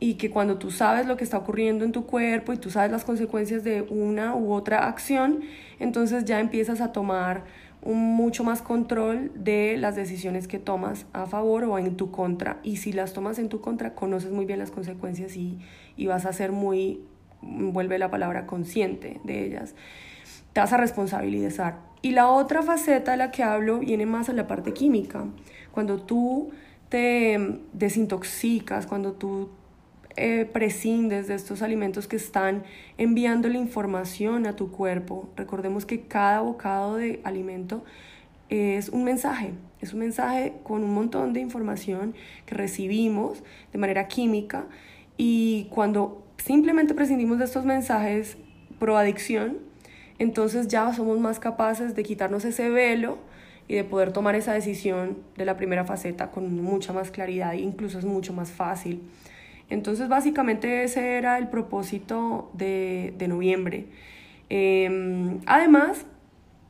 y 0.00 0.14
que 0.14 0.30
cuando 0.30 0.58
tú 0.58 0.70
sabes 0.70 1.06
lo 1.06 1.16
que 1.16 1.24
está 1.24 1.38
ocurriendo 1.38 1.84
en 1.84 1.92
tu 1.92 2.06
cuerpo 2.06 2.52
y 2.52 2.56
tú 2.56 2.70
sabes 2.70 2.90
las 2.90 3.04
consecuencias 3.04 3.64
de 3.64 3.82
una 3.82 4.34
u 4.34 4.52
otra 4.52 4.86
acción, 4.86 5.40
entonces 5.80 6.24
ya 6.24 6.38
empiezas 6.38 6.80
a 6.80 6.92
tomar 6.92 7.44
mucho 7.84 8.44
más 8.44 8.60
control 8.62 9.30
de 9.34 9.76
las 9.76 9.96
decisiones 9.96 10.48
que 10.48 10.58
tomas 10.58 11.06
a 11.12 11.26
favor 11.26 11.64
o 11.64 11.78
en 11.78 11.96
tu 11.96 12.10
contra. 12.10 12.58
Y 12.62 12.76
si 12.76 12.92
las 12.92 13.12
tomas 13.12 13.38
en 13.38 13.48
tu 13.48 13.60
contra, 13.60 13.94
conoces 13.94 14.30
muy 14.30 14.44
bien 14.44 14.58
las 14.58 14.70
consecuencias 14.70 15.36
y, 15.36 15.58
y 15.96 16.06
vas 16.06 16.26
a 16.26 16.32
ser 16.32 16.52
muy, 16.52 17.00
vuelve 17.40 17.98
la 17.98 18.10
palabra, 18.10 18.46
consciente 18.46 19.20
de 19.24 19.46
ellas. 19.46 19.74
Te 20.52 20.60
vas 20.60 20.72
a 20.72 20.76
responsabilizar. 20.76 21.78
Y 22.02 22.12
la 22.12 22.28
otra 22.28 22.62
faceta 22.62 23.12
de 23.12 23.16
la 23.16 23.30
que 23.30 23.42
hablo 23.42 23.80
viene 23.80 24.06
más 24.06 24.28
a 24.28 24.32
la 24.32 24.46
parte 24.46 24.72
química. 24.72 25.24
Cuando 25.72 26.00
tú 26.00 26.50
te 26.88 27.60
desintoxicas, 27.72 28.86
cuando 28.86 29.12
tú 29.12 29.50
eh, 30.20 30.46
prescindes 30.46 31.28
de 31.28 31.36
estos 31.36 31.62
alimentos 31.62 32.08
que 32.08 32.16
están 32.16 32.64
enviando 32.96 33.48
la 33.48 33.56
información 33.56 34.48
a 34.48 34.56
tu 34.56 34.72
cuerpo. 34.72 35.28
Recordemos 35.36 35.86
que 35.86 36.00
cada 36.00 36.40
bocado 36.40 36.96
de 36.96 37.20
alimento 37.22 37.84
es 38.48 38.88
un 38.88 39.04
mensaje, 39.04 39.52
es 39.80 39.92
un 39.92 40.00
mensaje 40.00 40.54
con 40.64 40.82
un 40.82 40.92
montón 40.92 41.34
de 41.34 41.40
información 41.40 42.16
que 42.46 42.56
recibimos 42.56 43.44
de 43.72 43.78
manera 43.78 44.08
química 44.08 44.66
y 45.16 45.68
cuando 45.70 46.26
simplemente 46.38 46.94
prescindimos 46.94 47.38
de 47.38 47.44
estos 47.44 47.64
mensajes 47.64 48.38
pro 48.80 48.96
adicción, 48.96 49.58
entonces 50.18 50.66
ya 50.66 50.92
somos 50.94 51.20
más 51.20 51.38
capaces 51.38 51.94
de 51.94 52.02
quitarnos 52.02 52.44
ese 52.44 52.70
velo 52.70 53.18
y 53.68 53.76
de 53.76 53.84
poder 53.84 54.12
tomar 54.12 54.34
esa 54.34 54.52
decisión 54.52 55.18
de 55.36 55.44
la 55.44 55.56
primera 55.56 55.84
faceta 55.84 56.32
con 56.32 56.60
mucha 56.60 56.92
más 56.92 57.12
claridad 57.12 57.52
e 57.52 57.58
incluso 57.58 58.00
es 58.00 58.04
mucho 58.04 58.32
más 58.32 58.50
fácil. 58.50 59.00
Entonces 59.70 60.08
básicamente 60.08 60.84
ese 60.84 61.16
era 61.16 61.38
el 61.38 61.48
propósito 61.48 62.50
de, 62.54 63.14
de 63.18 63.28
noviembre. 63.28 63.86
Em, 64.48 65.40
además 65.46 66.06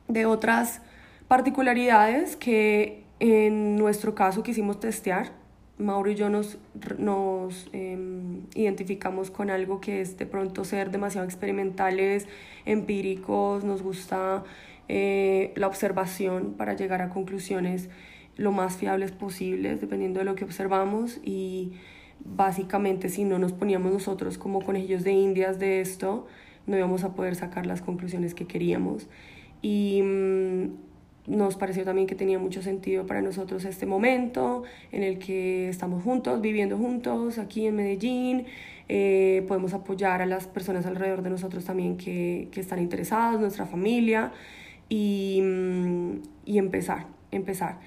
de 0.09 0.27
otras 0.27 0.83
particularidades 1.29 2.37
que 2.37 3.05
en 3.21 3.77
nuestro 3.77 4.15
caso 4.15 4.43
quisimos 4.43 4.81
testear, 4.81 5.33
Mauro 5.79 6.11
y 6.11 6.17
yo 6.17 6.29
nos, 6.29 6.59
nos 6.99 7.69
em, 7.73 8.43
identificamos 8.55 9.31
con 9.31 9.49
algo 9.49 9.81
que 9.81 10.01
es 10.01 10.19
de 10.19 10.27
pronto 10.27 10.65
ser 10.65 10.91
demasiado 10.91 11.25
experimentales, 11.25 12.27
empíricos, 12.65 13.63
nos 13.63 13.83
gusta 13.83 14.43
eh, 14.89 15.53
la 15.55 15.69
observación 15.69 16.55
para 16.55 16.75
llegar 16.75 17.01
a 17.01 17.11
conclusiones 17.11 17.89
lo 18.37 18.51
más 18.51 18.77
fiables 18.77 19.13
posibles, 19.13 19.81
dependiendo 19.81 20.19
de 20.19 20.25
lo 20.25 20.35
que 20.35 20.45
observamos 20.45 21.21
y 21.25 21.75
básicamente 22.25 23.09
si 23.09 23.25
no 23.25 23.39
nos 23.39 23.53
poníamos 23.53 23.93
nosotros 23.93 24.39
como 24.39 24.61
conejillos 24.61 25.05
de 25.05 25.13
indias 25.13 25.59
de 25.59 25.81
esto, 25.81 26.27
no 26.67 26.77
íbamos 26.77 27.05
a 27.05 27.15
poder 27.15 27.35
sacar 27.35 27.67
las 27.67 27.83
conclusiones 27.83 28.35
que 28.35 28.47
queríamos. 28.47 29.09
Y 29.63 30.03
mm, 30.03 30.89
nos 31.27 31.57
pareció 31.57 31.85
también 31.85 32.07
que 32.07 32.15
tenía 32.15 32.39
mucho 32.39 32.63
sentido 32.63 33.07
para 33.07 33.21
nosotros 33.21 33.65
este 33.65 33.87
momento 33.87 34.63
en 34.93 35.03
el 35.03 35.19
que 35.19 35.69
estamos 35.69 36.03
juntos, 36.03 36.41
viviendo 36.41 36.77
juntos 36.77 37.39
aquí 37.39 37.67
en 37.67 37.77
Medellín. 37.77 38.47
Eh, 38.89 39.45
podemos 39.47 39.75
apoyar 39.75 40.23
a 40.23 40.27
las 40.27 40.47
personas 40.47 40.87
alrededor 40.87 41.23
de 41.23 41.31
nosotros 41.31 41.65
también 41.65 41.97
que, 41.97 42.49
que 42.53 42.61
están 42.61 42.81
interesadas, 42.81 43.39
nuestra 43.39 43.67
familia, 43.67 44.33
y, 44.89 45.41
mm, 45.43 46.23
y 46.47 46.59
empezar, 46.59 47.07
empezar. 47.31 47.79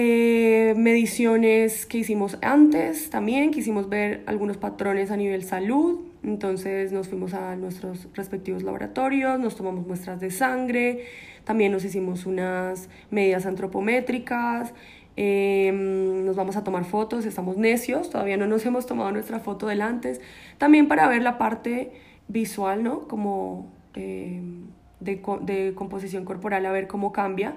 Eh, 0.00 0.74
mediciones 0.76 1.84
que 1.84 1.98
hicimos 1.98 2.38
antes 2.40 3.10
también, 3.10 3.50
quisimos 3.50 3.88
ver 3.88 4.22
algunos 4.26 4.56
patrones 4.56 5.10
a 5.10 5.16
nivel 5.16 5.42
salud, 5.42 6.02
entonces 6.22 6.92
nos 6.92 7.08
fuimos 7.08 7.34
a 7.34 7.56
nuestros 7.56 8.06
respectivos 8.14 8.62
laboratorios, 8.62 9.40
nos 9.40 9.56
tomamos 9.56 9.84
muestras 9.88 10.20
de 10.20 10.30
sangre, 10.30 11.06
también 11.42 11.72
nos 11.72 11.84
hicimos 11.84 12.26
unas 12.26 12.88
medidas 13.10 13.44
antropométricas, 13.44 14.72
em, 15.16 16.24
nos 16.24 16.36
vamos 16.36 16.56
a 16.56 16.62
tomar 16.62 16.84
fotos, 16.84 17.26
estamos 17.26 17.56
necios, 17.56 18.08
todavía 18.08 18.36
no 18.36 18.46
nos 18.46 18.64
hemos 18.66 18.86
tomado 18.86 19.10
nuestra 19.10 19.40
foto 19.40 19.66
del 19.66 19.82
antes, 19.82 20.20
también 20.58 20.86
para 20.86 21.08
ver 21.08 21.22
la 21.22 21.38
parte 21.38 21.90
visual, 22.28 22.84
¿no? 22.84 23.08
Como 23.08 23.66
em, 23.94 24.68
de, 25.00 25.20
de 25.40 25.72
composición 25.74 26.24
corporal, 26.24 26.64
a 26.66 26.70
ver 26.70 26.86
cómo 26.86 27.10
cambia. 27.10 27.56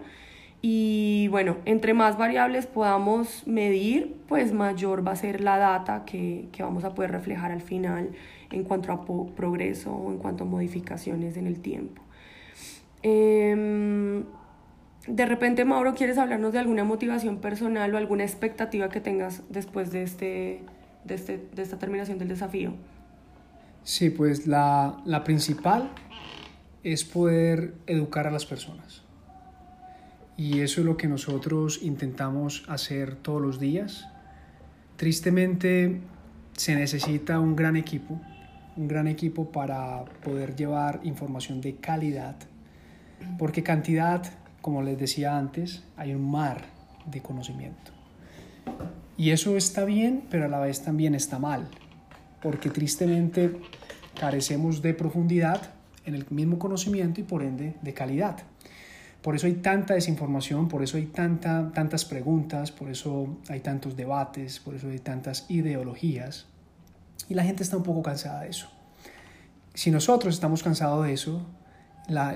Y 0.62 1.28
bueno, 1.30 1.58
entre 1.66 1.94
más 1.94 2.18
variables 2.18 2.68
podamos 2.68 3.48
medir, 3.48 4.16
pues 4.28 4.54
mayor 4.54 5.06
va 5.06 5.14
a 5.14 5.16
ser 5.16 5.42
la 5.42 5.58
data 5.58 6.06
que, 6.06 6.50
que 6.52 6.62
vamos 6.62 6.84
a 6.84 6.94
poder 6.94 7.12
reflejar 7.12 7.52
al 7.52 7.62
final 7.62 8.12
en 8.52 8.64
cuanto 8.64 8.92
a 8.92 9.06
progreso 9.36 9.92
o 9.92 10.12
en 10.12 10.20
cuanto 10.20 10.44
a 10.44 10.48
modificaciones 10.48 11.36
en 11.38 11.48
el 11.48 11.60
tiempo. 11.62 12.02
Em, 13.02 14.24
de 15.08 15.26
repente, 15.26 15.66
Mauro, 15.66 15.96
¿quieres 15.96 16.18
hablarnos 16.18 16.54
de 16.54 16.60
alguna 16.60 16.84
motivación 16.84 17.38
personal 17.38 17.94
o 17.94 17.98
alguna 17.98 18.24
expectativa 18.24 18.90
que 18.90 19.02
tengas 19.02 19.42
después 19.50 19.92
de, 19.92 20.04
este, 20.04 20.64
de, 21.06 21.16
este, 21.16 21.44
de 21.54 21.62
esta 21.62 21.80
terminación 21.80 22.20
del 22.20 22.28
desafío? 22.28 22.74
Sí, 23.84 24.12
pues 24.12 24.46
la, 24.46 25.02
la 25.06 25.24
principal 25.24 25.90
es 26.84 27.04
poder 27.04 27.74
educar 27.88 28.28
a 28.28 28.32
las 28.32 28.46
personas. 28.46 29.01
Y 30.38 30.62
eso 30.62 30.82
es 30.82 30.86
lo 30.86 30.98
que 30.98 31.08
nosotros 31.08 31.80
intentamos 31.82 32.64
hacer 32.68 33.16
todos 33.16 33.42
los 33.42 33.60
días. 33.60 34.08
Tristemente 34.96 36.02
se 36.58 36.76
necesita 36.76 37.40
un 37.40 37.56
gran 37.56 37.76
equipo, 37.76 38.20
un 38.76 38.88
gran 38.88 39.08
equipo 39.08 39.52
para 39.52 40.06
poder 40.24 40.56
llevar 40.56 41.02
información 41.04 41.62
de 41.62 41.76
calidad 41.76 42.36
porque 43.38 43.64
cantidad, 43.64 44.24
como 44.62 44.82
les 44.82 44.98
decía 44.98 45.38
antes, 45.38 45.84
hay 45.98 46.14
un 46.14 46.30
mar 46.30 46.66
de 47.06 47.22
conocimiento. 47.22 47.92
Y 49.18 49.32
eso 49.32 49.58
está 49.58 49.86
bien, 49.86 50.24
pero 50.30 50.46
a 50.46 50.48
la 50.48 50.60
vez 50.60 50.82
también 50.84 51.16
está 51.16 51.40
mal, 51.40 51.68
porque 52.42 52.70
tristemente 52.70 53.58
carecemos 54.20 54.82
de 54.82 54.94
profundidad 54.94 55.74
en 56.06 56.16
el 56.16 56.26
mismo 56.30 56.58
conocimiento 56.58 57.22
y 57.22 57.24
por 57.24 57.44
ende 57.44 57.76
de 57.82 57.94
calidad. 57.94 58.38
Por 59.22 59.36
eso 59.36 59.46
hay 59.46 59.54
tanta 59.54 59.94
desinformación, 59.94 60.68
por 60.68 60.82
eso 60.82 60.98
hay 60.98 61.06
tanta, 61.06 61.72
tantas 61.74 62.06
preguntas, 62.06 62.72
por 62.72 62.90
eso 62.90 63.38
hay 63.50 63.60
tantos 63.60 63.96
debates, 63.96 64.60
por 64.60 64.74
eso 64.74 64.90
hay 64.90 65.00
tantas 65.00 65.46
ideologías. 65.50 66.48
Y 67.30 67.36
la 67.36 67.44
gente 67.44 67.62
está 67.62 67.78
un 67.78 67.84
poco 67.84 68.02
cansada 68.02 68.42
de 68.42 68.50
eso. 68.50 68.68
Si 69.74 69.92
nosotros 69.92 70.34
estamos 70.34 70.64
cansados 70.64 71.06
de 71.06 71.14
eso, 71.14 71.46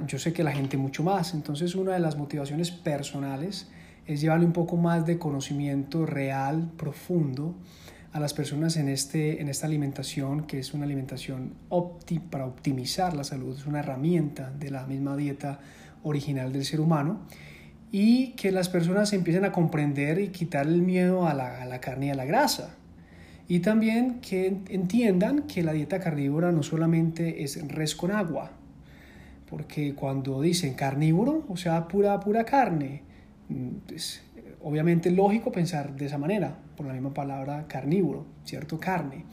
yo 0.07 0.19
sé 0.19 0.31
que 0.31 0.43
la 0.43 0.51
gente 0.51 0.77
mucho 0.77 1.03
más. 1.03 1.33
Entonces 1.33 1.75
una 1.75 1.93
de 1.93 1.99
las 1.99 2.17
motivaciones 2.17 2.71
personales 2.71 3.67
es 4.05 4.21
llevarle 4.21 4.45
un 4.45 4.53
poco 4.53 4.77
más 4.77 5.05
de 5.05 5.17
conocimiento 5.17 6.05
real, 6.05 6.71
profundo, 6.77 7.55
a 8.13 8.19
las 8.21 8.33
personas 8.33 8.77
en, 8.77 8.87
este, 8.87 9.41
en 9.41 9.49
esta 9.49 9.67
alimentación, 9.67 10.47
que 10.47 10.59
es 10.59 10.73
una 10.73 10.85
alimentación 10.85 11.55
para 12.29 12.45
optimizar 12.45 13.13
la 13.13 13.25
salud, 13.25 13.57
es 13.57 13.65
una 13.65 13.79
herramienta 13.79 14.51
de 14.51 14.71
la 14.71 14.85
misma 14.85 15.17
dieta 15.17 15.59
original 16.05 16.53
del 16.53 16.63
ser 16.63 16.79
humano, 16.79 17.19
y 17.91 18.29
que 18.31 18.51
las 18.51 18.69
personas 18.69 19.11
empiecen 19.11 19.43
a 19.43 19.51
comprender 19.51 20.19
y 20.19 20.29
quitar 20.29 20.67
el 20.67 20.81
miedo 20.81 21.27
a 21.27 21.33
la, 21.33 21.61
a 21.61 21.65
la 21.65 21.81
carne 21.81 22.07
y 22.07 22.09
a 22.11 22.15
la 22.15 22.25
grasa. 22.25 22.75
Y 23.47 23.59
también 23.59 24.21
que 24.21 24.47
entiendan 24.69 25.43
que 25.43 25.61
la 25.61 25.73
dieta 25.73 25.99
carnívora 25.99 26.51
no 26.51 26.63
solamente 26.63 27.43
es 27.43 27.67
res 27.67 27.95
con 27.95 28.11
agua, 28.11 28.51
porque 29.49 29.93
cuando 29.93 30.41
dicen 30.41 30.73
carnívoro, 30.73 31.45
o 31.47 31.57
sea, 31.57 31.87
pura, 31.87 32.19
pura 32.19 32.43
carne, 32.43 33.03
mm, 33.49 33.93
es 33.93 34.23
obviamente 34.65 35.11
lógico 35.11 35.51
pensar 35.51 35.95
de 35.95 36.07
esa 36.07 36.17
manera, 36.17 36.57
por 36.75 36.87
la 36.87 36.93
misma 36.93 37.13
palabra 37.13 37.65
carnívoro, 37.67 38.25
¿cierto? 38.45 38.79
Carne. 38.79 39.25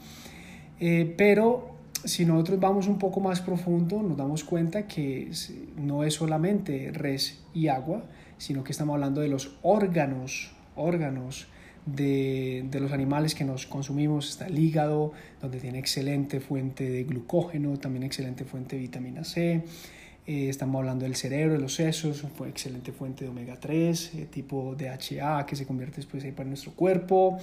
Eh, 0.79 1.11
pero 1.17 1.72
si 2.05 2.25
nosotros 2.25 2.59
vamos 2.59 2.87
un 2.87 2.99
poco 2.99 3.19
más 3.19 3.41
profundo, 3.41 4.01
nos 4.01 4.17
damos 4.17 4.43
cuenta 4.43 4.87
que 4.87 5.31
no 5.77 6.03
es 6.03 6.15
solamente 6.15 6.91
res 6.91 7.43
y 7.53 7.67
agua, 7.67 8.03
sino 8.37 8.63
que 8.63 8.71
estamos 8.71 8.93
hablando 8.95 9.21
de 9.21 9.29
los 9.29 9.55
órganos, 9.61 10.51
órganos 10.75 11.47
de, 11.85 12.65
de, 12.69 12.79
los 12.79 12.91
animales 12.91 13.35
que 13.35 13.45
nos 13.45 13.65
consumimos. 13.65 14.29
Está 14.29 14.47
el 14.47 14.59
hígado, 14.59 15.13
donde 15.41 15.59
tiene 15.59 15.79
excelente 15.79 16.39
fuente 16.39 16.89
de 16.89 17.03
glucógeno, 17.03 17.77
también 17.77 18.03
excelente 18.03 18.43
fuente 18.45 18.75
de 18.75 18.81
vitamina 18.81 19.23
C. 19.23 19.63
Eh, 20.25 20.47
estamos 20.47 20.79
hablando 20.79 21.03
del 21.03 21.15
cerebro, 21.17 21.53
de 21.53 21.59
los 21.59 21.75
sesos, 21.75 22.23
excelente 22.47 22.93
fuente 22.93 23.25
de 23.25 23.29
omega 23.29 23.59
3, 23.59 24.15
eh, 24.15 24.27
tipo 24.31 24.73
DHA 24.73 25.45
que 25.45 25.57
se 25.57 25.65
convierte 25.65 25.97
después 25.97 26.23
ahí 26.23 26.31
para 26.31 26.47
nuestro 26.47 26.71
cuerpo. 26.71 27.37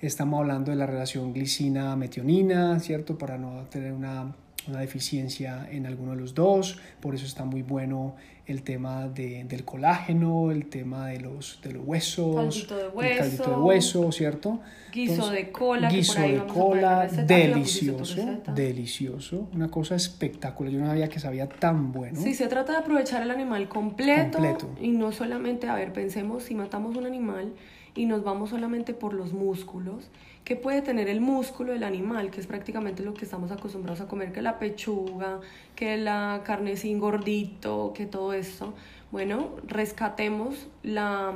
Estamos 0.00 0.38
hablando 0.38 0.70
de 0.70 0.76
la 0.76 0.86
relación 0.86 1.34
glicina-metionina, 1.34 2.78
¿cierto? 2.78 3.18
Para 3.18 3.36
no 3.36 3.64
tener 3.64 3.92
una, 3.92 4.32
una, 4.68 4.78
deficiencia 4.78 5.68
en 5.72 5.86
alguno 5.86 6.12
de 6.12 6.18
los 6.18 6.34
dos. 6.36 6.78
Por 7.00 7.16
eso 7.16 7.26
está 7.26 7.44
muy 7.44 7.62
bueno 7.62 8.14
el 8.46 8.62
tema 8.62 9.08
de, 9.08 9.42
del 9.42 9.64
colágeno, 9.64 10.52
el 10.52 10.66
tema 10.66 11.08
de 11.08 11.18
los, 11.18 11.60
de 11.64 11.72
los 11.72 11.84
huesos, 11.84 12.36
caldito 12.36 12.76
de 12.76 12.88
hueso, 12.88 13.12
el 13.12 13.18
caldito 13.18 13.50
de 13.50 13.56
hueso, 13.56 14.12
¿cierto? 14.12 14.60
Guiso 14.92 15.30
de 15.30 15.50
cola. 15.50 15.88
Guiso 15.90 16.20
de 16.20 16.46
cola, 16.46 17.08
delicioso, 17.08 18.40
delicioso, 18.54 19.48
una 19.52 19.68
cosa 19.68 19.96
espectacular. 19.96 20.72
Yo 20.72 20.78
no 20.78 20.86
sabía 20.86 21.08
que 21.08 21.18
sabía 21.18 21.48
tan 21.48 21.90
bueno. 21.90 22.20
Sí, 22.20 22.34
se 22.34 22.46
trata 22.46 22.70
de 22.70 22.78
aprovechar 22.78 23.22
el 23.22 23.32
animal 23.32 23.68
completo, 23.68 24.38
completo. 24.38 24.70
y 24.80 24.90
no 24.90 25.10
solamente, 25.10 25.66
a 25.68 25.74
ver, 25.74 25.92
pensemos 25.92 26.44
si 26.44 26.54
matamos 26.54 26.96
un 26.96 27.04
animal 27.04 27.52
y 27.98 28.06
nos 28.06 28.22
vamos 28.22 28.50
solamente 28.50 28.94
por 28.94 29.12
los 29.12 29.32
músculos, 29.32 30.08
¿qué 30.44 30.54
puede 30.54 30.82
tener 30.82 31.08
el 31.08 31.20
músculo 31.20 31.72
del 31.72 31.82
animal? 31.82 32.30
Que 32.30 32.38
es 32.40 32.46
prácticamente 32.46 33.02
lo 33.02 33.12
que 33.12 33.24
estamos 33.24 33.50
acostumbrados 33.50 34.00
a 34.00 34.06
comer, 34.06 34.30
que 34.30 34.40
la 34.40 34.60
pechuga, 34.60 35.40
que 35.74 35.96
la 35.96 36.42
carne 36.44 36.76
sin 36.76 37.00
gordito, 37.00 37.92
que 37.96 38.06
todo 38.06 38.32
esto. 38.34 38.72
Bueno, 39.10 39.56
rescatemos 39.66 40.68
la... 40.84 41.34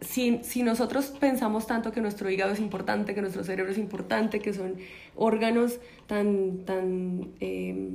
Si, 0.00 0.44
si, 0.44 0.62
nosotros 0.62 1.06
pensamos 1.18 1.66
tanto 1.66 1.90
que 1.90 2.00
nuestro 2.00 2.30
hígado 2.30 2.52
es 2.52 2.60
importante, 2.60 3.12
que 3.12 3.20
nuestro 3.20 3.42
cerebro 3.42 3.72
es 3.72 3.78
importante, 3.78 4.38
que 4.38 4.52
son 4.52 4.76
órganos 5.16 5.80
tan, 6.06 6.64
tan 6.66 7.32
eh, 7.40 7.90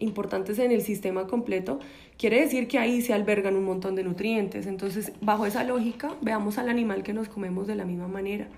importantes 0.00 0.58
en 0.58 0.72
el 0.72 0.82
sistema 0.82 1.26
completo, 1.26 1.80
quiere 2.16 2.40
decir 2.40 2.68
que 2.68 2.78
ahí 2.78 3.02
se 3.02 3.14
albergan 3.14 3.56
un 3.56 3.64
montón 3.64 3.94
de 3.94 4.04
nutrientes. 4.04 4.66
Entonces, 4.66 5.12
bajo 5.20 5.46
esa 5.46 5.64
lógica, 5.64 6.14
veamos 6.20 6.58
al 6.58 6.68
animal 6.68 7.02
que 7.02 7.12
nos 7.12 7.28
comemos 7.28 7.66
de 7.66 7.74
la 7.74 7.84
misma 7.84 8.08
manera. 8.08 8.48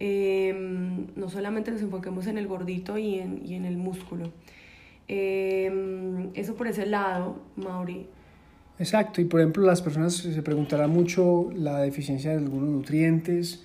Em, 0.00 1.06
no 1.14 1.30
solamente 1.30 1.70
nos 1.70 1.82
enfoquemos 1.82 2.26
en 2.26 2.38
el 2.38 2.46
gordito 2.46 2.98
y 2.98 3.18
en, 3.20 3.42
y 3.44 3.54
en 3.54 3.64
el 3.64 3.76
músculo. 3.76 4.32
Em, 5.08 6.30
eso 6.34 6.54
por 6.54 6.66
ese 6.66 6.86
lado, 6.86 7.38
Mauri. 7.56 8.06
Exacto, 8.78 9.20
y 9.20 9.24
por 9.24 9.40
ejemplo 9.40 9.64
las 9.64 9.82
personas 9.82 10.14
se 10.14 10.42
preguntarán 10.42 10.90
mucho 10.90 11.50
la 11.54 11.80
deficiencia 11.80 12.32
de 12.32 12.38
algunos 12.38 12.68
nutrientes, 12.68 13.64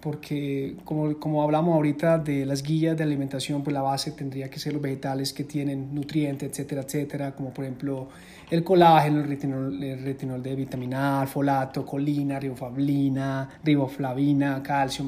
porque 0.00 0.76
como, 0.84 1.18
como 1.18 1.42
hablamos 1.42 1.74
ahorita 1.74 2.18
de 2.18 2.46
las 2.46 2.62
guías 2.62 2.96
de 2.96 3.02
alimentación, 3.02 3.64
pues 3.64 3.74
la 3.74 3.82
base 3.82 4.12
tendría 4.12 4.48
que 4.48 4.60
ser 4.60 4.72
los 4.72 4.82
vegetales 4.82 5.32
que 5.32 5.44
tienen 5.44 5.94
nutrientes, 5.94 6.50
etcétera, 6.50 6.82
etcétera, 6.82 7.32
como 7.34 7.50
por 7.50 7.64
ejemplo 7.64 8.08
el 8.50 8.62
colágeno, 8.62 9.20
el 9.20 9.28
retinol, 9.28 9.82
el 9.82 10.02
retinol 10.02 10.42
de 10.42 10.54
vitamina 10.54 11.22
A, 11.22 11.26
folato, 11.26 11.84
colina, 11.84 12.38
riboflavina, 12.38 13.48
riboflavina, 13.64 14.62
calcio, 14.62 15.04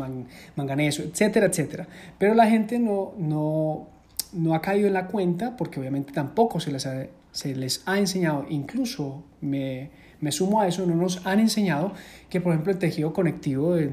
manganeso, 0.57 1.03
etcétera, 1.03 1.47
etcétera. 1.47 1.87
Pero 2.19 2.35
la 2.35 2.47
gente 2.47 2.79
no, 2.79 3.13
no, 3.17 3.87
no 4.33 4.55
ha 4.55 4.61
caído 4.61 4.89
en 4.89 4.95
la 4.95 5.07
cuenta 5.07 5.57
porque 5.57 5.79
obviamente 5.79 6.13
tampoco 6.13 6.59
se 6.59 6.73
les 6.73 6.87
ha, 6.87 7.07
se 7.33 7.55
les 7.55 7.83
ha 7.87 7.99
enseñado, 7.99 8.47
incluso 8.49 9.25
me 9.41 9.91
me 10.21 10.33
sumo 10.33 10.61
a 10.61 10.69
eso, 10.69 10.87
no 10.87 10.95
nos 10.95 11.27
han 11.27 11.41
enseñado 11.41 11.93
que, 12.29 12.41
por 12.41 12.53
ejemplo, 12.53 12.73
el 12.73 12.79
tejido 12.79 13.13
conectivo 13.13 13.75
de, 13.75 13.91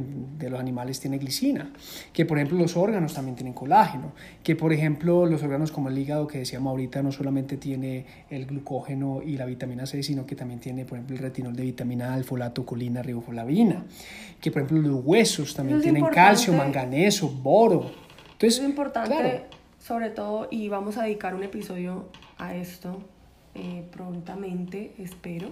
los 0.50 0.60
animales 0.60 1.00
tiene 1.00 1.18
glicina, 1.18 1.72
que, 2.14 2.26
por 2.26 2.38
ejemplo, 2.38 2.58
los 2.58 2.76
órganos 2.78 3.14
también 3.14 3.36
tienen 3.36 3.54
colágeno, 3.54 4.12
que, 4.44 4.56
por 4.56 4.74
ejemplo, 4.74 5.26
los 5.26 5.42
órganos 5.42 5.72
como 5.72 5.90
el 5.90 5.98
hígado, 5.98 6.28
que 6.28 6.40
decíamos 6.40 6.72
ahorita, 6.72 7.02
no 7.02 7.12
solamente 7.12 7.58
tiene 7.58 8.06
el 8.30 8.46
glucógeno 8.46 9.22
y 9.26 9.38
la 9.38 9.46
vitamina 9.46 9.86
C, 9.86 10.04
sino 10.04 10.26
que 10.26 10.36
también 10.36 10.60
tiene, 10.60 10.86
por 10.86 10.98
ejemplo, 10.98 11.16
el 11.16 11.22
retinol 11.22 11.56
de 11.56 11.64
vitamina 11.64 12.14
A, 12.14 12.24
folato, 12.24 12.66
colina, 12.66 13.02
riboflavina, 13.02 13.86
que, 14.42 14.52
por 14.52 14.64
ejemplo, 14.64 14.90
los 14.90 15.06
huesos 15.06 15.56
también 15.56 15.82
tienen 15.82 16.06
calcio, 16.06 16.54
manganeso, 16.54 17.30
boro. 17.30 17.92
Entonces, 18.34 18.60
es 18.60 18.70
importante, 18.70 19.46
sobre 19.80 20.10
todo, 20.10 20.48
y 20.52 20.68
vamos 20.68 20.98
a 20.98 21.04
dedicar 21.04 21.34
un 21.34 21.44
episodio 21.44 22.10
a 22.38 22.54
esto 22.56 23.02
eh, 23.58 23.84
prontamente, 23.92 24.94
espero 24.98 25.52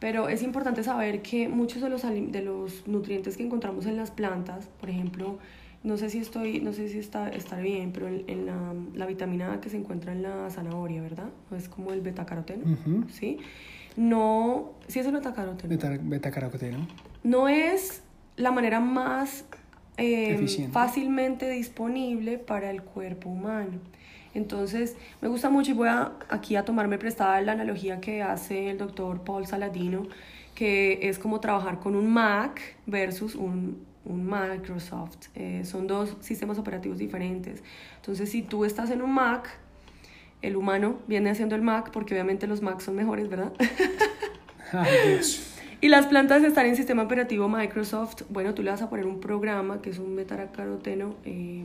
pero 0.00 0.30
es 0.30 0.42
importante 0.42 0.82
saber 0.82 1.20
que 1.20 1.48
muchos 1.48 1.82
de 1.82 1.90
los, 1.90 2.02
de 2.02 2.42
los 2.42 2.88
nutrientes 2.88 3.36
que 3.36 3.44
encontramos 3.44 3.84
en 3.84 3.96
las 3.98 4.10
plantas, 4.10 4.66
por 4.80 4.88
ejemplo, 4.88 5.38
no 5.84 5.98
sé 5.98 6.08
si 6.08 6.18
estoy, 6.18 6.60
no 6.60 6.72
sé 6.72 6.88
si 6.88 6.98
está, 6.98 7.28
está 7.28 7.58
bien, 7.58 7.92
pero 7.92 8.08
en, 8.08 8.46
la, 8.46 8.74
la, 8.94 9.06
vitamina 9.06 9.52
A 9.52 9.60
que 9.60 9.68
se 9.68 9.76
encuentra 9.76 10.12
en 10.12 10.22
la 10.22 10.48
zanahoria, 10.50 11.02
¿verdad? 11.02 11.28
Es 11.56 11.68
como 11.68 11.92
el 11.92 12.00
betacaroteno, 12.00 12.64
¿sí? 13.10 13.38
No, 13.96 14.72
sí 14.88 15.00
es 15.00 15.06
el 15.06 15.12
betacaroteno. 15.12 15.68
Beta, 15.68 15.98
betacaroteno. 16.02 16.86
No 17.22 17.48
es 17.48 18.02
la 18.36 18.52
manera 18.52 18.80
más 18.80 19.44
eh, 19.98 20.68
fácilmente 20.72 21.50
disponible 21.50 22.38
para 22.38 22.70
el 22.70 22.82
cuerpo 22.82 23.28
humano. 23.28 23.80
Entonces, 24.34 24.96
me 25.20 25.28
gusta 25.28 25.50
mucho 25.50 25.72
y 25.72 25.74
voy 25.74 25.88
a, 25.88 26.12
aquí 26.28 26.56
a 26.56 26.64
tomarme 26.64 26.98
prestada 26.98 27.40
la 27.40 27.52
analogía 27.52 28.00
que 28.00 28.22
hace 28.22 28.70
el 28.70 28.78
doctor 28.78 29.22
Paul 29.24 29.46
Saladino, 29.46 30.04
que 30.54 31.08
es 31.08 31.18
como 31.18 31.40
trabajar 31.40 31.80
con 31.80 31.96
un 31.96 32.12
Mac 32.12 32.60
versus 32.86 33.34
un, 33.34 33.84
un 34.04 34.26
Microsoft. 34.26 35.28
Eh, 35.34 35.62
son 35.64 35.86
dos 35.86 36.16
sistemas 36.20 36.58
operativos 36.58 36.98
diferentes. 36.98 37.62
Entonces, 37.96 38.30
si 38.30 38.42
tú 38.42 38.64
estás 38.64 38.90
en 38.90 39.02
un 39.02 39.12
Mac, 39.12 39.50
el 40.42 40.56
humano 40.56 40.98
viene 41.06 41.30
haciendo 41.30 41.54
el 41.54 41.62
Mac, 41.62 41.90
porque 41.92 42.14
obviamente 42.14 42.46
los 42.46 42.62
Macs 42.62 42.84
son 42.84 42.96
mejores, 42.96 43.28
¿verdad? 43.28 43.52
Y 45.82 45.88
las 45.88 46.06
plantas 46.06 46.44
están 46.44 46.66
en 46.66 46.76
sistema 46.76 47.02
operativo 47.02 47.48
Microsoft. 47.48 48.24
Bueno, 48.28 48.52
tú 48.52 48.62
le 48.62 48.70
vas 48.70 48.82
a 48.82 48.90
poner 48.90 49.06
un 49.06 49.18
programa 49.18 49.80
que 49.80 49.88
es 49.88 49.98
un 49.98 50.14
betacaroteno. 50.14 51.14
Eh, 51.24 51.64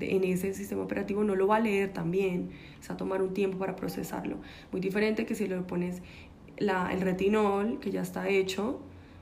en 0.00 0.24
ese 0.24 0.54
sistema 0.54 0.82
operativo 0.82 1.24
no 1.24 1.34
lo 1.34 1.46
va 1.46 1.56
a 1.56 1.60
leer 1.60 1.92
también, 1.92 2.50
se 2.80 2.88
va 2.88 2.94
a 2.94 2.96
tomar 2.96 3.22
un 3.22 3.34
tiempo 3.34 3.58
para 3.58 3.76
procesarlo. 3.76 4.36
Muy 4.70 4.80
diferente 4.80 5.26
que 5.26 5.34
si 5.34 5.46
le 5.46 5.56
pones 5.62 6.02
la, 6.58 6.92
el 6.92 7.00
retinol, 7.00 7.78
que 7.80 7.90
ya 7.90 8.02
está 8.02 8.28
hecho, 8.28 8.80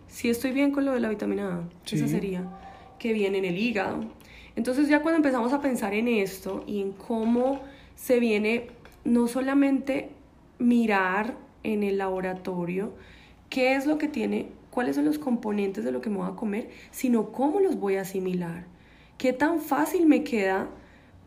si 0.09 0.29
estoy 0.29 0.53
bien 0.53 0.73
con 0.73 0.85
lo 0.85 0.93
de 0.93 1.01
la 1.01 1.09
vitamina 1.09 1.57
A, 1.57 1.68
esa 1.91 2.09
sería, 2.09 2.45
que 2.99 3.12
viene 3.12 3.39
en 3.39 3.45
el 3.45 3.59
hígado. 3.59 4.05
Entonces 4.57 4.89
ya 4.89 5.01
cuando 5.03 5.16
empezamos 5.16 5.53
a 5.53 5.61
pensar 5.61 5.95
en 5.95 6.09
esto 6.09 6.64
y 6.66 6.81
en 6.81 6.93
cómo 6.93 7.61
se 7.95 8.18
viene 8.18 8.68
no 9.05 9.29
solamente 9.29 10.11
mirar 10.59 11.37
en 11.62 11.83
el 11.83 11.99
laboratorio 11.99 12.93
qué 13.49 13.75
es 13.75 13.87
lo 13.87 13.99
que 13.99 14.09
tiene, 14.09 14.49
cuáles 14.71 14.97
son 14.97 15.05
los 15.05 15.18
componentes 15.18 15.85
de 15.85 15.93
lo 15.93 16.01
que 16.01 16.11
me 16.11 16.18
voy 16.18 16.29
a 16.29 16.37
comer, 16.37 16.71
sino 16.91 17.33
cómo 17.33 17.61
los 17.61 17.77
voy 17.77 17.97
a 17.97 18.03
asimilar 18.03 18.64
qué 19.21 19.35
tan 19.35 19.61
fácil 19.61 20.07
me 20.07 20.25
queda 20.25 20.71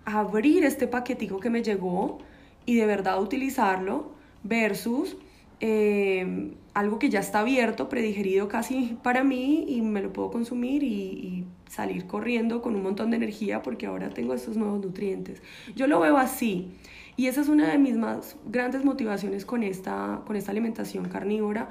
abrir 0.03 0.65
este 0.65 0.87
paquetico 0.87 1.39
que 1.39 1.51
me 1.51 1.61
llegó 1.61 2.17
y 2.65 2.75
de 2.75 2.87
verdad 2.87 3.21
utilizarlo 3.21 4.13
versus 4.41 5.15
eh, 5.59 6.55
algo 6.73 6.97
que 6.97 7.11
ya 7.11 7.19
está 7.19 7.41
abierto, 7.41 7.89
predigerido 7.89 8.47
casi 8.47 8.97
para 9.03 9.23
mí 9.23 9.65
y 9.67 9.83
me 9.83 10.01
lo 10.01 10.11
puedo 10.11 10.31
consumir 10.31 10.81
y, 10.83 11.45
salir 11.69 12.05
corriendo 12.05 12.61
con 12.61 12.75
un 12.75 12.83
montón 12.83 13.09
de 13.09 13.17
energía 13.17 13.63
porque 13.63 13.87
ahora 13.87 14.09
tengo 14.09 14.33
estos 14.35 14.57
nuevos 14.57 14.83
nutrientes. 14.83 15.41
Yo 15.75 15.87
lo 15.87 15.99
veo 15.99 16.17
así 16.17 16.71
y 17.15 17.27
esa 17.27 17.41
es 17.41 17.47
una 17.47 17.71
de 17.71 17.79
mis 17.79 17.95
más 17.95 18.37
grandes 18.45 18.85
motivaciones 18.85 19.43
con 19.43 19.63
esta, 19.63 20.21
con 20.25 20.35
esta 20.35 20.51
alimentación 20.51 21.09
carnívora, 21.09 21.69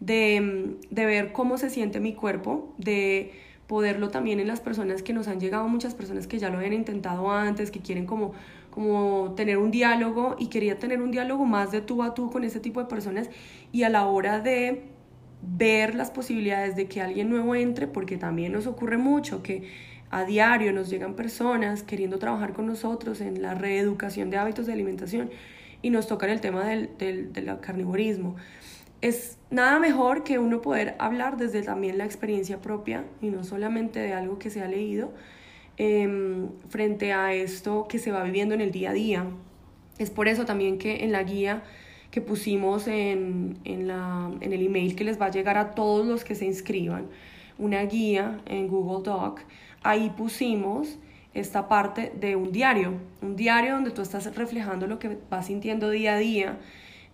de, 0.00 0.76
de 0.90 1.06
ver 1.06 1.32
cómo 1.32 1.56
se 1.56 1.70
siente 1.70 2.00
mi 2.00 2.14
cuerpo, 2.14 2.74
de 2.78 3.32
poderlo 3.66 4.10
también 4.10 4.40
en 4.40 4.46
las 4.46 4.60
personas 4.60 5.02
que 5.02 5.12
nos 5.12 5.28
han 5.28 5.40
llegado, 5.40 5.66
muchas 5.68 5.94
personas 5.94 6.26
que 6.26 6.38
ya 6.38 6.50
lo 6.50 6.58
habían 6.58 6.72
intentado 6.72 7.30
antes, 7.30 7.70
que 7.70 7.80
quieren 7.80 8.06
como, 8.06 8.32
como 8.70 9.34
tener 9.36 9.58
un 9.58 9.70
diálogo 9.70 10.36
y 10.38 10.48
quería 10.48 10.78
tener 10.78 11.00
un 11.00 11.10
diálogo 11.10 11.44
más 11.46 11.72
de 11.72 11.80
tú 11.80 12.02
a 12.02 12.14
tú 12.14 12.30
con 12.30 12.44
ese 12.44 12.60
tipo 12.60 12.80
de 12.80 12.86
personas 12.86 13.30
y 13.72 13.84
a 13.84 13.88
la 13.88 14.06
hora 14.06 14.40
de 14.40 14.82
ver 15.42 15.94
las 15.94 16.10
posibilidades 16.10 16.76
de 16.76 16.86
que 16.86 17.00
alguien 17.00 17.28
nuevo 17.30 17.54
entre, 17.54 17.86
porque 17.86 18.16
también 18.16 18.52
nos 18.52 18.66
ocurre 18.66 18.98
mucho 18.98 19.42
que 19.42 19.68
a 20.10 20.24
diario 20.24 20.72
nos 20.72 20.90
llegan 20.90 21.14
personas 21.14 21.82
queriendo 21.82 22.18
trabajar 22.18 22.52
con 22.52 22.66
nosotros 22.66 23.20
en 23.20 23.42
la 23.42 23.54
reeducación 23.54 24.30
de 24.30 24.36
hábitos 24.36 24.66
de 24.66 24.72
alimentación 24.72 25.30
y 25.82 25.90
nos 25.90 26.06
tocan 26.06 26.30
el 26.30 26.40
tema 26.40 26.64
del, 26.64 26.90
del, 26.98 27.32
del 27.32 27.60
carnivorismo 27.60 28.36
es 29.04 29.36
nada 29.50 29.78
mejor 29.80 30.24
que 30.24 30.38
uno 30.38 30.62
poder 30.62 30.94
hablar 30.98 31.36
desde 31.36 31.60
también 31.60 31.98
la 31.98 32.06
experiencia 32.06 32.62
propia 32.62 33.04
y 33.20 33.28
no 33.28 33.44
solamente 33.44 34.00
de 34.00 34.14
algo 34.14 34.38
que 34.38 34.48
se 34.48 34.62
ha 34.62 34.66
leído 34.66 35.12
em, 35.76 36.48
frente 36.70 37.12
a 37.12 37.34
esto 37.34 37.86
que 37.86 37.98
se 37.98 38.10
va 38.10 38.22
viviendo 38.22 38.54
en 38.54 38.62
el 38.62 38.70
día 38.70 38.90
a 38.90 38.92
día. 38.94 39.26
Es 39.98 40.08
por 40.08 40.26
eso 40.26 40.46
también 40.46 40.78
que 40.78 41.04
en 41.04 41.12
la 41.12 41.22
guía 41.22 41.64
que 42.10 42.22
pusimos 42.22 42.86
en, 42.86 43.58
en, 43.64 43.88
la, 43.88 44.30
en 44.40 44.54
el 44.54 44.64
email 44.64 44.96
que 44.96 45.04
les 45.04 45.20
va 45.20 45.26
a 45.26 45.30
llegar 45.30 45.58
a 45.58 45.72
todos 45.72 46.06
los 46.06 46.24
que 46.24 46.34
se 46.34 46.46
inscriban, 46.46 47.08
una 47.58 47.82
guía 47.82 48.40
en 48.46 48.68
Google 48.68 49.04
Doc, 49.04 49.42
ahí 49.82 50.14
pusimos 50.16 50.98
esta 51.34 51.68
parte 51.68 52.10
de 52.18 52.36
un 52.36 52.52
diario, 52.52 52.94
un 53.20 53.36
diario 53.36 53.74
donde 53.74 53.90
tú 53.90 54.00
estás 54.00 54.34
reflejando 54.34 54.86
lo 54.86 54.98
que 54.98 55.18
vas 55.28 55.48
sintiendo 55.48 55.90
día 55.90 56.14
a 56.14 56.18
día 56.18 56.58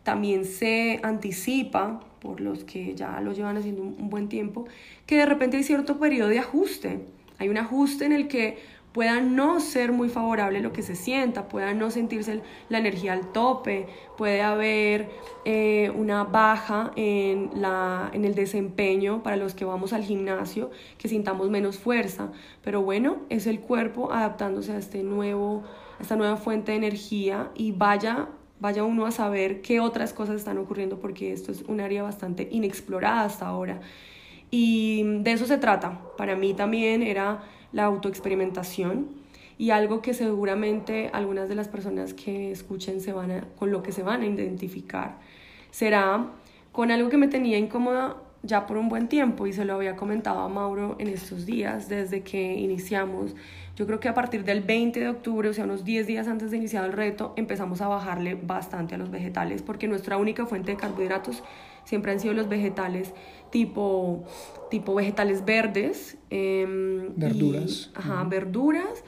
también 0.03 0.45
se 0.45 1.01
anticipa, 1.03 2.01
por 2.21 2.41
los 2.41 2.65
que 2.65 2.95
ya 2.95 3.21
lo 3.21 3.33
llevan 3.33 3.57
haciendo 3.57 3.83
un, 3.83 4.11
buen 4.11 4.29
tiempo, 4.29 4.67
que 5.07 5.17
de 5.17 5.27
repente 5.27 5.57
hay 5.57 5.63
cierto 5.63 5.99
periodo 5.99 6.29
de 6.29 6.39
ajuste. 6.39 7.01
Hay 7.39 7.49
un 7.49 7.57
ajuste 7.57 8.05
en 8.05 8.13
el 8.13 8.29
que 8.29 8.59
pueda 8.93 9.21
no 9.21 9.61
ser 9.61 9.93
muy 9.93 10.09
favorable 10.09 10.61
lo 10.61 10.73
que 10.73 10.83
se 10.83 10.97
sienta, 10.97 11.49
pueda 11.49 11.73
no 11.75 11.91
sentirse 11.91 12.43
la 12.69 12.79
energía 12.79 13.13
al 13.13 13.31
tope, 13.33 13.87
puede 14.19 14.43
haber 14.43 15.09
eh, 15.45 15.93
una 15.95 16.25
baja 16.25 16.91
en, 16.97 17.51
la, 17.55 18.11
en 18.13 18.25
el 18.25 18.35
desempeño 18.35 19.23
para 19.23 19.37
los 19.37 19.55
que 19.55 19.65
vamos 19.65 19.93
al 19.93 20.03
gimnasio, 20.03 20.71
que 20.99 21.09
sintamos 21.09 21.51
menos 21.51 21.79
fuerza, 21.79 22.33
pero 22.63 22.83
bueno, 22.83 23.19
es 23.29 23.47
el 23.47 23.61
cuerpo 23.61 24.13
adaptándose 24.13 24.73
a, 24.73 24.79
este 24.79 25.05
nuevo, 25.05 25.63
a 25.99 26.03
esta 26.03 26.17
nueva 26.17 26.37
fuente 26.37 26.73
de 26.73 26.79
energía 26.79 27.51
y 27.55 27.71
vaya 27.71 28.29
vaya 28.61 28.85
uno 28.85 29.07
a 29.07 29.11
saber 29.11 29.63
qué 29.63 29.81
otras 29.81 30.13
cosas 30.13 30.37
están 30.37 30.59
ocurriendo 30.59 30.99
porque 31.01 31.33
esto 31.33 31.51
es 31.51 31.63
un 31.63 31.81
área 31.81 32.03
bastante 32.03 32.49
inexplorada 32.51 33.25
hasta 33.25 33.47
ahora. 33.47 33.81
Y 34.51 35.03
de 35.23 35.33
eso 35.33 35.47
se 35.47 35.59
trata. 35.59 36.01
Para 36.17 36.37
mí 36.37 36.55
también 36.55 37.03
era 37.03 37.43
la 37.73 37.85
autoexperimentación 37.85 39.09
y 39.57 39.71
algo 39.71 40.01
que 40.03 40.15
seguramente 40.15 41.11
algunas 41.13 41.49
de 41.49 41.55
las 41.55 41.69
personas 41.69 42.15
que 42.15 42.51
escuchen 42.51 43.01
se 43.01 43.13
van 43.13 43.47
con 43.59 43.71
lo 43.71 43.83
que 43.83 43.93
se 43.93 44.03
van 44.03 44.23
a 44.23 44.27
identificar 44.27 45.19
será 45.71 46.31
con 46.73 46.91
algo 46.91 47.11
que 47.11 47.17
me 47.17 47.29
tenía 47.29 47.59
incómoda 47.59 48.17
ya 48.43 48.67
por 48.67 48.79
un 48.79 48.89
buen 48.89 49.09
tiempo 49.09 49.47
y 49.47 49.53
se 49.53 49.65
lo 49.65 49.75
había 49.75 49.97
comentado 49.97 50.41
a 50.41 50.49
Mauro 50.49 50.97
en 50.99 51.09
estos 51.09 51.45
días 51.45 51.89
desde 51.89 52.23
que 52.23 52.55
iniciamos 52.55 53.35
yo 53.81 53.87
creo 53.87 53.99
que 53.99 54.11
a 54.11 54.15
partir 54.15 54.45
del 54.45 54.61
20 54.61 55.01
de 55.01 55.09
octubre, 55.09 55.49
o 55.49 55.55
sea, 55.55 55.65
unos 55.65 55.85
10 55.85 56.07
días 56.07 56.29
antes 56.29 56.51
de 56.51 56.59
iniciar 56.59 56.85
el 56.85 56.93
reto, 56.93 57.33
empezamos 57.39 57.81
a 57.81 57.89
bajarle 57.89 58.35
bastante 58.35 58.95
a 58.95 58.99
los 58.99 59.11
vegetales, 59.11 59.63
porque 59.63 59.89
nuestra 59.89 60.19
única 60.19 60.45
fuente 60.45 60.73
de 60.73 60.77
carbohidratos 60.77 61.43
siempre 61.85 62.13
han 62.13 62.21
sido 62.21 62.35
los 62.35 62.47
vegetales 62.47 63.15
tipo, 63.49 64.25
tipo 64.71 64.95
vegetales 64.95 65.47
verdes. 65.47 66.19
Em, 66.29 67.15
verduras. 67.17 67.91
ajá, 67.95 68.23
verduras 68.25 69.03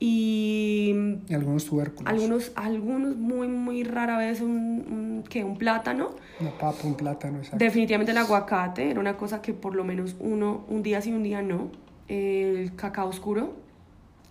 y, 0.00 0.94
algunos 1.30 1.66
tubérculos. 1.66 2.10
Algunos, 2.10 2.52
algunos 2.54 3.16
muy, 3.16 3.46
muy 3.46 3.84
rara 3.84 4.16
vez 4.16 4.40
un, 4.40 5.22
un, 5.28 5.44
un 5.44 5.58
plátano. 5.58 6.16
Una 6.40 6.50
papa, 6.52 6.78
un 6.84 6.94
plátano, 6.94 7.40
exacto. 7.40 7.58
Definitivamente 7.58 8.12
el 8.12 8.16
aguacate, 8.16 8.90
era 8.90 9.00
una 9.00 9.18
cosa 9.18 9.42
que 9.42 9.52
por 9.52 9.74
lo 9.74 9.84
menos 9.84 10.16
uno, 10.18 10.64
un 10.70 10.82
día 10.82 11.02
sí, 11.02 11.12
un 11.12 11.24
día 11.24 11.42
no. 11.42 11.70
El 12.08 12.74
cacao 12.74 13.10
oscuro 13.10 13.63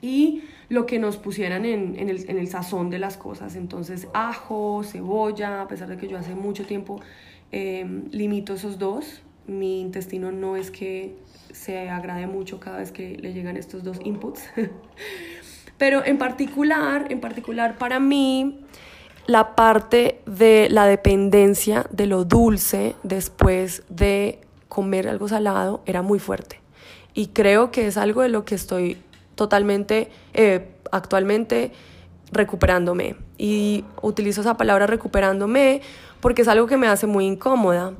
y 0.03 0.43
lo 0.67 0.85
que 0.85 0.99
nos 0.99 1.15
pusieran 1.15 1.63
en, 1.63 1.97
el 1.97 2.47
sazón 2.49 2.89
de 2.89 2.99
las 2.99 3.15
cosas. 3.15 3.55
Entonces, 3.55 4.09
ajo, 4.13 4.83
cebolla, 4.83 5.61
a 5.61 5.67
pesar 5.69 5.87
de 5.87 5.95
que 5.95 6.09
yo 6.09 6.17
hace 6.17 6.35
mucho 6.35 6.65
tiempo 6.65 6.99
em, 7.51 8.03
limito 8.11 8.53
esos 8.53 8.77
dos, 8.77 9.21
mi 9.47 9.79
intestino 9.79 10.33
no 10.33 10.57
es 10.57 10.71
que 10.71 11.15
se 11.53 11.89
agrade 11.89 12.27
mucho 12.27 12.59
cada 12.59 12.79
vez 12.79 12.91
que 12.91 13.15
le 13.15 13.31
llegan 13.31 13.55
estos 13.55 13.83
dos 13.85 13.97
inputs. 14.03 14.43
Pero 15.77 16.05
en 16.05 16.17
particular, 16.17 17.07
en 17.09 17.21
particular 17.21 17.77
para 17.77 18.01
mí, 18.01 18.59
la 19.25 19.55
parte 19.55 20.19
de 20.25 20.67
la 20.69 20.85
dependencia 20.85 21.85
de 21.91 22.07
lo 22.07 22.25
dulce 22.25 22.95
después 23.03 23.83
de 23.87 24.41
comer 24.67 25.07
algo 25.07 25.29
salado 25.29 25.81
era 25.85 26.01
muy 26.01 26.19
fuerte. 26.19 26.59
Y 27.13 27.27
creo 27.27 27.71
que 27.71 27.87
es 27.87 27.95
algo 27.95 28.21
de 28.21 28.29
lo 28.29 28.43
que 28.43 28.55
estoy 28.55 28.97
totalmente, 29.35 30.09
eh, 30.33 30.69
actualmente 30.91 31.71
recuperándome. 32.31 33.15
Y 33.37 33.85
utilizo 34.01 34.41
esa 34.41 34.57
palabra 34.57 34.87
recuperándome 34.87 35.81
porque 36.19 36.43
es 36.43 36.47
algo 36.47 36.67
que 36.67 36.77
me 36.77 36.87
hace 36.87 37.07
muy 37.07 37.25
incómoda. 37.25 37.93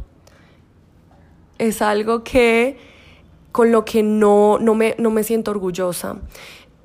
Es 1.57 1.81
algo 1.81 2.23
que 2.23 2.77
con 3.51 3.71
lo 3.71 3.85
que 3.85 4.01
no, 4.01 4.57
no, 4.59 4.73
me, 4.75 4.95
no 4.97 5.11
me 5.11 5.23
siento 5.23 5.51
orgullosa. 5.51 6.17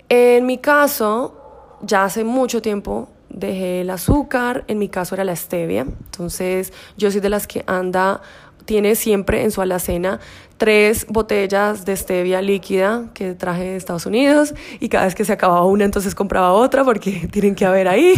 En 0.08 0.46
mi 0.46 0.58
caso, 0.58 1.78
ya 1.82 2.04
hace 2.04 2.24
mucho 2.24 2.62
tiempo 2.62 3.08
dejé 3.28 3.82
el 3.82 3.90
azúcar, 3.90 4.64
en 4.68 4.78
mi 4.78 4.88
caso 4.88 5.14
era 5.14 5.24
la 5.24 5.36
stevia, 5.36 5.82
entonces 5.82 6.72
yo 6.96 7.10
soy 7.10 7.20
de 7.20 7.28
las 7.28 7.46
que 7.46 7.62
anda, 7.66 8.22
tiene 8.68 8.96
siempre 8.96 9.44
en 9.44 9.50
su 9.50 9.62
alacena 9.62 10.20
tres 10.58 11.06
botellas 11.08 11.86
de 11.86 11.96
stevia 11.96 12.42
líquida 12.42 13.06
que 13.14 13.32
traje 13.32 13.64
de 13.64 13.76
Estados 13.76 14.04
Unidos 14.04 14.54
y 14.78 14.90
cada 14.90 15.06
vez 15.06 15.14
que 15.14 15.24
se 15.24 15.32
acababa 15.32 15.64
una 15.64 15.86
entonces 15.86 16.14
compraba 16.14 16.52
otra 16.52 16.84
porque 16.84 17.28
tienen 17.32 17.54
que 17.54 17.64
haber 17.64 17.88
ahí, 17.88 18.12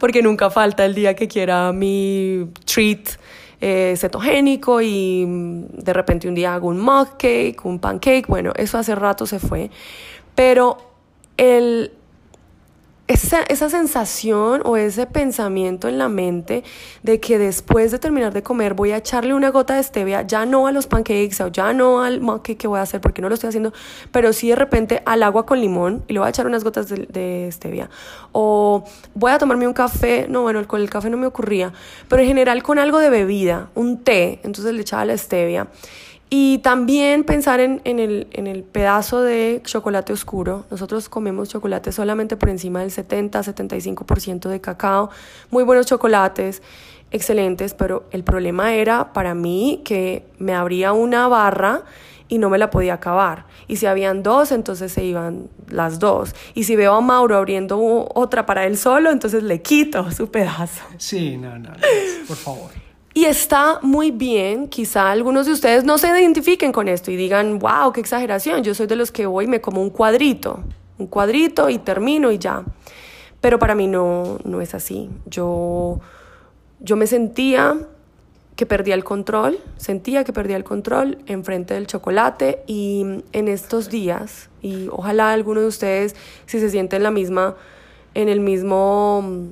porque 0.00 0.22
nunca 0.22 0.48
falta 0.48 0.86
el 0.86 0.94
día 0.94 1.14
que 1.14 1.28
quiera 1.28 1.70
mi 1.74 2.48
treat 2.64 3.10
eh, 3.60 3.94
cetogénico 3.98 4.80
y 4.80 5.26
de 5.26 5.92
repente 5.92 6.28
un 6.28 6.34
día 6.34 6.54
hago 6.54 6.68
un 6.68 6.80
mug 6.80 7.18
cake, 7.18 7.62
un 7.64 7.78
pancake, 7.78 8.26
bueno, 8.26 8.54
eso 8.56 8.78
hace 8.78 8.94
rato 8.94 9.26
se 9.26 9.38
fue, 9.38 9.70
pero 10.34 10.78
el, 11.36 11.92
esa, 13.08 13.42
esa, 13.42 13.70
sensación 13.70 14.60
o 14.64 14.76
ese 14.76 15.06
pensamiento 15.06 15.88
en 15.88 15.98
la 15.98 16.08
mente 16.08 16.62
de 17.02 17.20
que 17.20 17.38
después 17.38 17.90
de 17.90 17.98
terminar 17.98 18.34
de 18.34 18.42
comer 18.42 18.74
voy 18.74 18.92
a 18.92 18.98
echarle 18.98 19.32
una 19.32 19.50
gota 19.50 19.74
de 19.74 19.82
stevia, 19.82 20.22
ya 20.22 20.44
no 20.44 20.66
a 20.66 20.72
los 20.72 20.86
pancakes 20.86 21.40
o 21.42 21.48
ya 21.48 21.72
no 21.72 22.02
al 22.02 22.20
monkey 22.20 22.56
que 22.56 22.68
voy 22.68 22.78
a 22.78 22.82
hacer 22.82 23.00
porque 23.00 23.22
no 23.22 23.28
lo 23.28 23.34
estoy 23.34 23.48
haciendo, 23.48 23.72
pero 24.12 24.32
sí 24.34 24.50
de 24.50 24.56
repente 24.56 25.02
al 25.06 25.22
agua 25.22 25.46
con 25.46 25.60
limón 25.60 26.04
y 26.06 26.12
le 26.12 26.18
voy 26.20 26.26
a 26.26 26.30
echar 26.30 26.46
unas 26.46 26.64
gotas 26.64 26.88
de, 26.88 27.06
de 27.06 27.48
stevia. 27.50 27.88
O 28.32 28.84
voy 29.14 29.32
a 29.32 29.38
tomarme 29.38 29.66
un 29.66 29.72
café, 29.72 30.26
no, 30.28 30.42
bueno, 30.42 30.66
con 30.68 30.80
el 30.80 30.90
café 30.90 31.08
no 31.08 31.16
me 31.16 31.26
ocurría, 31.26 31.72
pero 32.08 32.20
en 32.20 32.28
general 32.28 32.62
con 32.62 32.78
algo 32.78 32.98
de 32.98 33.08
bebida, 33.08 33.70
un 33.74 34.04
té, 34.04 34.40
entonces 34.44 34.74
le 34.74 34.82
echaba 34.82 35.06
la 35.06 35.16
stevia. 35.16 35.68
Y 36.30 36.58
también 36.58 37.24
pensar 37.24 37.60
en, 37.60 37.80
en, 37.84 37.98
el, 37.98 38.26
en, 38.32 38.46
el, 38.46 38.62
pedazo 38.62 39.22
de 39.22 39.62
chocolate 39.64 40.12
oscuro. 40.12 40.66
Nosotros 40.70 41.08
comemos 41.08 41.48
chocolate 41.48 41.90
solamente 41.90 42.36
por 42.36 42.50
encima 42.50 42.80
del 42.80 42.90
70-75% 42.90 44.48
de 44.48 44.60
cacao. 44.60 45.08
Muy 45.50 45.64
buenos 45.64 45.86
chocolates, 45.86 46.62
excelentes, 47.10 47.72
pero 47.72 48.04
el 48.10 48.24
problema 48.24 48.74
era 48.74 49.14
para 49.14 49.34
mí 49.34 49.80
que 49.86 50.26
me 50.38 50.54
abría 50.54 50.92
una 50.92 51.28
barra 51.28 51.84
y 52.28 52.36
no 52.36 52.50
me 52.50 52.58
la 52.58 52.68
podía 52.68 52.94
acabar. 52.94 53.46
Y 53.66 53.76
si 53.76 53.86
habían 53.86 54.22
dos, 54.22 54.52
entonces 54.52 54.92
se 54.92 55.04
iban 55.04 55.48
las 55.68 55.98
dos. 55.98 56.34
Y 56.54 56.64
si 56.64 56.76
veo 56.76 56.94
a 56.94 57.00
Mauro 57.00 57.38
abriendo 57.38 57.78
otra 58.14 58.44
para 58.44 58.66
él 58.66 58.76
solo, 58.76 59.10
entonces 59.10 59.42
le 59.42 59.62
quito 59.62 60.10
su 60.10 60.30
pedazo. 60.30 60.84
Sí, 60.98 61.38
no, 61.38 61.58
no, 61.58 61.70
no 61.70 61.76
por 62.26 62.36
favor. 62.36 62.87
Y 63.18 63.24
está 63.24 63.80
muy 63.82 64.12
bien, 64.12 64.68
quizá 64.68 65.10
algunos 65.10 65.46
de 65.46 65.50
ustedes 65.50 65.82
no 65.82 65.98
se 65.98 66.06
identifiquen 66.06 66.70
con 66.70 66.86
esto 66.86 67.10
y 67.10 67.16
digan, 67.16 67.58
wow, 67.58 67.92
qué 67.92 67.98
exageración, 68.00 68.62
yo 68.62 68.76
soy 68.76 68.86
de 68.86 68.94
los 68.94 69.10
que 69.10 69.26
voy 69.26 69.48
me 69.48 69.60
como 69.60 69.82
un 69.82 69.90
cuadrito, 69.90 70.62
un 70.98 71.08
cuadrito 71.08 71.68
y 71.68 71.78
termino 71.78 72.30
y 72.30 72.38
ya. 72.38 72.62
Pero 73.40 73.58
para 73.58 73.74
mí 73.74 73.88
no, 73.88 74.38
no 74.44 74.60
es 74.60 74.72
así. 74.72 75.10
Yo, 75.26 75.98
yo 76.78 76.94
me 76.94 77.08
sentía 77.08 77.88
que 78.54 78.66
perdía 78.66 78.94
el 78.94 79.02
control, 79.02 79.58
sentía 79.78 80.22
que 80.22 80.32
perdía 80.32 80.56
el 80.56 80.62
control 80.62 81.18
enfrente 81.26 81.74
del 81.74 81.88
chocolate 81.88 82.62
y 82.68 83.04
en 83.32 83.48
estos 83.48 83.90
días, 83.90 84.48
y 84.62 84.86
ojalá 84.92 85.32
alguno 85.32 85.60
de 85.60 85.66
ustedes, 85.66 86.14
si 86.46 86.60
se 86.60 86.70
siente 86.70 86.94
en 86.94 87.02
la 87.02 87.10
misma, 87.10 87.56
en 88.14 88.28
el 88.28 88.38
mismo, 88.38 89.48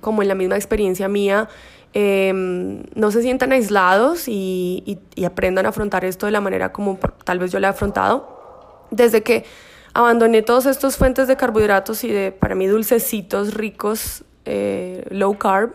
como 0.00 0.22
en 0.22 0.28
la 0.28 0.36
misma 0.36 0.54
experiencia 0.54 1.08
mía, 1.08 1.48
Em, 1.92 2.84
no 2.94 3.10
se 3.10 3.20
sientan 3.20 3.50
aislados 3.52 4.28
y, 4.28 4.98
aprendan 5.26 5.66
a 5.66 5.70
afrontar 5.70 6.04
esto 6.04 6.26
de 6.26 6.32
la 6.32 6.40
manera 6.40 6.72
como 6.72 6.98
tal 7.24 7.38
vez 7.38 7.50
yo 7.50 7.58
le 7.58 7.66
he 7.66 7.70
afrontado. 7.70 8.86
Desde 8.90 9.22
que 9.22 9.44
abandoné 9.92 10.42
todos 10.42 10.66
estos 10.66 10.96
fuentes 10.96 11.26
de 11.26 11.36
carbohidratos 11.36 12.04
y 12.04 12.08
de, 12.08 12.32
para 12.32 12.54
mí, 12.54 12.66
dulcecitos 12.66 13.54
ricos, 13.54 14.24
eh, 14.44 15.04
low 15.10 15.36
carb, 15.36 15.72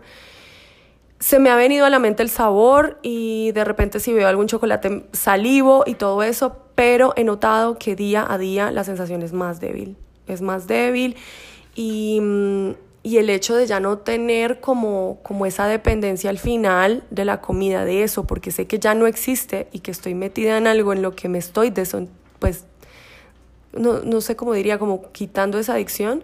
se 1.19 1.39
me 1.39 1.49
ha 1.49 1.55
venido 1.55 1.85
a 1.85 1.89
la 1.89 1.99
mente 1.99 2.23
el 2.23 2.29
sabor 2.29 2.99
y 3.01 3.51
de 3.53 3.63
repente 3.63 3.99
si 3.99 4.13
veo 4.13 4.27
algún 4.27 4.47
chocolate 4.47 5.07
salivo 5.11 5.83
y 5.85 5.95
todo 5.95 6.23
eso, 6.23 6.57
pero 6.75 7.13
he 7.15 7.23
notado 7.23 7.77
que 7.77 7.95
día 7.95 8.25
a 8.27 8.37
día 8.37 8.71
la 8.71 8.83
sensación 8.83 9.21
es 9.21 9.33
más 9.33 9.59
débil, 9.59 9.97
es 10.27 10.41
más 10.41 10.67
débil 10.67 11.15
y, 11.73 12.19
mm, 12.21 12.71
y 13.05 13.19
el 13.19 13.29
hecho 13.29 13.55
de 13.55 13.67
ya 13.67 13.79
no 13.79 13.99
tener 13.99 14.59
como, 14.59 15.19
como 15.21 15.45
esa 15.45 15.67
dependencia 15.67 16.31
al 16.31 16.39
final 16.39 17.03
de 17.11 17.23
la 17.23 17.39
comida, 17.39 17.85
de 17.85 18.01
eso, 18.01 18.25
porque 18.25 18.49
sé 18.49 18.65
que 18.65 18.79
ya 18.79 18.95
no 18.95 19.05
existe 19.05 19.67
y 19.71 19.81
que 19.81 19.91
estoy 19.91 20.15
metida 20.15 20.57
en 20.57 20.65
algo 20.65 20.91
en 20.91 21.03
lo 21.03 21.15
que 21.15 21.29
me 21.29 21.37
estoy, 21.37 21.69
de 21.69 21.87
pues, 22.39 22.65
no, 23.73 23.99
no, 23.99 24.21
sé 24.21 24.35
cómo 24.35 24.55
diría, 24.55 24.79
como 24.79 25.11
quitando 25.11 25.59
esa 25.59 25.75
adicción, 25.75 26.23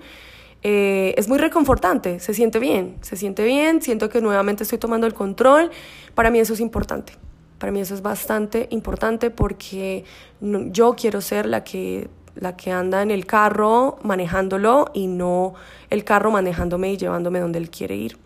eh, 0.64 1.14
es 1.18 1.28
muy 1.28 1.38
reconfortante, 1.38 2.20
se 2.20 2.34
siente 2.34 2.58
bien, 2.58 2.98
se 3.02 3.16
siente 3.16 3.44
bien, 3.44 3.84
siento 3.84 4.10
que 4.10 4.20
nuevamente 4.20 4.64
estoy 4.64 4.80
tomando 4.80 5.06
el 5.06 5.14
control, 5.14 5.70
para 6.16 6.32
mí 6.32 6.40
eso 6.40 6.54
es 6.54 6.60
importante. 6.60 7.14
Para 7.60 7.72
mí 7.72 7.80
eso 7.80 7.94
es 7.94 8.02
bastante 8.02 8.66
importante 8.72 9.30
porque 9.30 10.04
yo 10.40 10.96
quiero 10.96 11.22
ser 11.22 11.46
la 11.46 11.64
que 11.64 12.10
la 12.36 12.56
que 12.56 12.72
anda 12.72 13.02
en 13.02 13.12
el 13.12 13.26
carro 13.26 13.98
manejándolo 14.04 14.90
y 14.94 15.08
no 15.08 15.54
el 15.90 16.04
carro 16.04 16.32
manejándome 16.32 16.94
y 16.94 16.98
llevándome 16.98 17.40
donde 17.40 17.60
él 17.60 17.70
quiere 17.70 17.96
ir. 17.96 18.18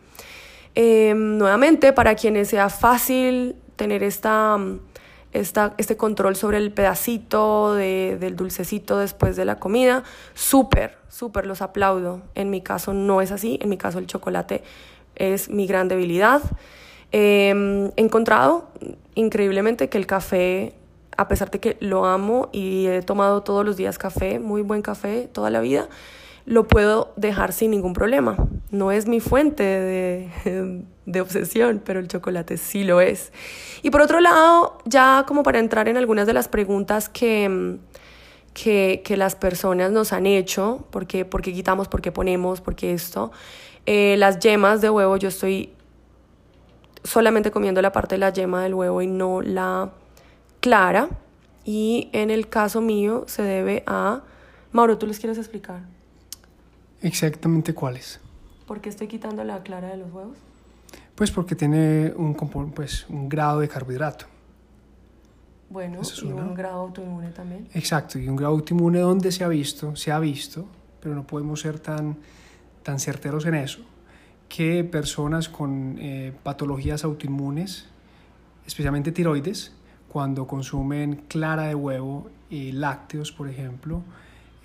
Em, 0.75 1.37
nuevamente, 1.37 1.93
para 1.93 2.15
quienes 2.15 2.49
sea 2.49 2.69
fácil 2.69 3.55
tener 3.75 4.03
esta, 4.03 4.57
esta, 5.31 5.73
este 5.77 5.97
control 5.97 6.35
sobre 6.35 6.57
el 6.57 6.71
pedacito 6.71 7.75
de, 7.75 8.17
del 8.19 8.35
dulcecito 8.35 8.97
después 8.99 9.35
de 9.35 9.45
la 9.45 9.57
comida, 9.57 10.03
súper, 10.33 10.97
súper 11.07 11.45
los 11.45 11.61
aplaudo. 11.61 12.21
En 12.35 12.49
mi 12.49 12.61
caso 12.61 12.93
no 12.93 13.21
es 13.21 13.31
así, 13.31 13.57
en 13.61 13.69
mi 13.69 13.77
caso 13.77 13.99
el 13.99 14.07
chocolate 14.07 14.63
es 15.15 15.49
mi 15.49 15.65
gran 15.65 15.87
debilidad. 15.87 16.41
Em, 17.11 17.87
he 17.95 18.01
encontrado 18.01 18.67
increíblemente 19.15 19.87
que 19.87 19.97
el 19.97 20.05
café 20.05 20.73
a 21.17 21.27
pesar 21.27 21.51
de 21.51 21.59
que 21.59 21.77
lo 21.79 22.05
amo 22.05 22.49
y 22.51 22.87
he 22.87 23.01
tomado 23.01 23.43
todos 23.43 23.65
los 23.65 23.77
días 23.77 23.97
café, 23.97 24.39
muy 24.39 24.61
buen 24.61 24.81
café 24.81 25.29
toda 25.31 25.49
la 25.49 25.61
vida, 25.61 25.89
lo 26.45 26.67
puedo 26.67 27.13
dejar 27.15 27.53
sin 27.53 27.71
ningún 27.71 27.93
problema. 27.93 28.35
No 28.71 28.91
es 28.91 29.07
mi 29.07 29.19
fuente 29.19 29.63
de, 29.63 30.83
de, 31.05 31.21
obsesión, 31.21 31.81
pero 31.83 31.99
el 31.99 32.07
chocolate 32.07 32.57
sí 32.57 32.83
lo 32.83 33.01
es. 33.01 33.31
Y 33.81 33.89
por 33.89 34.01
otro 34.01 34.19
lado, 34.19 34.77
ya 34.85 35.25
como 35.27 35.43
para 35.43 35.59
entrar 35.59 35.89
en 35.89 35.97
algunas 35.97 36.27
de 36.27 36.33
las 36.33 36.47
preguntas 36.47 37.09
que, 37.09 37.77
que, 38.53 39.01
que 39.03 39.17
las 39.17 39.35
personas 39.35 39.91
nos 39.91 40.13
han 40.13 40.25
hecho, 40.25 40.85
¿por 40.91 41.07
qué, 41.07 41.25
por 41.25 41.41
qué 41.41 41.51
quitamos, 41.51 41.87
por 41.87 42.01
qué 42.01 42.11
ponemos, 42.11 42.61
por 42.61 42.75
qué 42.75 42.93
esto? 42.93 43.31
Eh, 43.87 44.15
las 44.17 44.39
yemas 44.39 44.81
de 44.81 44.89
huevo, 44.89 45.17
yo 45.17 45.29
estoy 45.29 45.71
solamente 47.03 47.51
comiendo 47.51 47.81
la 47.81 47.91
parte 47.91 48.15
de 48.15 48.19
la 48.19 48.31
yema 48.31 48.63
del 48.63 48.73
huevo 48.73 49.01
y 49.01 49.07
no 49.07 49.41
la 49.41 49.91
clara 50.65 51.09
y 51.63 52.09
en 52.11 52.31
el 52.31 52.49
caso 52.49 52.81
mío 52.81 53.25
se 53.27 53.43
debe 53.43 53.83
a... 53.85 54.23
Mauro, 54.71 54.97
¿tú 54.97 55.05
les 55.05 55.19
quieres 55.19 55.37
explicar? 55.37 55.81
Exactamente 57.03 57.75
cuáles. 57.75 58.19
¿Por 58.65 58.81
qué 58.81 58.89
estoy 58.89 59.07
quitando 59.07 59.43
la 59.43 59.61
clara 59.61 59.89
de 59.89 59.97
los 59.97 60.11
huevos? 60.11 60.39
Pues 61.13 61.29
porque 61.29 61.53
tiene 61.53 62.11
un, 62.17 62.33
pues, 62.73 63.05
un 63.09 63.29
grado 63.29 63.59
de 63.59 63.67
carbohidrato. 63.67 64.25
Bueno, 65.69 65.99
y 66.01 66.25
un 66.25 66.55
grado 66.55 66.79
autoinmune 66.79 67.29
también. 67.29 67.67
Exacto, 67.75 68.17
y 68.17 68.27
un 68.27 68.35
grado 68.35 68.53
autoinmune 68.53 69.01
donde 69.01 69.31
se 69.31 69.43
ha 69.43 69.47
visto, 69.47 69.95
se 69.95 70.11
ha 70.11 70.17
visto, 70.17 70.65
pero 70.99 71.13
no 71.13 71.27
podemos 71.27 71.61
ser 71.61 71.77
tan, 71.77 72.17
tan 72.81 72.99
certeros 72.99 73.45
en 73.45 73.53
eso, 73.53 73.81
que 74.49 74.83
personas 74.83 75.47
con 75.47 75.97
eh, 75.99 76.33
patologías 76.41 77.03
autoinmunes, 77.03 77.85
especialmente 78.65 79.11
tiroides, 79.11 79.75
cuando 80.15 80.47
consumen 80.47 81.25
clara 81.27 81.63
de 81.63 81.75
huevo 81.75 82.29
y 82.49 82.71
lácteos, 82.71 83.33
por 83.33 83.49
ejemplo, 83.49 84.01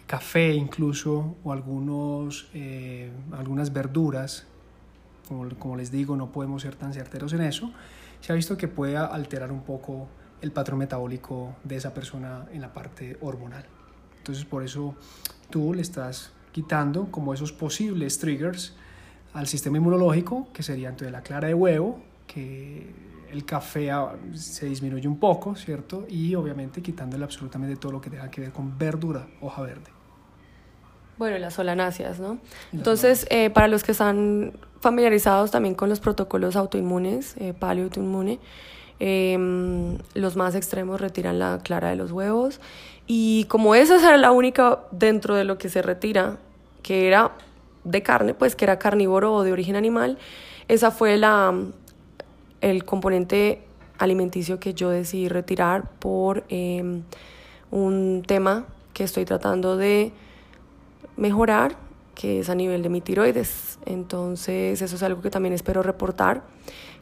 café 0.07 0.55
incluso, 0.55 1.35
o 1.43 1.51
algunos, 1.51 2.49
eh, 2.55 3.11
algunas 3.33 3.73
verduras, 3.73 4.47
como, 5.27 5.49
como 5.59 5.75
les 5.75 5.91
digo, 5.91 6.15
no 6.15 6.31
podemos 6.31 6.63
ser 6.63 6.77
tan 6.77 6.93
certeros 6.93 7.33
en 7.33 7.41
eso, 7.41 7.73
se 8.21 8.31
ha 8.31 8.37
visto 8.37 8.57
que 8.57 8.69
puede 8.69 8.97
alterar 8.97 9.51
un 9.51 9.63
poco 9.63 10.07
el 10.41 10.53
patrón 10.53 10.79
metabólico 10.79 11.57
de 11.65 11.75
esa 11.75 11.93
persona 11.93 12.47
en 12.53 12.61
la 12.61 12.73
parte 12.73 13.19
hormonal. 13.21 13.65
Entonces 14.19 14.45
por 14.45 14.63
eso 14.63 14.95
tú 15.51 15.75
le 15.75 15.83
estás 15.83 16.31
quitando 16.53 17.11
como 17.11 17.35
esos 17.35 17.51
posibles 17.51 18.21
triggers 18.21 18.77
al 19.33 19.49
sistema 19.49 19.79
inmunológico, 19.79 20.47
que 20.53 20.63
sería 20.63 20.91
entonces 20.91 21.11
la 21.11 21.23
clara 21.23 21.49
de 21.49 21.55
huevo, 21.55 22.01
que 22.29 23.10
el 23.33 23.45
café 23.45 23.91
se 24.35 24.67
disminuye 24.67 25.09
un 25.09 25.19
poco, 25.19 25.55
¿cierto? 25.55 26.07
Y 26.09 26.35
obviamente 26.35 26.83
quitándole 26.83 27.25
absolutamente 27.25 27.77
todo 27.77 27.93
lo 27.93 28.01
que 28.01 28.11
tenga 28.11 28.31
que 28.31 28.41
ver 28.41 28.53
con 28.53 28.77
verdura, 28.79 29.27
hoja 29.41 29.63
verde. 29.63 29.91
Bueno, 31.19 31.37
las 31.39 31.55
solanáceas, 31.55 32.19
¿no? 32.19 32.39
Entonces, 32.73 33.27
eh, 33.31 33.51
para 33.51 33.69
los 33.69 33.85
que 33.85 33.93
están 33.93 34.53
familiarizados 34.81 35.51
también 35.51 35.75
con 35.75 35.91
los 35.91 36.01
protocolos 36.01 36.57
autoinmunes, 36.57 37.37
eh, 37.37 37.53
paleoautoinmune, 37.53 38.41
Em, 39.03 39.97
los 40.13 40.37
más 40.37 40.55
extremos 40.55 41.01
retiran 41.01 41.39
la 41.39 41.61
clara 41.65 41.89
de 41.89 41.97
los 41.97 42.13
huevos. 42.13 42.61
Y 43.07 43.45
como 43.45 43.75
esa 43.75 43.97
era 43.97 44.19
la 44.19 44.31
única 44.31 44.81
dentro 44.93 45.35
de 45.35 45.45
lo 45.45 45.57
que 45.57 45.71
se 45.71 45.81
retira, 45.81 46.37
que 46.83 47.09
era 47.09 47.33
de 47.85 48.03
carne, 48.03 48.35
pues 48.35 48.55
que 48.55 48.67
era 48.67 48.79
carnívoro 48.79 49.35
o 49.35 49.43
de 49.43 49.53
origen 49.53 49.75
animal, 49.75 50.19
esa 50.69 50.91
fue 50.91 51.17
la, 51.17 51.55
el 52.61 52.85
componente 52.85 53.63
alimenticio 53.99 54.59
que 54.59 54.75
yo 54.75 54.91
decidí 54.91 55.29
retirar 55.29 55.91
por 55.99 56.45
em, 56.49 57.03
un 57.71 58.23
tema 58.27 58.67
que 58.95 59.05
estoy 59.05 59.25
tratando 59.25 59.77
de 59.77 60.13
mejorar, 61.17 61.77
que 62.15 62.41
es 62.41 62.49
a 62.49 62.55
nivel 62.55 62.83
de 62.83 62.89
mi 62.89 63.01
tiroides. 63.01 63.79
Entonces, 63.87 64.83
eso 64.83 64.97
es 64.97 65.03
algo 65.03 65.23
que 65.23 65.31
también 65.31 65.53
espero 65.53 65.83
reportar 65.83 66.43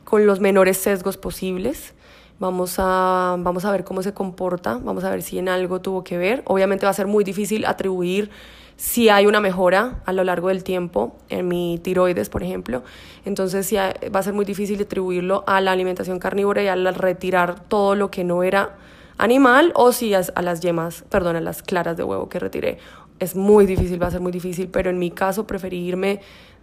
con 0.05 0.27
los 0.27 0.41
menores 0.41 0.77
sesgos 0.77 1.17
posibles. 1.17 1.95
Vamos 2.41 2.77
a, 2.79 3.37
vamos 3.39 3.65
a 3.65 3.73
ver 3.73 3.85
cómo 3.85 4.03
se 4.03 4.15
comporta, 4.15 4.79
vamos 4.83 5.05
a 5.05 5.11
ver 5.11 5.23
si 5.23 5.39
en 5.39 5.49
algo 5.49 5.81
tuvo 5.81 6.05
que 6.05 6.19
ver. 6.19 6.43
Obviamente 6.47 6.87
va 6.87 6.91
a 6.91 6.95
ser 6.95 7.07
muy 7.07 7.25
difícil 7.25 7.65
atribuir 7.67 8.31
si 8.79 9.09
hay 9.09 9.27
una 9.27 9.41
mejora 9.41 10.01
a 10.07 10.13
lo 10.13 10.23
largo 10.23 10.49
del 10.49 10.63
tiempo 10.63 11.17
en 11.29 11.49
mi 11.49 11.81
tiroides, 11.83 12.29
por 12.29 12.45
ejemplo. 12.45 12.85
Entonces 13.25 13.67
sí, 13.67 13.77
va 13.77 14.21
a 14.21 14.23
ser 14.23 14.35
muy 14.35 14.45
difícil 14.45 14.81
atribuirlo 14.81 15.43
a 15.49 15.61
la 15.61 15.73
alimentación 15.73 16.21
carnívora 16.21 16.63
y 16.63 16.69
al 16.69 16.95
retirar 16.95 17.61
todo 17.65 17.97
lo 17.97 18.13
que 18.13 18.23
no 18.23 18.45
era 18.45 18.77
animal 19.19 19.73
o 19.75 19.91
si 19.91 20.15
a, 20.15 20.23
a 20.33 20.43
las 20.43 20.61
yemas, 20.61 21.05
perdón, 21.11 21.35
a 21.35 21.41
las 21.41 21.61
claras 21.63 21.97
de 21.97 22.05
huevo 22.05 22.29
que 22.29 22.39
retiré. 22.39 22.79
Es 23.19 23.35
muy 23.35 23.67
difícil, 23.67 24.01
va 24.01 24.07
a 24.07 24.11
ser 24.13 24.21
muy 24.21 24.31
difícil, 24.31 24.69
pero 24.69 24.91
en 24.91 24.99
mi 25.01 25.11
caso 25.11 25.45
preferí 25.45 25.79
irme 25.79 26.21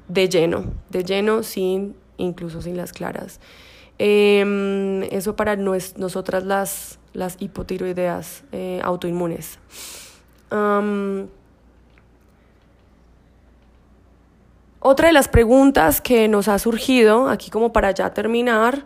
de 0.08 0.30
lleno, 0.30 0.64
de 0.90 1.04
lleno 1.04 1.44
sin 1.44 1.96
incluso 2.18 2.62
sin 2.62 2.78
las 2.78 2.94
claras. 2.94 3.42
Em, 3.98 5.04
eso 5.04 5.36
para 5.36 5.58
nosotras 5.58 6.46
las, 6.46 6.98
las 7.12 7.36
hipotiroideas 7.40 8.46
eh, 8.54 8.80
autoinmunes. 8.84 9.60
Otra 14.86 15.08
de 15.08 15.14
las 15.14 15.28
preguntas 15.28 16.00
que 16.00 16.28
nos 16.28 16.48
ha 16.48 16.60
surgido, 16.60 17.28
aquí 17.28 17.50
como 17.50 17.74
para 17.74 17.90
ya 17.90 18.14
terminar, 18.14 18.84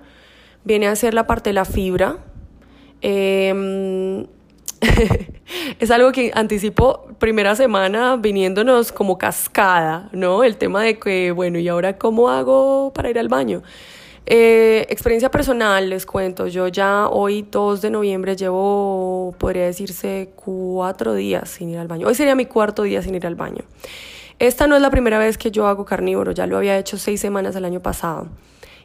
viene 0.63 0.87
a 0.87 0.95
ser 0.95 1.13
la 1.13 1.27
parte 1.27 1.49
de 1.49 1.53
la 1.53 1.65
fibra. 1.65 2.19
Em, 3.01 4.25
es 5.79 5.91
algo 5.91 6.13
que 6.13 6.31
anticipó 6.33 7.05
primera 7.19 7.53
semana 7.57 8.15
viniéndonos 8.15 8.93
como 8.93 9.17
cascada, 9.17 10.07
¿no? 10.13 10.45
El 10.45 10.55
tema 10.55 10.83
de 10.83 10.97
que, 10.97 11.31
bueno, 11.31 11.59
¿y 11.59 11.67
ahora 11.67 11.97
cómo 11.97 12.29
hago 12.29 12.93
para 12.93 13.09
ir 13.09 13.19
al 13.19 13.27
baño? 13.27 13.61
Eh, 14.25 14.85
experiencia 14.89 15.29
personal, 15.29 15.89
les 15.89 16.05
cuento, 16.05 16.47
yo 16.47 16.69
ya 16.69 17.09
hoy 17.09 17.45
2 17.51 17.81
de 17.81 17.89
noviembre 17.89 18.37
llevo, 18.37 19.35
podría 19.37 19.65
decirse, 19.65 20.29
cuatro 20.35 21.13
días 21.13 21.49
sin 21.49 21.71
ir 21.71 21.77
al 21.79 21.89
baño. 21.89 22.07
Hoy 22.07 22.15
sería 22.15 22.35
mi 22.35 22.45
cuarto 22.45 22.83
día 22.83 23.01
sin 23.01 23.15
ir 23.15 23.27
al 23.27 23.35
baño. 23.35 23.65
Esta 24.39 24.67
no 24.67 24.75
es 24.75 24.81
la 24.81 24.89
primera 24.89 25.19
vez 25.19 25.37
que 25.37 25.51
yo 25.51 25.67
hago 25.67 25.85
carnívoro, 25.85 26.31
ya 26.31 26.47
lo 26.47 26.57
había 26.57 26.77
hecho 26.77 26.97
seis 26.97 27.21
semanas 27.21 27.55
el 27.55 27.65
año 27.65 27.81
pasado. 27.81 28.27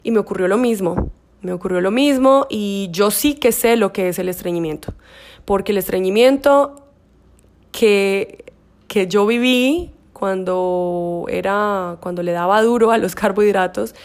Y 0.03 0.11
me 0.11 0.19
ocurrió 0.19 0.47
lo 0.47 0.57
mismo, 0.57 1.09
me 1.41 1.53
ocurrió 1.53 1.81
lo 1.81 1.91
mismo 1.91 2.45
y 2.49 2.89
yo 2.91 3.09
sí 3.09 3.35
que 3.35 3.51
sé 3.51 3.75
lo 3.75 3.93
que 3.93 4.09
es 4.09 4.19
el 4.19 4.29
estreñimiento 4.29 4.93
porque 5.45 5.71
el 5.71 5.77
estreñimiento 5.77 6.75
que, 7.71 8.45
que 8.87 9.07
yo 9.07 9.25
viví 9.25 9.91
cuando, 10.11 11.25
era, 11.29 11.97
cuando 12.01 12.23
le 12.23 12.31
daba 12.31 12.61
duro 12.61 12.91
a 12.91 12.97
los 12.97 13.15
carbohidratos 13.15 13.95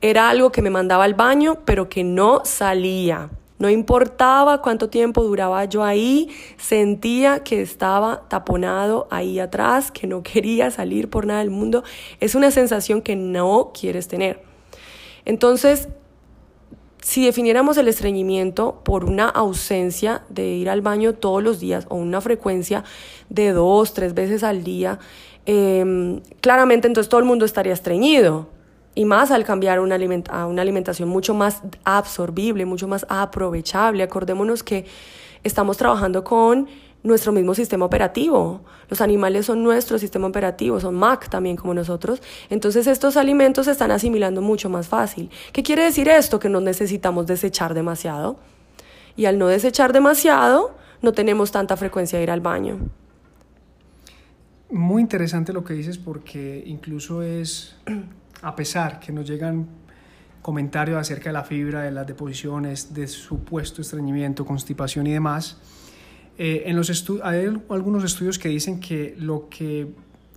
era 0.00 0.30
algo 0.30 0.52
que 0.52 0.62
me 0.62 0.70
mandaba 0.70 1.04
al 1.04 1.14
baño, 1.14 1.58
pero 1.64 1.88
que 1.88 2.04
no 2.04 2.42
salía. 2.44 3.30
No 3.58 3.70
importaba 3.70 4.60
cuánto 4.62 4.88
tiempo 4.88 5.22
duraba 5.22 5.64
yo 5.64 5.84
ahí, 5.84 6.28
sentía 6.56 7.44
que 7.44 7.62
estaba 7.62 8.28
taponado 8.28 9.06
ahí 9.10 9.38
atrás, 9.38 9.90
que 9.90 10.06
no 10.06 10.22
quería 10.24 10.70
salir 10.70 11.08
por 11.08 11.26
nada 11.26 11.40
del 11.40 11.50
mundo. 11.50 11.84
Es 12.20 12.34
una 12.34 12.50
sensación 12.50 13.00
que 13.00 13.16
no 13.16 13.72
quieres 13.72 14.08
tener. 14.08 14.42
Entonces, 15.24 15.88
si 17.04 17.24
definiéramos 17.24 17.76
el 17.76 17.86
estreñimiento 17.86 18.80
por 18.82 19.04
una 19.04 19.28
ausencia 19.28 20.22
de 20.30 20.48
ir 20.48 20.70
al 20.70 20.80
baño 20.80 21.12
todos 21.12 21.42
los 21.42 21.60
días 21.60 21.86
o 21.90 21.96
una 21.96 22.22
frecuencia 22.22 22.82
de 23.28 23.52
dos, 23.52 23.92
tres 23.92 24.14
veces 24.14 24.42
al 24.42 24.64
día, 24.64 24.98
em, 25.44 26.22
claramente 26.40 26.88
entonces 26.88 27.10
todo 27.10 27.20
el 27.20 27.26
mundo 27.26 27.44
estaría 27.44 27.74
estreñido. 27.74 28.48
Y 28.94 29.04
más 29.04 29.30
al 29.30 29.44
cambiar 29.44 29.80
una 29.80 29.96
a 30.28 30.46
una 30.46 30.62
alimentación 30.62 31.08
mucho 31.08 31.34
más 31.34 31.62
absorbible, 31.84 32.64
mucho 32.64 32.86
más 32.86 33.04
aprovechable. 33.08 34.02
Acordémonos 34.02 34.62
que 34.62 34.86
estamos 35.42 35.76
trabajando 35.76 36.22
con 36.22 36.68
nuestro 37.04 37.32
mismo 37.32 37.54
sistema 37.54 37.84
operativo. 37.84 38.62
Los 38.88 39.00
animales 39.00 39.46
son 39.46 39.62
nuestro 39.62 39.98
sistema 39.98 40.26
operativo, 40.26 40.80
son 40.80 40.94
Mac 40.94 41.28
también 41.28 41.54
como 41.54 41.74
nosotros. 41.74 42.20
Entonces 42.50 42.86
estos 42.86 43.16
alimentos 43.16 43.66
se 43.66 43.72
están 43.72 43.90
asimilando 43.90 44.40
mucho 44.40 44.70
más 44.70 44.88
fácil. 44.88 45.30
¿Qué 45.52 45.62
quiere 45.62 45.84
decir 45.84 46.08
esto? 46.08 46.40
Que 46.40 46.48
no 46.48 46.60
necesitamos 46.60 47.26
desechar 47.26 47.74
demasiado. 47.74 48.38
Y 49.16 49.26
al 49.26 49.38
no 49.38 49.46
desechar 49.46 49.92
demasiado, 49.92 50.74
no 51.02 51.12
tenemos 51.12 51.52
tanta 51.52 51.76
frecuencia 51.76 52.18
de 52.18 52.24
ir 52.24 52.30
al 52.30 52.40
baño. 52.40 52.78
Muy 54.70 55.02
interesante 55.02 55.52
lo 55.52 55.62
que 55.62 55.74
dices 55.74 55.98
porque 55.98 56.64
incluso 56.66 57.22
es, 57.22 57.76
a 58.44 58.54
pesar 58.54 59.00
que 59.00 59.12
nos 59.12 59.26
llegan 59.26 59.66
comentarios 60.42 60.98
acerca 60.98 61.30
de 61.30 61.32
la 61.32 61.42
fibra, 61.42 61.82
de 61.82 61.90
las 61.90 62.06
deposiciones, 62.06 62.92
de 62.92 63.08
supuesto 63.08 63.80
estreñimiento, 63.80 64.44
constipación 64.44 65.06
y 65.06 65.12
demás, 65.12 65.58
eh, 66.36 66.64
en 66.66 66.76
los 66.76 66.90
hay 67.22 67.46
algunos 67.70 68.04
estudios 68.04 68.38
que 68.38 68.50
dicen 68.50 68.80
que 68.80 69.14
lo, 69.18 69.48
que 69.48 69.88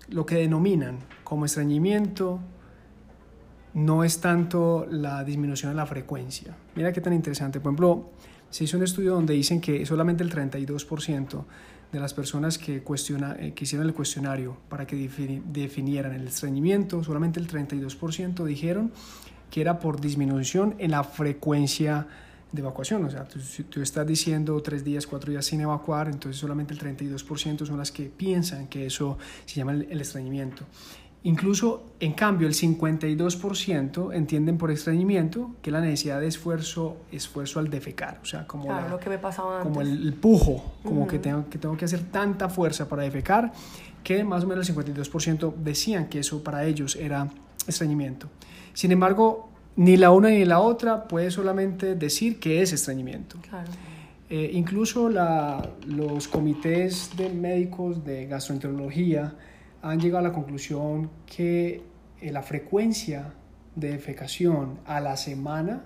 lo 0.09 0.25
que 0.25 0.35
denominan 0.35 0.99
como 1.23 1.45
estreñimiento 1.45 2.39
no 3.73 4.03
es 4.03 4.21
tanto 4.21 4.87
la 4.89 5.23
disminución 5.23 5.71
de 5.71 5.75
la 5.75 5.85
frecuencia. 5.85 6.55
Mira 6.75 6.93
qué 6.93 7.01
tan 7.01 7.13
interesante. 7.13 7.59
Por 7.59 7.71
ejemplo, 7.71 8.11
se 8.49 8.63
hizo 8.63 8.77
un 8.77 8.83
estudio 8.83 9.13
donde 9.13 9.33
dicen 9.33 9.59
que 9.59 9.85
solamente 9.85 10.23
el 10.23 10.31
32% 10.31 11.43
de 11.91 11.99
las 11.99 12.13
personas 12.13 12.57
que, 12.57 12.81
cuestiona, 12.81 13.35
eh, 13.39 13.53
que 13.53 13.63
hicieron 13.63 13.87
el 13.87 13.93
cuestionario 13.93 14.57
para 14.69 14.85
que 14.85 14.95
definieran 14.97 16.13
el 16.13 16.27
estreñimiento, 16.27 17.03
solamente 17.03 17.39
el 17.39 17.47
32% 17.47 18.43
dijeron 18.43 18.91
que 19.49 19.61
era 19.61 19.79
por 19.79 20.01
disminución 20.01 20.75
en 20.77 20.91
la 20.91 21.03
frecuencia 21.03 22.07
de 22.51 22.61
evacuación. 22.61 23.05
O 23.05 23.09
sea, 23.09 23.25
tú, 23.25 23.39
tú 23.69 23.81
estás 23.81 24.05
diciendo 24.05 24.61
tres 24.61 24.83
días, 24.83 25.07
cuatro 25.07 25.31
días 25.31 25.45
sin 25.45 25.61
evacuar, 25.61 26.07
entonces 26.07 26.39
solamente 26.39 26.73
el 26.73 26.79
32% 26.79 27.65
son 27.65 27.77
las 27.77 27.91
que 27.91 28.05
piensan 28.05 28.67
que 28.67 28.85
eso 28.85 29.17
se 29.45 29.55
llama 29.55 29.73
el, 29.73 30.01
estreñimiento. 30.01 30.63
Incluso, 31.27 31.83
en 31.99 32.13
cambio, 32.13 32.47
el 32.47 32.53
52% 32.53 34.15
entienden 34.15 34.57
por 34.57 34.71
estreñimiento 34.71 35.51
que 35.61 35.71
la 35.71 35.81
necesidad 35.81 36.21
de 36.21 36.27
esfuerzo, 36.27 36.95
esfuerzo 37.11 37.59
al 37.59 37.69
defecar, 37.69 38.21
o 38.23 38.25
sea, 38.25 38.47
como, 38.47 38.71
lo 38.89 38.97
que 38.97 39.09
me 39.09 39.17
pasaba 39.17 39.59
como 39.59 39.81
el, 39.81 40.13
pujo, 40.13 40.75
como 40.83 41.05
que, 41.05 41.19
tengo, 41.19 41.49
que 41.49 41.57
tengo 41.57 41.75
que 41.75 41.83
hacer 41.83 41.99
tanta 42.13 42.47
fuerza 42.47 42.87
para 42.87 43.03
defecar, 43.03 43.51
que 44.05 44.23
más 44.23 44.45
o 44.45 44.47
menos 44.47 44.69
el 44.69 44.73
52% 44.73 45.53
decían 45.55 46.07
que 46.07 46.19
eso 46.19 46.41
para 46.41 46.63
ellos 46.63 46.95
era 46.95 47.27
estreñimiento. 47.67 48.29
Sin 48.73 48.93
embargo, 48.93 49.49
ni 49.75 49.97
la 49.97 50.11
una 50.11 50.29
ni 50.29 50.45
la 50.45 50.61
otra 50.61 51.09
puede 51.09 51.29
solamente 51.29 51.95
decir 51.95 52.39
que 52.39 52.61
es 52.61 52.71
estreñimiento. 52.71 53.37
Eh, 54.29 54.51
incluso 54.53 55.09
la, 55.09 55.71
los 55.87 56.29
comités 56.29 57.11
de 57.17 57.27
médicos 57.27 58.05
de 58.05 58.27
gastroenterología 58.27 59.35
han 59.81 59.99
llegado 59.99 60.19
a 60.19 60.29
la 60.29 60.33
conclusión 60.33 61.09
que 61.25 61.81
eh, 62.21 62.31
la 62.31 62.43
frecuencia 62.43 63.33
de 63.75 63.91
defecación 63.91 64.79
a 64.85 64.99
la 64.99 65.17
semana 65.17 65.83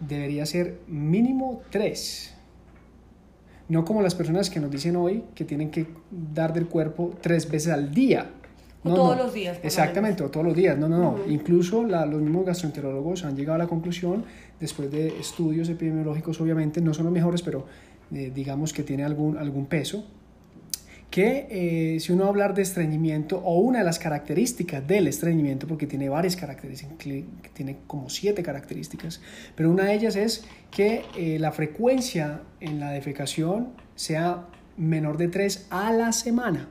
debería 0.00 0.44
ser 0.46 0.80
mínimo 0.86 1.62
tres. 1.70 2.34
No 3.68 3.84
como 3.84 4.02
las 4.02 4.14
personas 4.14 4.50
que 4.50 4.60
nos 4.60 4.70
dicen 4.70 4.96
hoy 4.96 5.24
que 5.34 5.44
tienen 5.44 5.70
que 5.70 5.86
dar 6.10 6.52
del 6.52 6.66
cuerpo 6.66 7.14
tres 7.20 7.50
veces 7.50 7.72
al 7.72 7.94
día. 7.94 8.30
No, 8.84 8.94
todos 8.94 9.16
los 9.16 9.32
días. 9.32 9.58
Exactamente, 9.62 10.22
o 10.22 10.30
todos 10.30 10.44
los 10.44 10.54
días. 10.54 10.76
No, 10.76 10.90
no, 10.90 10.98
no. 10.98 11.16
Incluso 11.26 11.82
los 11.84 12.20
mismos 12.20 12.44
gastroenterólogos 12.44 13.24
han 13.24 13.34
llegado 13.34 13.54
a 13.54 13.58
la 13.58 13.66
conclusión, 13.66 14.24
después 14.60 14.90
de 14.90 15.08
estudios 15.18 15.70
epidemiológicos, 15.70 16.38
obviamente, 16.42 16.82
no 16.82 16.92
son 16.92 17.06
los 17.06 17.14
mejores, 17.14 17.40
pero 17.40 17.64
eh, 18.12 18.30
digamos 18.34 18.74
que 18.74 18.82
tiene 18.82 19.04
algún, 19.04 19.38
algún 19.38 19.64
peso, 19.64 20.04
que 21.14 21.46
eh, 21.48 22.00
si 22.00 22.10
uno 22.10 22.22
va 22.22 22.26
a 22.26 22.30
hablar 22.30 22.54
de 22.54 22.62
estreñimiento 22.62 23.38
o 23.38 23.60
una 23.60 23.78
de 23.78 23.84
las 23.84 24.00
características 24.00 24.84
del 24.84 25.06
estreñimiento, 25.06 25.68
porque 25.68 25.86
tiene 25.86 26.08
varias 26.08 26.34
características, 26.34 26.98
tiene 27.52 27.76
como 27.86 28.10
siete 28.10 28.42
características, 28.42 29.20
pero 29.54 29.70
una 29.70 29.84
de 29.84 29.94
ellas 29.94 30.16
es 30.16 30.44
que 30.72 31.04
eh, 31.16 31.38
la 31.38 31.52
frecuencia 31.52 32.40
en 32.58 32.80
la 32.80 32.90
defecación 32.90 33.74
sea 33.94 34.48
menor 34.76 35.16
de 35.16 35.28
tres 35.28 35.68
a 35.70 35.92
la 35.92 36.10
semana. 36.10 36.68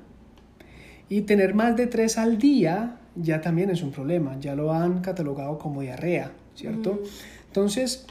Y 1.07 1.21
tener 1.21 1.53
más 1.53 1.77
de 1.77 1.87
tres 1.87 2.17
al 2.17 2.37
día 2.37 2.97
ya 3.15 3.39
también 3.39 3.69
es 3.69 3.81
un 3.81 3.91
problema, 3.91 4.37
ya 4.41 4.55
lo 4.55 4.73
han 4.73 4.99
catalogado 4.99 5.57
como 5.57 5.79
diarrea, 5.79 6.33
¿cierto? 6.53 7.01
Entonces, 7.47 8.07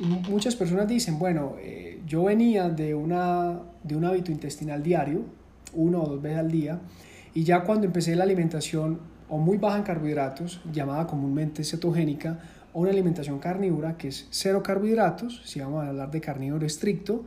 muchas 0.00 0.56
personas 0.56 0.88
dicen, 0.88 1.16
bueno, 1.16 1.54
eh, 1.60 2.00
yo 2.08 2.24
venía 2.24 2.68
de, 2.68 2.92
una, 2.92 3.60
de 3.84 3.94
un 3.94 4.04
hábito 4.04 4.32
intestinal 4.32 4.82
diario, 4.82 5.38
uno 5.74 6.02
o 6.02 6.08
dos 6.08 6.22
veces 6.22 6.38
al 6.38 6.50
día. 6.50 6.80
Y 7.34 7.44
ya 7.44 7.62
cuando 7.64 7.86
empecé 7.86 8.16
la 8.16 8.24
alimentación 8.24 9.00
o 9.28 9.38
muy 9.38 9.56
baja 9.56 9.78
en 9.78 9.84
carbohidratos, 9.84 10.60
llamada 10.72 11.06
comúnmente 11.06 11.62
cetogénica, 11.64 12.40
o 12.72 12.80
una 12.80 12.90
alimentación 12.90 13.38
carnívora 13.38 13.96
que 13.96 14.08
es 14.08 14.26
cero 14.30 14.62
carbohidratos, 14.62 15.42
si 15.44 15.60
vamos 15.60 15.84
a 15.84 15.88
hablar 15.88 16.10
de 16.10 16.20
carnívoro 16.20 16.66
estricto, 16.66 17.24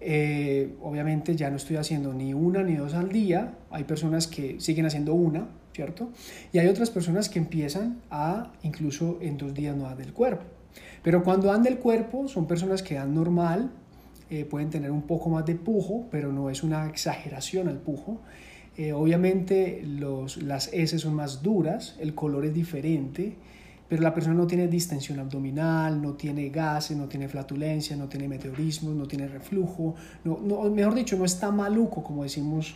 eh, 0.00 0.74
obviamente 0.82 1.36
ya 1.36 1.50
no 1.50 1.56
estoy 1.56 1.76
haciendo 1.76 2.12
ni 2.12 2.34
una 2.34 2.62
ni 2.62 2.76
dos 2.76 2.94
al 2.94 3.10
día, 3.10 3.54
hay 3.70 3.84
personas 3.84 4.26
que 4.26 4.60
siguen 4.60 4.86
haciendo 4.86 5.14
una, 5.14 5.48
¿cierto? 5.72 6.10
Y 6.52 6.58
hay 6.58 6.68
otras 6.68 6.90
personas 6.90 7.28
que 7.28 7.38
empiezan 7.38 8.00
a 8.10 8.52
incluso 8.62 9.18
en 9.20 9.38
dos 9.38 9.54
días 9.54 9.74
no 9.76 9.84
dar 9.84 9.96
del 9.96 10.12
cuerpo. 10.12 10.44
Pero 11.02 11.22
cuando 11.22 11.48
dan 11.48 11.62
del 11.62 11.78
cuerpo 11.78 12.28
son 12.28 12.46
personas 12.46 12.82
que 12.82 12.96
dan 12.96 13.14
normal, 13.14 13.70
eh, 14.28 14.44
pueden 14.44 14.70
tener 14.70 14.90
un 14.90 15.02
poco 15.02 15.30
más 15.30 15.46
de 15.46 15.54
pujo, 15.54 16.06
pero 16.10 16.32
no 16.32 16.50
es 16.50 16.62
una 16.62 16.88
exageración 16.88 17.68
al 17.68 17.78
pujo. 17.78 18.20
Eh, 18.76 18.92
obviamente 18.92 19.82
los, 19.86 20.42
las 20.42 20.68
S 20.72 20.98
son 20.98 21.14
más 21.14 21.42
duras, 21.42 21.96
el 21.98 22.14
color 22.14 22.44
es 22.44 22.52
diferente, 22.52 23.36
pero 23.88 24.02
la 24.02 24.12
persona 24.12 24.34
no 24.34 24.46
tiene 24.46 24.66
distensión 24.68 25.18
abdominal, 25.18 26.02
no 26.02 26.14
tiene 26.14 26.48
gases, 26.50 26.96
no 26.96 27.06
tiene 27.06 27.28
flatulencia, 27.28 27.96
no 27.96 28.08
tiene 28.08 28.28
meteorismo, 28.28 28.90
no 28.90 29.06
tiene 29.06 29.28
reflujo, 29.28 29.94
no, 30.24 30.38
mejor 30.70 30.94
dicho, 30.94 31.16
no 31.16 31.24
está 31.24 31.50
maluco, 31.50 32.02
como 32.02 32.24
decimos 32.24 32.74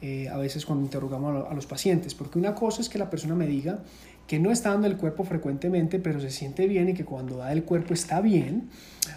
eh, 0.00 0.28
a 0.28 0.38
veces 0.38 0.64
cuando 0.64 0.84
interrogamos 0.84 1.46
a 1.50 1.54
los 1.54 1.66
pacientes, 1.66 2.14
porque 2.14 2.38
una 2.38 2.54
cosa 2.54 2.80
es 2.80 2.88
que 2.88 2.98
la 2.98 3.10
persona 3.10 3.34
me 3.34 3.46
diga 3.46 3.80
que 4.26 4.40
no 4.40 4.50
está 4.50 4.70
dando 4.70 4.86
el 4.86 4.96
cuerpo 4.96 5.24
frecuentemente, 5.24 5.98
pero 5.98 6.20
se 6.20 6.30
siente 6.30 6.66
bien 6.66 6.88
y 6.88 6.94
que 6.94 7.04
cuando 7.04 7.38
da 7.38 7.52
el 7.52 7.64
cuerpo 7.64 7.94
está 7.94 8.20
bien, 8.20 8.68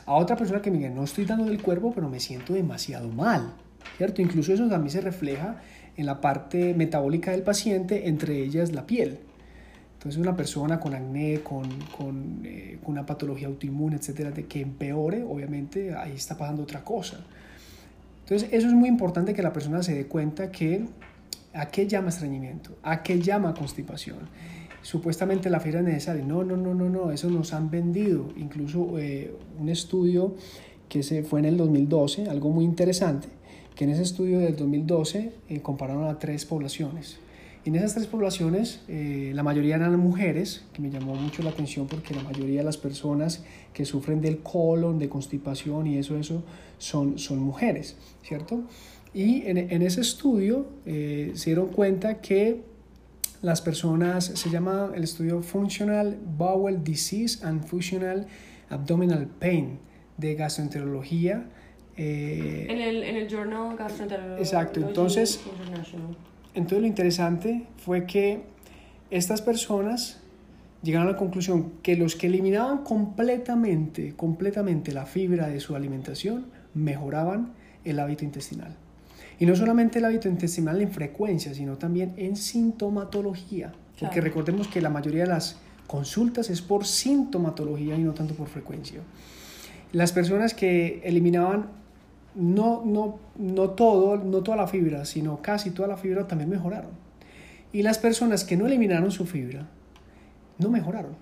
a 0.06 0.14
otra 0.14 0.36
persona 0.36 0.62
que 0.62 0.70
me 0.70 0.78
diga, 0.78 0.90
no 0.90 1.04
estoy 1.04 1.26
dando 1.26 1.50
el 1.50 1.62
cuerpo, 1.62 1.92
pero 1.94 2.10
me 2.10 2.20
siento 2.20 2.54
demasiado 2.54 3.10
mal, 3.10 3.54
¿cierto? 3.98 4.22
Incluso 4.22 4.54
eso 4.54 4.68
también 4.70 4.92
se 4.92 5.02
refleja 5.02 5.62
en 5.98 6.06
la 6.06 6.22
parte 6.22 6.74
metabólica 6.76 7.32
del 7.32 7.42
paciente, 7.42 8.08
entre 8.08 8.38
ellas 8.44 8.72
la 8.72 8.86
piel. 8.86 9.20
Entonces 9.94 10.22
una 10.22 10.38
persona 10.38 10.80
con 10.80 10.94
acné, 10.94 11.42
con, 11.42 11.68
con, 11.98 12.42
eh, 12.46 12.78
con 12.82 12.94
una 12.94 13.06
patología 13.06 13.48
autoinmune, 13.48 13.98
etcétera, 13.98 14.32
de 14.32 14.46
que 14.46 14.62
empeore, 14.62 15.24
obviamente 15.24 15.94
ahí 15.96 16.14
está 16.14 16.38
pasando 16.38 16.64
otra 16.64 16.84
cosa. 16.84 17.18
Entonces 18.22 18.48
eso 18.52 18.68
es 18.68 18.74
muy 18.74 18.88
importante 18.88 19.34
que 19.34 19.42
la 19.42 19.52
persona 19.52 19.82
se 19.82 19.96
dé 19.96 20.06
cuenta 20.06 20.52
que 20.52 20.86
a 21.54 21.66
qué 21.66 21.88
llama 21.88 22.10
estreñimiento, 22.10 22.78
a 22.84 23.02
qué 23.02 23.20
llama 23.20 23.56
constipación 23.56 24.20
supuestamente 24.82 25.50
la 25.50 25.60
fibra 25.60 25.80
es 25.80 25.86
necesaria. 25.86 26.24
No, 26.24 26.44
no, 26.44 26.58
no, 26.58 26.74
no, 26.74 26.90
no, 26.90 27.12
eso 27.12 27.30
nos 27.30 27.54
han 27.54 27.70
vendido. 27.70 28.30
Incluso 28.38 28.98
eh, 29.00 29.34
un 29.60 29.70
estudio 29.70 30.36
que 30.88 31.04
se 31.04 31.24
fue 31.24 31.40
en 31.40 31.46
el 31.46 31.58
2012, 31.58 32.30
algo 32.30 32.50
muy 32.50 32.66
interesante, 32.66 33.28
que 33.76 33.84
en 33.84 33.92
ese 33.92 34.04
estudio 34.04 34.40
del 34.40 34.56
2012 34.56 35.32
eh, 35.50 35.62
compararon 35.62 36.06
a 36.06 36.18
tres 36.18 36.46
poblaciones. 36.46 37.20
En 37.66 37.76
esas 37.76 37.94
tres 37.94 38.08
poblaciones, 38.08 38.82
eh, 38.88 39.32
la 39.36 39.44
mayoría 39.44 39.76
eran 39.76 40.00
mujeres, 40.00 40.64
que 40.74 40.82
me 40.82 40.90
llamó 40.90 41.14
mucho 41.14 41.44
la 41.44 41.50
atención 41.50 41.88
porque 41.88 42.16
la 42.16 42.24
mayoría 42.24 42.60
de 42.60 42.64
las 42.64 42.78
personas 42.78 43.44
que 43.74 43.84
sufren 43.86 44.22
del 44.22 44.40
colon, 44.40 44.98
de 44.98 45.10
constipación 45.10 45.86
y 45.86 45.98
eso, 45.98 46.18
eso, 46.18 46.44
son, 46.78 47.20
son 47.20 47.40
mujeres, 47.40 47.98
¿cierto? 48.24 48.64
Y 49.14 49.44
en, 49.46 49.58
en 49.58 49.82
ese 49.82 50.02
estudio 50.02 50.68
se 50.86 51.46
dieron 51.46 51.68
cuenta 51.68 52.22
que 52.22 52.62
las 53.42 53.62
personas, 53.62 54.26
se 54.26 54.50
llama 54.50 54.92
el 54.96 55.04
estudio 55.04 55.42
Functional 55.42 56.18
Bowel 56.38 56.84
Disease 56.84 57.46
and 57.46 57.66
Functional 57.66 58.28
Abdominal 58.70 59.28
Pain 59.28 59.80
de 60.18 60.36
gastroenterología. 60.36 61.46
Eh, 61.96 62.68
en, 62.70 62.82
el, 62.82 63.04
en, 63.04 63.16
el, 63.16 63.28
Journal 63.30 63.76
Gastroenterología. 63.78 64.38
Exacto, 64.40 64.80
entonces, 64.80 65.40
entonces 66.54 66.82
lo 66.82 66.88
interesante 66.88 67.66
fue 67.78 68.06
que 68.06 68.44
estas 69.10 69.42
personas 69.42 70.22
llegaron 70.82 71.08
a 71.08 71.12
la 71.12 71.18
conclusión 71.18 71.74
que 71.82 71.96
los 71.96 72.16
que 72.16 72.28
eliminaban 72.28 72.80
completamente, 72.80 74.14
completamente 74.16 74.92
la 74.92 75.06
fibra 75.06 75.48
de 75.48 75.60
su 75.60 75.76
alimentación 75.76 76.48
mejoraban 76.74 77.54
el 77.84 78.00
hábito 78.00 78.24
intestinal. 78.24 78.76
Y 79.40 79.46
no 79.46 79.56
solamente 79.56 80.00
el 80.00 80.06
hábito 80.06 80.28
intestinal 80.28 80.82
en 80.82 80.92
frecuencia, 80.92 81.54
sino 81.54 81.78
también 81.78 82.14
en 82.18 82.36
sintomatología. 82.36 83.72
Porque 84.00 84.22
recordemos 84.22 84.68
que 84.68 84.82
la 84.82 84.90
mayoría 84.90 85.24
de 85.24 85.30
las 85.30 85.58
consultas 85.88 86.50
es 86.50 86.62
por 86.62 86.86
sintomatología 86.86 87.96
y 87.96 88.04
no 88.04 88.14
tanto 88.14 88.34
por 88.34 88.48
frecuencia. 88.48 89.00
Las 89.92 90.12
personas 90.12 90.54
que 90.54 91.02
eliminaban 91.04 91.68
no, 92.36 92.84
no, 92.86 93.20
no, 93.38 93.72
todo, 93.72 94.18
no 94.18 94.44
toda 94.44 94.58
la 94.58 94.68
fibra, 94.68 95.06
sino 95.06 95.42
casi 95.42 95.72
toda 95.72 95.88
la 95.88 95.98
fibra 95.98 96.28
también 96.28 96.50
mejoraron. 96.50 96.92
Y 97.72 97.82
las 97.82 97.98
personas 97.98 98.44
que 98.44 98.58
no 98.58 98.68
eliminaron 98.68 99.12
su 99.12 99.26
fibra, 99.26 99.68
no 100.58 100.70
mejoraron. 100.70 101.16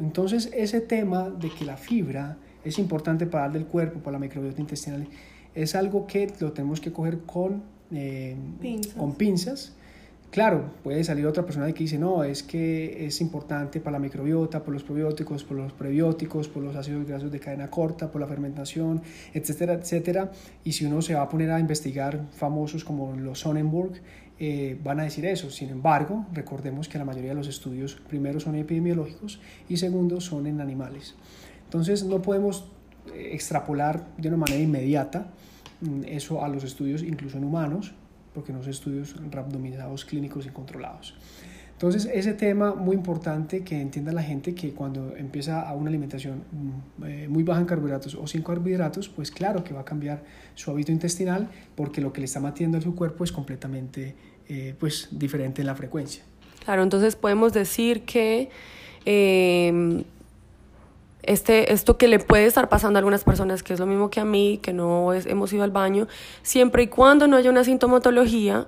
Entonces 0.00 0.50
ese 0.52 0.80
tema 0.80 1.30
de 1.30 1.48
que 1.50 1.64
la 1.64 1.76
fibra 1.76 2.36
es 2.64 2.78
importante 2.78 3.26
para 3.26 3.46
el 3.56 3.66
cuerpo, 3.66 4.00
para 4.00 4.12
la 4.12 4.18
microbiota 4.18 4.60
intestinal, 4.60 5.06
es 5.54 5.74
algo 5.74 6.06
que 6.06 6.32
lo 6.40 6.52
tenemos 6.52 6.80
que 6.80 6.92
coger 6.92 7.20
con, 7.20 7.62
eh, 7.92 8.36
pinzas. 8.60 8.94
con 8.94 9.14
pinzas. 9.14 9.72
Claro, 10.30 10.70
puede 10.84 11.02
salir 11.02 11.26
otra 11.26 11.44
persona 11.44 11.72
que 11.72 11.82
dice, 11.82 11.98
no, 11.98 12.22
es 12.22 12.44
que 12.44 13.04
es 13.04 13.20
importante 13.20 13.80
para 13.80 13.94
la 13.94 13.98
microbiota, 13.98 14.62
por 14.62 14.72
los 14.72 14.84
probióticos, 14.84 15.42
por 15.42 15.56
los 15.56 15.72
prebióticos, 15.72 16.46
por 16.46 16.62
los 16.62 16.76
ácidos 16.76 17.04
grasos 17.04 17.32
de 17.32 17.40
cadena 17.40 17.68
corta, 17.68 18.12
por 18.12 18.20
la 18.20 18.28
fermentación, 18.28 19.02
etcétera, 19.34 19.74
etcétera. 19.74 20.30
Y 20.62 20.70
si 20.70 20.84
uno 20.84 21.02
se 21.02 21.14
va 21.14 21.22
a 21.22 21.28
poner 21.28 21.50
a 21.50 21.58
investigar 21.58 22.26
famosos 22.30 22.84
como 22.84 23.16
los 23.16 23.40
Sonnenberg, 23.40 24.00
eh, 24.38 24.78
van 24.84 25.00
a 25.00 25.02
decir 25.02 25.26
eso. 25.26 25.50
Sin 25.50 25.68
embargo, 25.68 26.24
recordemos 26.32 26.88
que 26.88 26.96
la 26.96 27.04
mayoría 27.04 27.30
de 27.30 27.36
los 27.36 27.48
estudios, 27.48 28.00
primero 28.08 28.38
son 28.38 28.54
epidemiológicos 28.54 29.40
y 29.68 29.78
segundo 29.78 30.20
son 30.20 30.46
en 30.46 30.60
animales. 30.60 31.16
Entonces, 31.64 32.04
no 32.04 32.22
podemos 32.22 32.70
extrapolar 33.14 34.06
de 34.16 34.28
una 34.28 34.36
manera 34.36 34.60
inmediata 34.60 35.32
eso 36.06 36.44
a 36.44 36.48
los 36.48 36.64
estudios 36.64 37.02
incluso 37.02 37.38
en 37.38 37.44
humanos, 37.44 37.92
porque 38.34 38.52
no 38.52 38.60
son 38.60 38.70
estudios 38.70 39.16
randomizados 39.30 40.04
clínicos 40.04 40.46
y 40.46 40.50
controlados. 40.50 41.14
Entonces, 41.80 42.10
ese 42.12 42.34
tema 42.34 42.74
muy 42.74 42.94
importante 42.94 43.64
que 43.64 43.80
entienda 43.80 44.12
la 44.12 44.22
gente 44.22 44.54
que 44.54 44.72
cuando 44.72 45.16
empieza 45.16 45.62
a 45.62 45.72
una 45.72 45.88
alimentación 45.88 46.42
mm, 46.52 47.04
eh, 47.04 47.28
muy 47.28 47.42
baja 47.42 47.60
en 47.60 47.66
carbohidratos 47.66 48.14
o 48.16 48.26
sin 48.26 48.42
carbohidratos, 48.42 49.08
pues 49.08 49.30
claro 49.30 49.64
que 49.64 49.72
va 49.72 49.80
a 49.80 49.84
cambiar 49.86 50.22
su 50.54 50.70
hábito 50.70 50.92
intestinal 50.92 51.48
porque 51.74 52.02
lo 52.02 52.12
que 52.12 52.20
le 52.20 52.26
está 52.26 52.38
matiendo 52.38 52.76
a 52.76 52.82
su 52.82 52.94
cuerpo 52.94 53.24
es 53.24 53.32
completamente 53.32 54.14
eh, 54.46 54.74
pues, 54.78 55.08
diferente 55.10 55.62
en 55.62 55.68
la 55.68 55.74
frecuencia. 55.74 56.22
Claro, 56.66 56.82
entonces 56.82 57.16
podemos 57.16 57.54
decir 57.54 58.02
que 58.02 58.50
eh, 59.06 60.04
este, 61.22 61.72
esto 61.72 61.96
que 61.96 62.08
le 62.08 62.18
puede 62.18 62.46
estar 62.46 62.68
pasando 62.68 62.96
a 62.96 63.00
algunas 63.00 63.24
personas, 63.24 63.62
que 63.62 63.74
es 63.74 63.80
lo 63.80 63.86
mismo 63.86 64.10
que 64.10 64.20
a 64.20 64.24
mí, 64.24 64.58
que 64.62 64.72
no 64.72 65.12
hemos 65.12 65.52
ido 65.52 65.64
al 65.64 65.70
baño, 65.70 66.08
siempre 66.42 66.84
y 66.84 66.86
cuando 66.88 67.26
no 67.26 67.36
haya 67.36 67.50
una 67.50 67.64
sintomatología, 67.64 68.66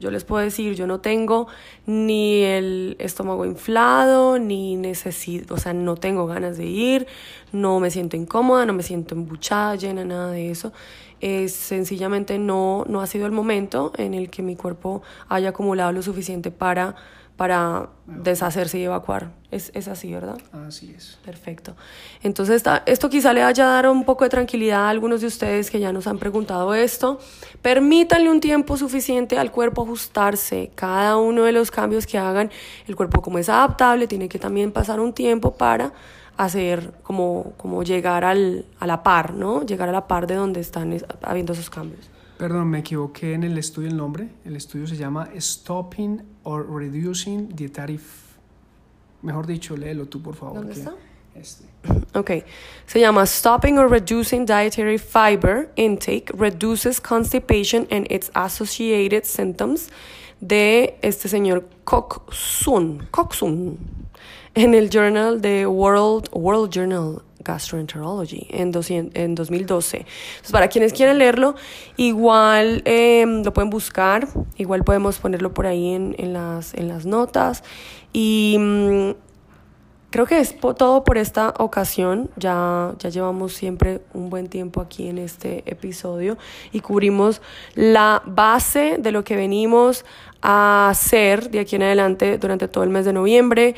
Yo 0.00 0.10
les 0.10 0.24
puedo 0.24 0.44
decir, 0.44 0.74
yo 0.74 0.86
no 0.86 0.98
tengo 1.00 1.46
ni 1.86 2.42
el 2.42 2.96
estómago 2.98 3.46
inflado, 3.46 4.38
ni 4.38 4.76
necesito, 4.76 5.54
o 5.54 5.56
sea, 5.56 5.72
no 5.72 5.96
tengo 5.96 6.26
ganas 6.26 6.58
de 6.58 6.66
ir, 6.66 7.06
no 7.52 7.80
me 7.80 7.90
siento 7.90 8.16
incómoda, 8.16 8.66
no 8.66 8.74
me 8.74 8.82
siento 8.82 9.14
embuchada, 9.14 9.76
llena, 9.76 10.04
nada 10.04 10.30
de 10.30 10.50
eso. 10.50 10.72
Es 11.20 11.54
sencillamente 11.54 12.38
no, 12.38 12.84
no 12.86 13.00
ha 13.00 13.06
sido 13.06 13.24
el 13.24 13.32
momento 13.32 13.92
en 13.96 14.12
el 14.12 14.28
que 14.28 14.42
mi 14.42 14.56
cuerpo 14.56 15.02
haya 15.28 15.50
acumulado 15.50 15.92
lo 15.92 16.02
suficiente 16.02 16.50
para 16.50 16.96
para 17.36 17.88
deshacerse 18.06 18.78
y 18.78 18.84
evacuar. 18.84 19.32
Es, 19.50 19.70
es, 19.74 19.88
así, 19.88 20.12
¿verdad? 20.12 20.38
Así 20.52 20.94
es. 20.96 21.18
Perfecto. 21.24 21.74
Entonces, 22.22 22.62
esto 22.86 23.08
quizá 23.08 23.32
le 23.32 23.42
haya 23.42 23.66
dado 23.66 23.92
un 23.92 24.04
poco 24.04 24.24
de 24.24 24.30
tranquilidad 24.30 24.86
a 24.86 24.90
algunos 24.90 25.20
de 25.20 25.26
ustedes 25.26 25.70
que 25.70 25.80
ya 25.80 25.92
nos 25.92 26.06
han 26.06 26.18
preguntado 26.18 26.74
esto. 26.74 27.18
Permítanle 27.62 28.30
un 28.30 28.40
tiempo 28.40 28.76
suficiente 28.76 29.38
al 29.38 29.50
cuerpo 29.50 29.82
ajustarse. 29.82 30.70
Cada 30.74 31.16
uno 31.16 31.44
de 31.44 31.52
los 31.52 31.70
cambios 31.70 32.06
que 32.06 32.18
hagan, 32.18 32.50
el 32.86 32.94
cuerpo 32.94 33.20
como 33.20 33.38
es 33.38 33.48
adaptable, 33.48 34.06
tiene 34.06 34.28
que 34.28 34.38
también 34.38 34.70
pasar 34.70 35.00
un 35.00 35.12
tiempo 35.12 35.56
para 35.56 35.92
hacer 36.36 36.92
como, 37.02 37.52
como 37.56 37.82
llegar 37.82 38.24
al, 38.24 38.64
a 38.78 38.86
la 38.86 39.02
par, 39.02 39.34
¿no? 39.34 39.64
Llegar 39.64 39.88
a 39.88 39.92
la 39.92 40.06
par 40.06 40.26
de 40.26 40.34
donde 40.34 40.60
están 40.60 40.96
habiendo 41.22 41.52
esos 41.52 41.70
cambios. 41.70 42.10
Perdón, 42.38 42.68
me 42.68 42.80
equivoqué 42.80 43.34
en 43.34 43.44
el 43.44 43.56
estudio 43.58 43.88
el 43.88 43.96
nombre. 43.96 44.28
El 44.44 44.56
estudio 44.56 44.86
se 44.86 44.96
llama 44.96 45.28
Stopping 45.38 46.33
or 46.44 46.62
Reducing 46.62 47.48
Dietary... 47.48 47.98
Mejor 49.22 49.46
dicho, 49.46 49.76
léelo 49.76 50.06
tú, 50.06 50.20
por 50.22 50.34
favor. 50.34 50.56
¿Dónde 50.56 50.74
está? 50.74 50.94
Este. 51.34 51.64
Ok. 52.14 52.44
Se 52.86 53.00
llama 53.00 53.26
Stopping 53.26 53.78
or 53.78 53.88
Reducing 53.88 54.46
Dietary 54.46 54.98
Fiber 54.98 55.70
Intake 55.76 56.30
Reduces 56.32 57.00
Constipation 57.00 57.86
and 57.90 58.06
its 58.10 58.30
Associated 58.34 59.24
Symptoms 59.24 59.88
de 60.40 60.96
este 61.02 61.28
señor 61.28 61.64
Koksun. 61.84 63.08
Koksun. 63.10 63.78
En 64.54 64.74
el 64.74 64.88
Journal 64.88 65.40
de 65.40 65.66
World, 65.66 66.28
World 66.32 66.70
Journal 66.70 67.22
Gastroenterology 67.44 68.46
en, 68.50 68.72
en 69.14 69.34
2012. 69.34 69.96
Entonces, 69.98 70.52
para 70.52 70.68
quienes 70.68 70.92
quieren 70.92 71.18
leerlo, 71.18 71.54
igual 71.96 72.82
em, 72.84 73.42
lo 73.44 73.52
pueden 73.52 73.70
buscar, 73.70 74.26
igual 74.56 74.84
podemos 74.84 75.18
ponerlo 75.18 75.52
por 75.52 75.66
ahí 75.66 75.94
en, 75.94 76.32
las, 76.32 76.74
en 76.74 76.88
las 76.88 77.06
notas. 77.06 77.62
Y 78.12 78.56
mm, 78.58 79.10
creo 80.10 80.26
que 80.26 80.38
es 80.38 80.56
todo 80.60 81.04
por 81.04 81.18
esta 81.18 81.54
ocasión. 81.58 82.30
Ya, 82.36 82.94
ya 82.98 83.08
llevamos 83.08 83.52
siempre 83.52 84.00
un 84.12 84.30
buen 84.30 84.48
tiempo 84.48 84.80
aquí 84.80 85.08
en 85.08 85.18
este 85.18 85.64
episodio 85.66 86.38
y 86.72 86.80
cubrimos 86.80 87.42
la 87.74 88.22
base 88.24 88.96
de 88.98 89.12
lo 89.12 89.24
que 89.24 89.36
venimos 89.36 90.04
a 90.40 90.88
hacer 90.88 91.50
de 91.50 91.60
aquí 91.60 91.76
en 91.76 91.82
adelante 91.82 92.38
durante 92.38 92.68
todo 92.68 92.84
el 92.84 92.90
mes 92.90 93.04
de 93.04 93.12
noviembre. 93.12 93.74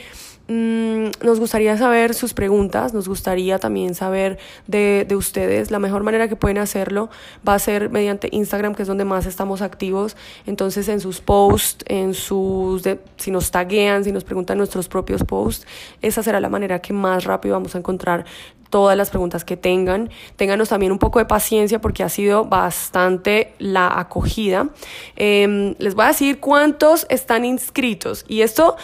Mm, 0.48 1.10
nos 1.24 1.40
gustaría 1.40 1.76
saber 1.76 2.14
sus 2.14 2.32
preguntas, 2.32 2.94
nos 2.94 3.08
gustaría 3.08 3.58
también 3.58 3.96
saber 3.96 4.38
de, 4.68 5.04
de, 5.08 5.16
ustedes. 5.16 5.72
La 5.72 5.80
mejor 5.80 6.04
manera 6.04 6.28
que 6.28 6.36
pueden 6.36 6.58
hacerlo 6.58 7.10
va 7.46 7.54
a 7.54 7.58
ser 7.58 7.90
mediante 7.90 8.28
Instagram, 8.30 8.76
que 8.76 8.82
es 8.82 8.88
donde 8.88 9.04
más 9.04 9.26
estamos 9.26 9.60
activos. 9.60 10.16
Entonces, 10.46 10.88
en 10.88 11.00
sus 11.00 11.20
posts, 11.20 11.84
en 11.88 12.14
sus, 12.14 12.84
si 13.16 13.32
nos 13.32 13.50
taguean, 13.50 14.04
si 14.04 14.12
nos 14.12 14.22
preguntan 14.22 14.58
nuestros 14.58 14.86
propios 14.88 15.24
posts, 15.24 15.66
esa 16.00 16.22
será 16.22 16.38
la 16.38 16.48
manera 16.48 16.80
que 16.80 16.92
más 16.92 17.24
rápido 17.24 17.54
vamos 17.54 17.74
a 17.74 17.78
encontrar 17.78 18.24
todas 18.70 18.96
las 18.96 19.10
preguntas 19.10 19.44
que 19.44 19.56
tengan. 19.56 20.10
Ténganos 20.36 20.68
también 20.68 20.92
un 20.92 20.98
poco 20.98 21.18
de 21.18 21.24
paciencia 21.24 21.80
porque 21.80 22.04
ha 22.04 22.08
sido 22.08 22.44
bastante 22.44 23.52
la 23.58 23.98
acogida. 23.98 24.68
Eh, 25.16 25.74
les 25.78 25.94
voy 25.96 26.04
a 26.04 26.08
decir 26.08 26.38
cuántos 26.38 27.06
están 27.08 27.44
inscritos. 27.44 28.24
Y 28.28 28.42
esto 28.42 28.76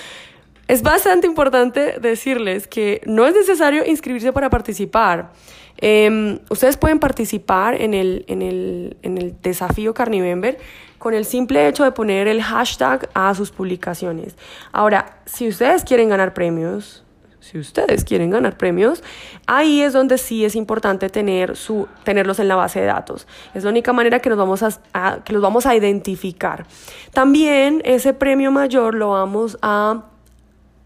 es 0.69 0.83
bastante 0.83 1.27
importante 1.27 1.99
decirles 2.01 2.67
que 2.67 3.01
no 3.07 3.27
es 3.27 3.35
necesario 3.35 3.85
inscribirse 3.85 4.33
para 4.33 4.51
participar. 4.51 5.33
Em, 5.79 6.39
ustedes 6.49 6.77
pueden 6.77 6.99
participar 6.99 7.75
en 7.81 7.95
el, 7.95 8.25
en, 8.29 8.43
el, 8.43 8.97
en 9.03 9.19
el 9.19 9.35
desafío 9.43 9.95
Carnivember 9.95 10.59
con 10.99 11.15
el 11.15 11.25
simple 11.25 11.67
hecho 11.67 11.83
de 11.83 11.91
poner 11.91 12.29
el 12.29 12.41
hashtag 12.43 13.09
a 13.15 13.35
sus 13.35 13.51
publicaciones. 13.51 14.37
Ahora, 14.71 15.19
si 15.27 15.49
ustedes 15.49 15.83
quieren 15.83 16.09
ganar 16.09 16.33
premios, 16.33 17.03
si 17.41 17.59
ustedes 17.59 18.05
quieren 18.05 18.31
ganar 18.31 18.57
premios, 18.57 19.03
ahí 19.49 19.83
es 19.83 19.93
donde 19.93 20.17
sí 20.17 20.45
es 20.45 20.55
importante 20.55 21.11
tener 21.11 21.57
su, 21.57 21.89
tenerlos 22.05 22.39
en 22.39 22.47
la 22.47 22.55
base 22.55 22.81
de 22.81 22.87
datos. 22.87 23.27
Es 23.53 23.65
la 23.65 23.71
única 23.71 23.93
manera 23.93 24.21
que, 24.21 24.29
nos 24.29 24.39
vamos 24.39 24.63
a, 24.63 25.19
que 25.25 25.33
los 25.33 25.43
vamos 25.43 25.67
a 25.67 25.75
identificar. 25.75 26.67
También 27.13 27.83
ese 27.85 28.15
premio 28.15 28.53
mayor 28.53 28.95
lo 28.95 29.11
vamos 29.11 29.59
a 29.61 30.05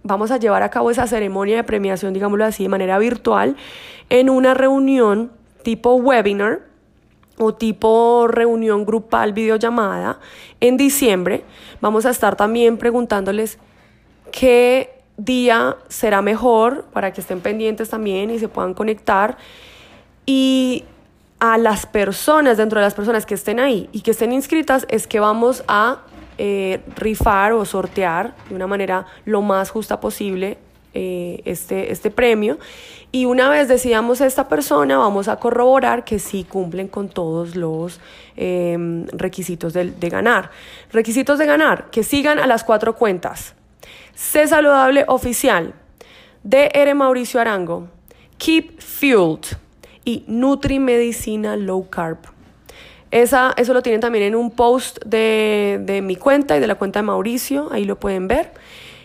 vamos 0.07 0.31
a 0.31 0.39
llevar 0.39 0.63
a 0.63 0.71
cabo 0.71 0.91
esa 0.91 1.07
ceremonia 1.07 1.57
de 1.57 1.65
premiación, 1.65 2.13
digámoslo 2.13 2.45
así, 2.45 2.65
de 2.65 2.69
manera 2.69 2.99
virtual, 2.99 3.57
en 4.09 4.31
una 4.31 4.55
reunión 4.55 5.31
tipo 5.63 5.95
webinar 5.95 6.61
o 7.39 7.53
tipo 7.55 8.29
reunión 8.29 8.87
grupal, 8.87 9.33
videollamada, 9.33 10.21
en 10.61 10.77
diciembre. 10.77 11.45
Vamos 11.81 12.07
a 12.07 12.11
estar 12.11 12.37
también 12.37 12.79
preguntándoles 12.79 13.59
qué 14.33 14.95
día 15.17 15.77
será 15.89 16.23
mejor 16.23 16.85
para 16.93 17.13
que 17.13 17.21
estén 17.21 17.41
pendientes 17.41 17.91
también 17.91 18.31
y 18.31 18.39
se 18.39 18.49
puedan 18.49 18.75
conectar. 18.75 19.37
Y 20.25 20.85
a 21.39 21.59
las 21.59 21.87
personas, 21.87 22.57
dentro 22.57 22.81
de 22.81 22.87
las 22.87 22.95
personas 22.95 23.27
que 23.27 23.35
estén 23.35 23.61
ahí 23.61 23.89
y 23.93 24.01
que 24.01 24.13
estén 24.13 24.33
inscritas, 24.33 24.87
es 24.89 25.07
que 25.07 25.21
vamos 25.21 25.65
a 25.69 25.99
eh, 26.39 26.81
rifar 26.97 27.53
o 27.53 27.65
sortear 27.65 28.35
de 28.49 28.55
una 28.55 28.67
manera 28.67 29.07
lo 29.25 29.43
más 29.43 29.71
justa 29.71 30.01
posible 30.01 30.59
eh, 30.99 31.43
este, 31.45 31.93
este 31.93 32.11
premio. 32.11 32.59
Y 33.13 33.27
una 33.27 33.51
vez 33.51 33.69
decidamos 33.69 34.21
a 34.21 34.27
esta 34.27 34.49
persona, 34.49 34.97
vamos 34.97 35.29
a 35.29 35.37
corroborar 35.37 36.05
que 36.05 36.19
sí 36.19 36.45
cumplen 36.45 36.89
con 36.89 37.09
todos 37.09 37.55
los 37.55 38.01
em, 38.37 39.07
requisitos 39.09 39.73
de, 39.73 39.91
de, 39.91 40.09
ganar. 40.09 40.51
Requisitos 40.93 41.39
de 41.39 41.47
ganar, 41.47 41.91
que 41.91 42.03
sigan 42.03 42.39
a 42.39 42.47
las 42.47 42.65
cuatro 42.65 42.97
cuentas. 42.97 43.55
C 44.15 44.47
Saludable 44.47 45.05
Oficial, 45.09 45.75
DR 46.43 46.95
Mauricio 46.95 47.41
Arango, 47.41 47.89
Keep 48.39 48.81
Fueled 48.81 49.57
y 50.05 50.25
Nutri 50.27 50.79
Medicina 50.79 51.57
Low 51.57 51.91
Carb. 51.91 52.36
Esa, 53.11 53.55
eso 53.57 53.73
lo 53.73 53.83
tienen 53.83 54.01
también 54.01 54.25
en 54.25 54.35
un 54.35 54.51
post 54.51 54.99
de, 55.05 55.81
de 55.83 56.03
mi 56.03 56.17
cuenta 56.17 56.57
y 56.57 56.61
de 56.61 56.67
la 56.67 56.75
cuenta 56.75 57.01
de 57.01 57.05
Mauricio, 57.05 57.69
ahí 57.73 57.85
lo 57.85 57.99
pueden 57.99 58.29
ver. 58.29 58.53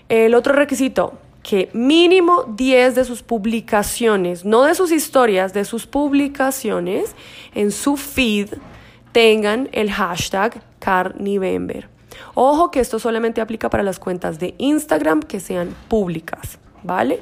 El 0.10 0.34
otro 0.34 0.54
requisito, 0.54 1.14
que 1.43 1.70
mínimo 1.74 2.43
10 2.43 2.95
de 2.95 3.06
sus 3.06 3.24
publicaciones, 3.24 4.45
no 4.45 4.64
de 4.64 4.76
sus 4.76 4.91
historias, 4.91 5.54
de 5.54 5.66
sus 5.66 5.88
publicaciones 5.88 7.16
en 7.56 7.72
su 7.72 7.97
feed 7.97 8.49
tengan 9.12 9.70
el 9.72 9.91
hashtag 9.91 10.62
Carnivember. 10.80 11.89
Ojo 12.34 12.72
que 12.72 12.80
esto 12.80 12.99
solamente 12.99 13.41
aplica 13.41 13.70
para 13.70 13.84
las 13.84 13.99
cuentas 13.99 14.39
de 14.39 14.56
Instagram 14.58 15.22
que 15.22 15.39
sean 15.39 15.76
públicas, 15.88 16.60
¿vale? 16.84 17.20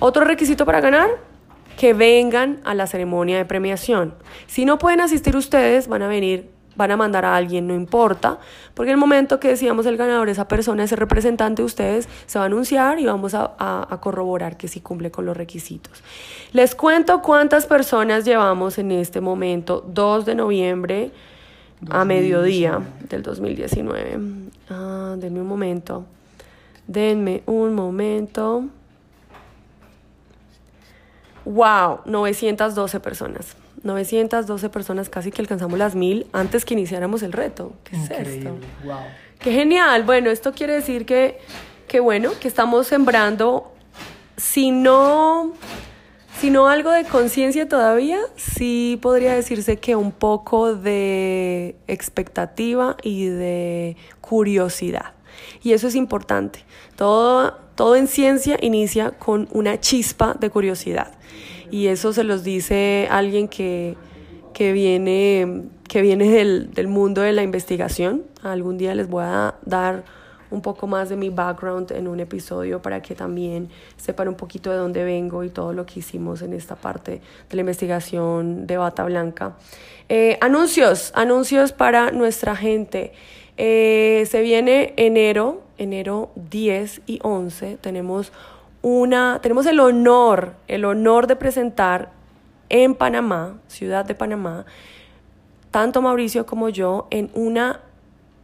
Otro 0.00 0.24
requisito 0.24 0.64
para 0.64 0.80
ganar, 0.80 1.08
que 1.78 1.94
vengan 1.94 2.58
a 2.64 2.74
la 2.74 2.88
ceremonia 2.88 3.38
de 3.38 3.44
premiación. 3.44 4.12
Si 4.48 4.64
no 4.64 4.78
pueden 4.78 5.00
asistir 5.00 5.36
ustedes, 5.36 5.86
van 5.86 6.02
a 6.02 6.08
venir, 6.08 6.50
van 6.74 6.90
a 6.90 6.96
mandar 6.96 7.24
a 7.24 7.36
alguien, 7.36 7.68
no 7.68 7.74
importa, 7.74 8.40
porque 8.74 8.90
en 8.90 8.94
el 8.94 9.00
momento 9.00 9.38
que 9.38 9.46
decíamos 9.46 9.86
el 9.86 9.96
ganador, 9.96 10.28
esa 10.28 10.48
persona, 10.48 10.82
ese 10.82 10.96
representante 10.96 11.62
de 11.62 11.66
ustedes, 11.66 12.08
se 12.26 12.40
va 12.40 12.44
a 12.44 12.46
anunciar 12.46 12.98
y 12.98 13.06
vamos 13.06 13.32
a, 13.34 13.86
corroborar 14.02 14.56
que 14.56 14.66
sí 14.66 14.80
cumple 14.80 15.12
con 15.12 15.24
los 15.24 15.36
requisitos. 15.36 16.02
Les 16.52 16.74
cuento 16.74 17.22
cuántas 17.22 17.66
personas 17.66 18.24
llevamos 18.24 18.78
en 18.78 18.90
este 18.90 19.20
momento, 19.20 19.84
2 19.86 20.26
de 20.26 20.34
noviembre 20.34 21.10
a 21.90 22.04
mediodía 22.04 22.80
del 23.08 23.22
2019. 23.22 24.18
Ah, 24.68 25.14
denme 25.16 25.40
un 25.40 25.46
momento. 25.46 26.06
Denme 26.88 27.44
un 27.46 27.74
momento. 27.74 28.64
Wow, 31.48 32.00
912 32.04 33.00
personas. 33.00 33.56
912 33.82 34.68
personas, 34.68 35.08
casi 35.08 35.30
que 35.30 35.40
alcanzamos 35.40 35.78
las 35.78 35.94
mil 35.94 36.26
antes 36.32 36.66
que 36.66 36.74
iniciáramos 36.74 37.22
el 37.22 37.32
reto. 37.32 37.72
¿Qué 37.84 37.96
es 37.96 38.10
esto? 38.10 38.50
Wow. 38.84 38.98
Qué 39.38 39.52
genial. 39.52 40.02
Bueno, 40.02 40.28
esto 40.28 40.52
quiere 40.52 40.74
decir 40.74 41.06
que, 41.06 41.38
que 41.86 42.00
bueno, 42.00 42.32
que 42.38 42.48
estamos 42.48 42.86
sembrando, 42.88 43.72
si 44.36 44.70
no, 44.70 45.54
si 46.38 46.50
no 46.50 46.68
algo 46.68 46.90
de 46.90 47.04
conciencia 47.04 47.66
todavía, 47.66 48.18
sí 48.36 48.98
podría 49.00 49.32
decirse 49.32 49.78
que 49.78 49.96
un 49.96 50.12
poco 50.12 50.74
de 50.74 51.76
expectativa 51.86 52.98
y 53.02 53.28
de 53.28 53.96
curiosidad. 54.20 55.12
Y 55.62 55.72
eso 55.72 55.88
es 55.88 55.94
importante. 55.94 56.64
Todo, 56.96 57.54
todo 57.74 57.96
en 57.96 58.06
ciencia 58.06 58.58
inicia 58.60 59.12
con 59.12 59.48
una 59.52 59.80
chispa 59.80 60.34
de 60.34 60.50
curiosidad. 60.50 61.12
Y 61.70 61.88
eso 61.88 62.12
se 62.12 62.24
los 62.24 62.44
dice 62.44 63.08
alguien 63.10 63.48
que, 63.48 63.96
que 64.54 64.72
viene, 64.72 65.64
que 65.88 66.02
viene 66.02 66.30
del, 66.30 66.72
del 66.72 66.88
mundo 66.88 67.20
de 67.20 67.32
la 67.32 67.42
investigación. 67.42 68.24
Algún 68.42 68.78
día 68.78 68.94
les 68.94 69.08
voy 69.08 69.24
a 69.24 69.54
dar 69.64 70.04
un 70.50 70.62
poco 70.62 70.86
más 70.86 71.08
de 71.08 71.16
mi 71.16 71.30
background 71.30 71.92
en 71.92 72.08
un 72.08 72.20
episodio 72.20 72.80
para 72.80 73.02
que 73.02 73.14
también 73.14 73.68
sepan 73.96 74.28
un 74.28 74.34
poquito 74.34 74.70
de 74.70 74.76
dónde 74.76 75.04
vengo 75.04 75.44
y 75.44 75.50
todo 75.50 75.72
lo 75.72 75.84
que 75.84 76.00
hicimos 76.00 76.42
en 76.42 76.52
esta 76.52 76.76
parte 76.76 77.20
de 77.48 77.56
la 77.56 77.60
investigación 77.60 78.66
de 78.66 78.76
Bata 78.76 79.04
Blanca. 79.04 79.56
Eh, 80.08 80.38
anuncios, 80.40 81.12
anuncios 81.14 81.72
para 81.72 82.10
nuestra 82.12 82.56
gente. 82.56 83.12
Eh, 83.58 84.24
se 84.30 84.40
viene 84.40 84.94
enero, 84.96 85.62
enero 85.76 86.30
10 86.36 87.02
y 87.06 87.18
11, 87.22 87.76
tenemos 87.80 88.32
una, 88.82 89.40
tenemos 89.42 89.66
el 89.66 89.80
honor, 89.80 90.54
el 90.68 90.84
honor 90.84 91.26
de 91.26 91.36
presentar 91.36 92.12
en 92.68 92.94
Panamá, 92.94 93.58
ciudad 93.66 94.04
de 94.04 94.14
Panamá, 94.14 94.64
tanto 95.70 96.00
Mauricio 96.00 96.46
como 96.46 96.68
yo, 96.68 97.08
en 97.10 97.30
una 97.34 97.80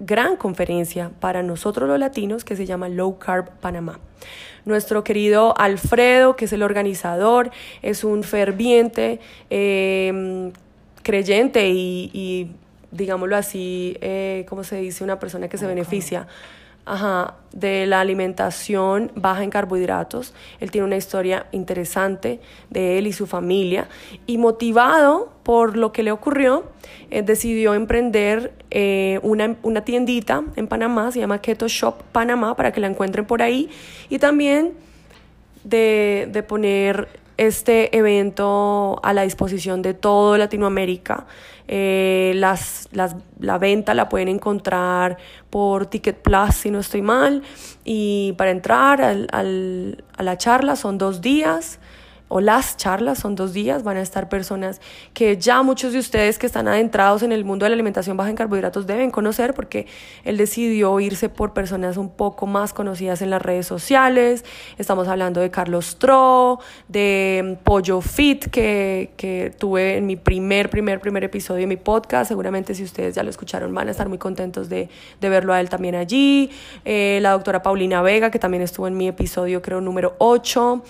gran 0.00 0.36
conferencia 0.36 1.10
para 1.20 1.42
nosotros 1.42 1.88
los 1.88 1.98
latinos 1.98 2.44
que 2.44 2.56
se 2.56 2.66
llama 2.66 2.88
Low 2.88 3.18
Carb 3.18 3.50
Panamá. 3.60 4.00
Nuestro 4.64 5.04
querido 5.04 5.54
Alfredo, 5.58 6.36
que 6.36 6.46
es 6.46 6.52
el 6.52 6.62
organizador, 6.62 7.50
es 7.82 8.02
un 8.02 8.22
ferviente 8.22 9.20
em, 9.50 10.52
creyente 11.02 11.68
y, 11.70 12.50
digámoslo 12.94 13.36
así, 13.36 13.96
eh, 14.00 14.46
¿cómo 14.48 14.64
se 14.64 14.76
dice? 14.76 15.04
Una 15.04 15.18
persona 15.18 15.48
que 15.48 15.58
se 15.58 15.66
beneficia 15.66 16.26
Ajá, 16.86 17.36
de 17.52 17.86
la 17.86 18.00
alimentación 18.00 19.10
baja 19.14 19.42
en 19.42 19.48
carbohidratos. 19.48 20.34
Él 20.60 20.70
tiene 20.70 20.86
una 20.86 20.96
historia 20.96 21.46
interesante 21.50 22.40
de 22.68 22.98
él 22.98 23.06
y 23.06 23.14
su 23.14 23.26
familia. 23.26 23.88
Y 24.26 24.36
motivado 24.36 25.32
por 25.44 25.78
lo 25.78 25.92
que 25.92 26.02
le 26.02 26.12
ocurrió, 26.12 26.64
eh, 27.10 27.22
decidió 27.22 27.72
emprender 27.72 28.52
eh, 28.70 29.18
una, 29.22 29.56
una 29.62 29.82
tiendita 29.82 30.44
en 30.56 30.66
Panamá, 30.66 31.10
se 31.10 31.20
llama 31.20 31.40
Keto 31.40 31.68
Shop 31.68 32.02
Panamá, 32.12 32.54
para 32.54 32.70
que 32.72 32.80
la 32.80 32.88
encuentren 32.88 33.24
por 33.24 33.40
ahí. 33.40 33.70
Y 34.10 34.18
también 34.18 34.74
de, 35.64 36.28
de 36.30 36.42
poner 36.42 37.08
este 37.36 37.96
evento 37.96 39.00
a 39.02 39.12
la 39.12 39.22
disposición 39.22 39.82
de 39.82 39.94
todo 39.94 40.36
Latinoamérica. 40.36 41.26
Eh, 41.66 42.32
las, 42.36 42.88
las, 42.92 43.16
la 43.40 43.58
venta 43.58 43.94
la 43.94 44.08
pueden 44.08 44.28
encontrar 44.28 45.16
por 45.50 45.86
Ticket 45.86 46.20
Plus, 46.22 46.54
si 46.54 46.70
no 46.70 46.80
estoy 46.80 47.02
mal. 47.02 47.42
Y 47.84 48.34
para 48.36 48.50
entrar 48.50 49.00
al, 49.02 49.28
al, 49.32 50.04
a 50.16 50.22
la 50.22 50.36
charla 50.36 50.76
son 50.76 50.98
dos 50.98 51.20
días 51.20 51.78
o 52.36 52.40
las 52.40 52.76
charlas, 52.76 53.20
son 53.20 53.36
dos 53.36 53.52
días, 53.52 53.84
van 53.84 53.96
a 53.96 54.00
estar 54.00 54.28
personas 54.28 54.80
que 55.12 55.36
ya 55.36 55.62
muchos 55.62 55.92
de 55.92 56.00
ustedes 56.00 56.36
que 56.36 56.46
están 56.46 56.66
adentrados 56.66 57.22
en 57.22 57.30
el 57.30 57.44
mundo 57.44 57.64
de 57.64 57.70
la 57.70 57.74
alimentación 57.74 58.16
baja 58.16 58.28
en 58.28 58.34
carbohidratos 58.34 58.88
deben 58.88 59.12
conocer 59.12 59.54
porque 59.54 59.86
él 60.24 60.36
decidió 60.36 60.98
irse 60.98 61.28
por 61.28 61.52
personas 61.52 61.96
un 61.96 62.10
poco 62.10 62.48
más 62.48 62.72
conocidas 62.72 63.22
en 63.22 63.30
las 63.30 63.40
redes 63.40 63.68
sociales. 63.68 64.44
Estamos 64.78 65.06
hablando 65.06 65.40
de 65.40 65.52
Carlos 65.52 65.96
Tro, 66.00 66.58
de 66.88 67.56
Pollo 67.62 68.00
Fit, 68.00 68.46
que, 68.46 69.12
que 69.16 69.54
tuve 69.56 69.98
en 69.98 70.06
mi 70.06 70.16
primer, 70.16 70.70
primer, 70.70 70.98
primer 70.98 71.22
episodio 71.22 71.60
de 71.60 71.68
mi 71.68 71.76
podcast. 71.76 72.26
Seguramente 72.26 72.74
si 72.74 72.82
ustedes 72.82 73.14
ya 73.14 73.22
lo 73.22 73.30
escucharon 73.30 73.72
van 73.72 73.86
a 73.86 73.92
estar 73.92 74.08
muy 74.08 74.18
contentos 74.18 74.68
de, 74.68 74.88
de 75.20 75.28
verlo 75.28 75.52
a 75.52 75.60
él 75.60 75.68
también 75.68 75.94
allí. 75.94 76.50
Eh, 76.84 77.20
la 77.22 77.30
doctora 77.30 77.62
Paulina 77.62 78.02
Vega, 78.02 78.32
que 78.32 78.40
también 78.40 78.64
estuvo 78.64 78.88
en 78.88 78.96
mi 78.96 79.06
episodio 79.06 79.62
creo 79.62 79.80
número 79.80 80.16
8. 80.18 80.82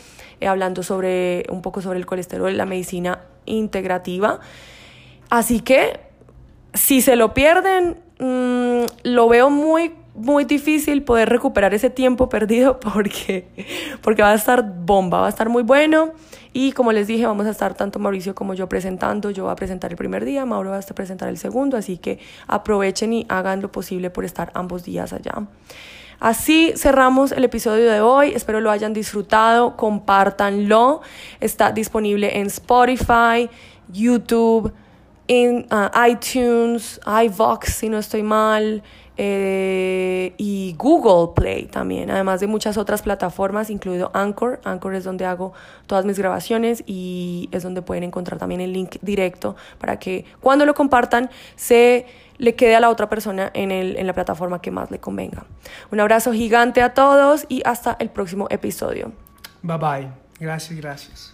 Eh, 0.44 0.46
hablando 0.46 0.82
sobre 0.82 1.46
un 1.48 1.62
poco 1.62 1.80
sobre 1.80 1.98
el 1.98 2.04
colesterol, 2.04 2.54
la 2.54 2.66
medicina 2.66 3.20
integrativa. 3.46 4.40
Así 5.30 5.60
que 5.60 6.00
si 6.74 7.00
se 7.00 7.16
lo 7.16 7.32
pierden, 7.32 7.96
mm, 8.18 8.84
lo 9.04 9.28
veo 9.28 9.48
muy 9.48 9.94
muy 10.14 10.44
difícil 10.44 11.02
poder 11.02 11.28
recuperar 11.28 11.74
ese 11.74 11.90
tiempo 11.90 12.28
perdido 12.28 12.78
porque, 12.94 13.48
porque 14.00 14.22
va 14.22 14.30
a 14.30 14.34
estar 14.34 14.62
bomba, 14.62 15.20
va 15.20 15.26
a 15.26 15.30
estar 15.30 15.48
muy 15.48 15.62
bueno. 15.62 16.12
Y 16.52 16.72
como 16.72 16.92
les 16.92 17.08
dije, 17.08 17.26
vamos 17.26 17.46
a 17.46 17.50
estar 17.50 17.74
tanto 17.74 17.98
Mauricio 17.98 18.34
como 18.34 18.54
yo 18.54 18.68
presentando. 18.68 19.30
Yo 19.30 19.44
voy 19.44 19.52
a 19.52 19.56
presentar 19.56 19.90
el 19.90 19.96
primer 19.96 20.24
día, 20.26 20.44
Mauro 20.44 20.70
va 20.70 20.78
a 20.78 20.94
presentar 20.94 21.30
el 21.30 21.38
segundo, 21.38 21.76
así 21.76 21.96
que 21.96 22.20
aprovechen 22.46 23.12
y 23.12 23.26
hagan 23.28 23.62
lo 23.62 23.72
posible 23.72 24.10
por 24.10 24.24
estar 24.24 24.52
ambos 24.54 24.84
días 24.84 25.12
allá. 25.14 25.46
Así 26.20 26.72
cerramos 26.76 27.32
el 27.32 27.44
episodio 27.44 27.90
de 27.90 28.00
hoy. 28.00 28.32
Espero 28.34 28.60
lo 28.60 28.70
hayan 28.70 28.92
disfrutado. 28.92 29.76
Compártanlo. 29.76 31.02
Está 31.40 31.72
disponible 31.72 32.38
en 32.38 32.46
Spotify, 32.46 33.50
YouTube, 33.88 34.72
en 35.28 35.66
uh, 35.70 36.06
iTunes, 36.08 37.00
iVox, 37.06 37.74
si 37.74 37.88
no 37.88 37.98
estoy 37.98 38.22
mal. 38.22 38.82
Eh, 39.16 40.34
y 40.38 40.74
Google 40.76 41.34
Play 41.34 41.66
también, 41.66 42.10
además 42.10 42.40
de 42.40 42.46
muchas 42.46 42.76
otras 42.76 43.02
plataformas, 43.02 43.70
incluido 43.70 44.10
Anchor. 44.12 44.60
Anchor 44.64 44.94
es 44.94 45.04
donde 45.04 45.24
hago 45.24 45.52
todas 45.86 46.04
mis 46.04 46.18
grabaciones 46.18 46.82
y 46.86 47.48
es 47.52 47.62
donde 47.62 47.82
pueden 47.82 48.04
encontrar 48.04 48.38
también 48.38 48.60
el 48.60 48.72
link 48.72 48.96
directo 49.02 49.54
para 49.78 49.98
que 49.98 50.24
cuando 50.40 50.66
lo 50.66 50.74
compartan 50.74 51.30
se 51.56 52.06
le 52.38 52.56
quede 52.56 52.74
a 52.74 52.80
la 52.80 52.90
otra 52.90 53.08
persona 53.08 53.50
en, 53.54 53.70
el, 53.70 53.96
en 53.96 54.06
la 54.06 54.12
plataforma 54.12 54.60
que 54.60 54.70
más 54.70 54.90
le 54.90 54.98
convenga. 54.98 55.44
Un 55.92 56.00
abrazo 56.00 56.32
gigante 56.32 56.82
a 56.82 56.94
todos 56.94 57.46
y 57.48 57.62
hasta 57.64 57.96
el 58.00 58.10
próximo 58.10 58.48
episodio. 58.50 59.12
Bye 59.62 59.78
bye. 59.78 60.08
Gracias, 60.40 60.78
gracias. 60.78 61.33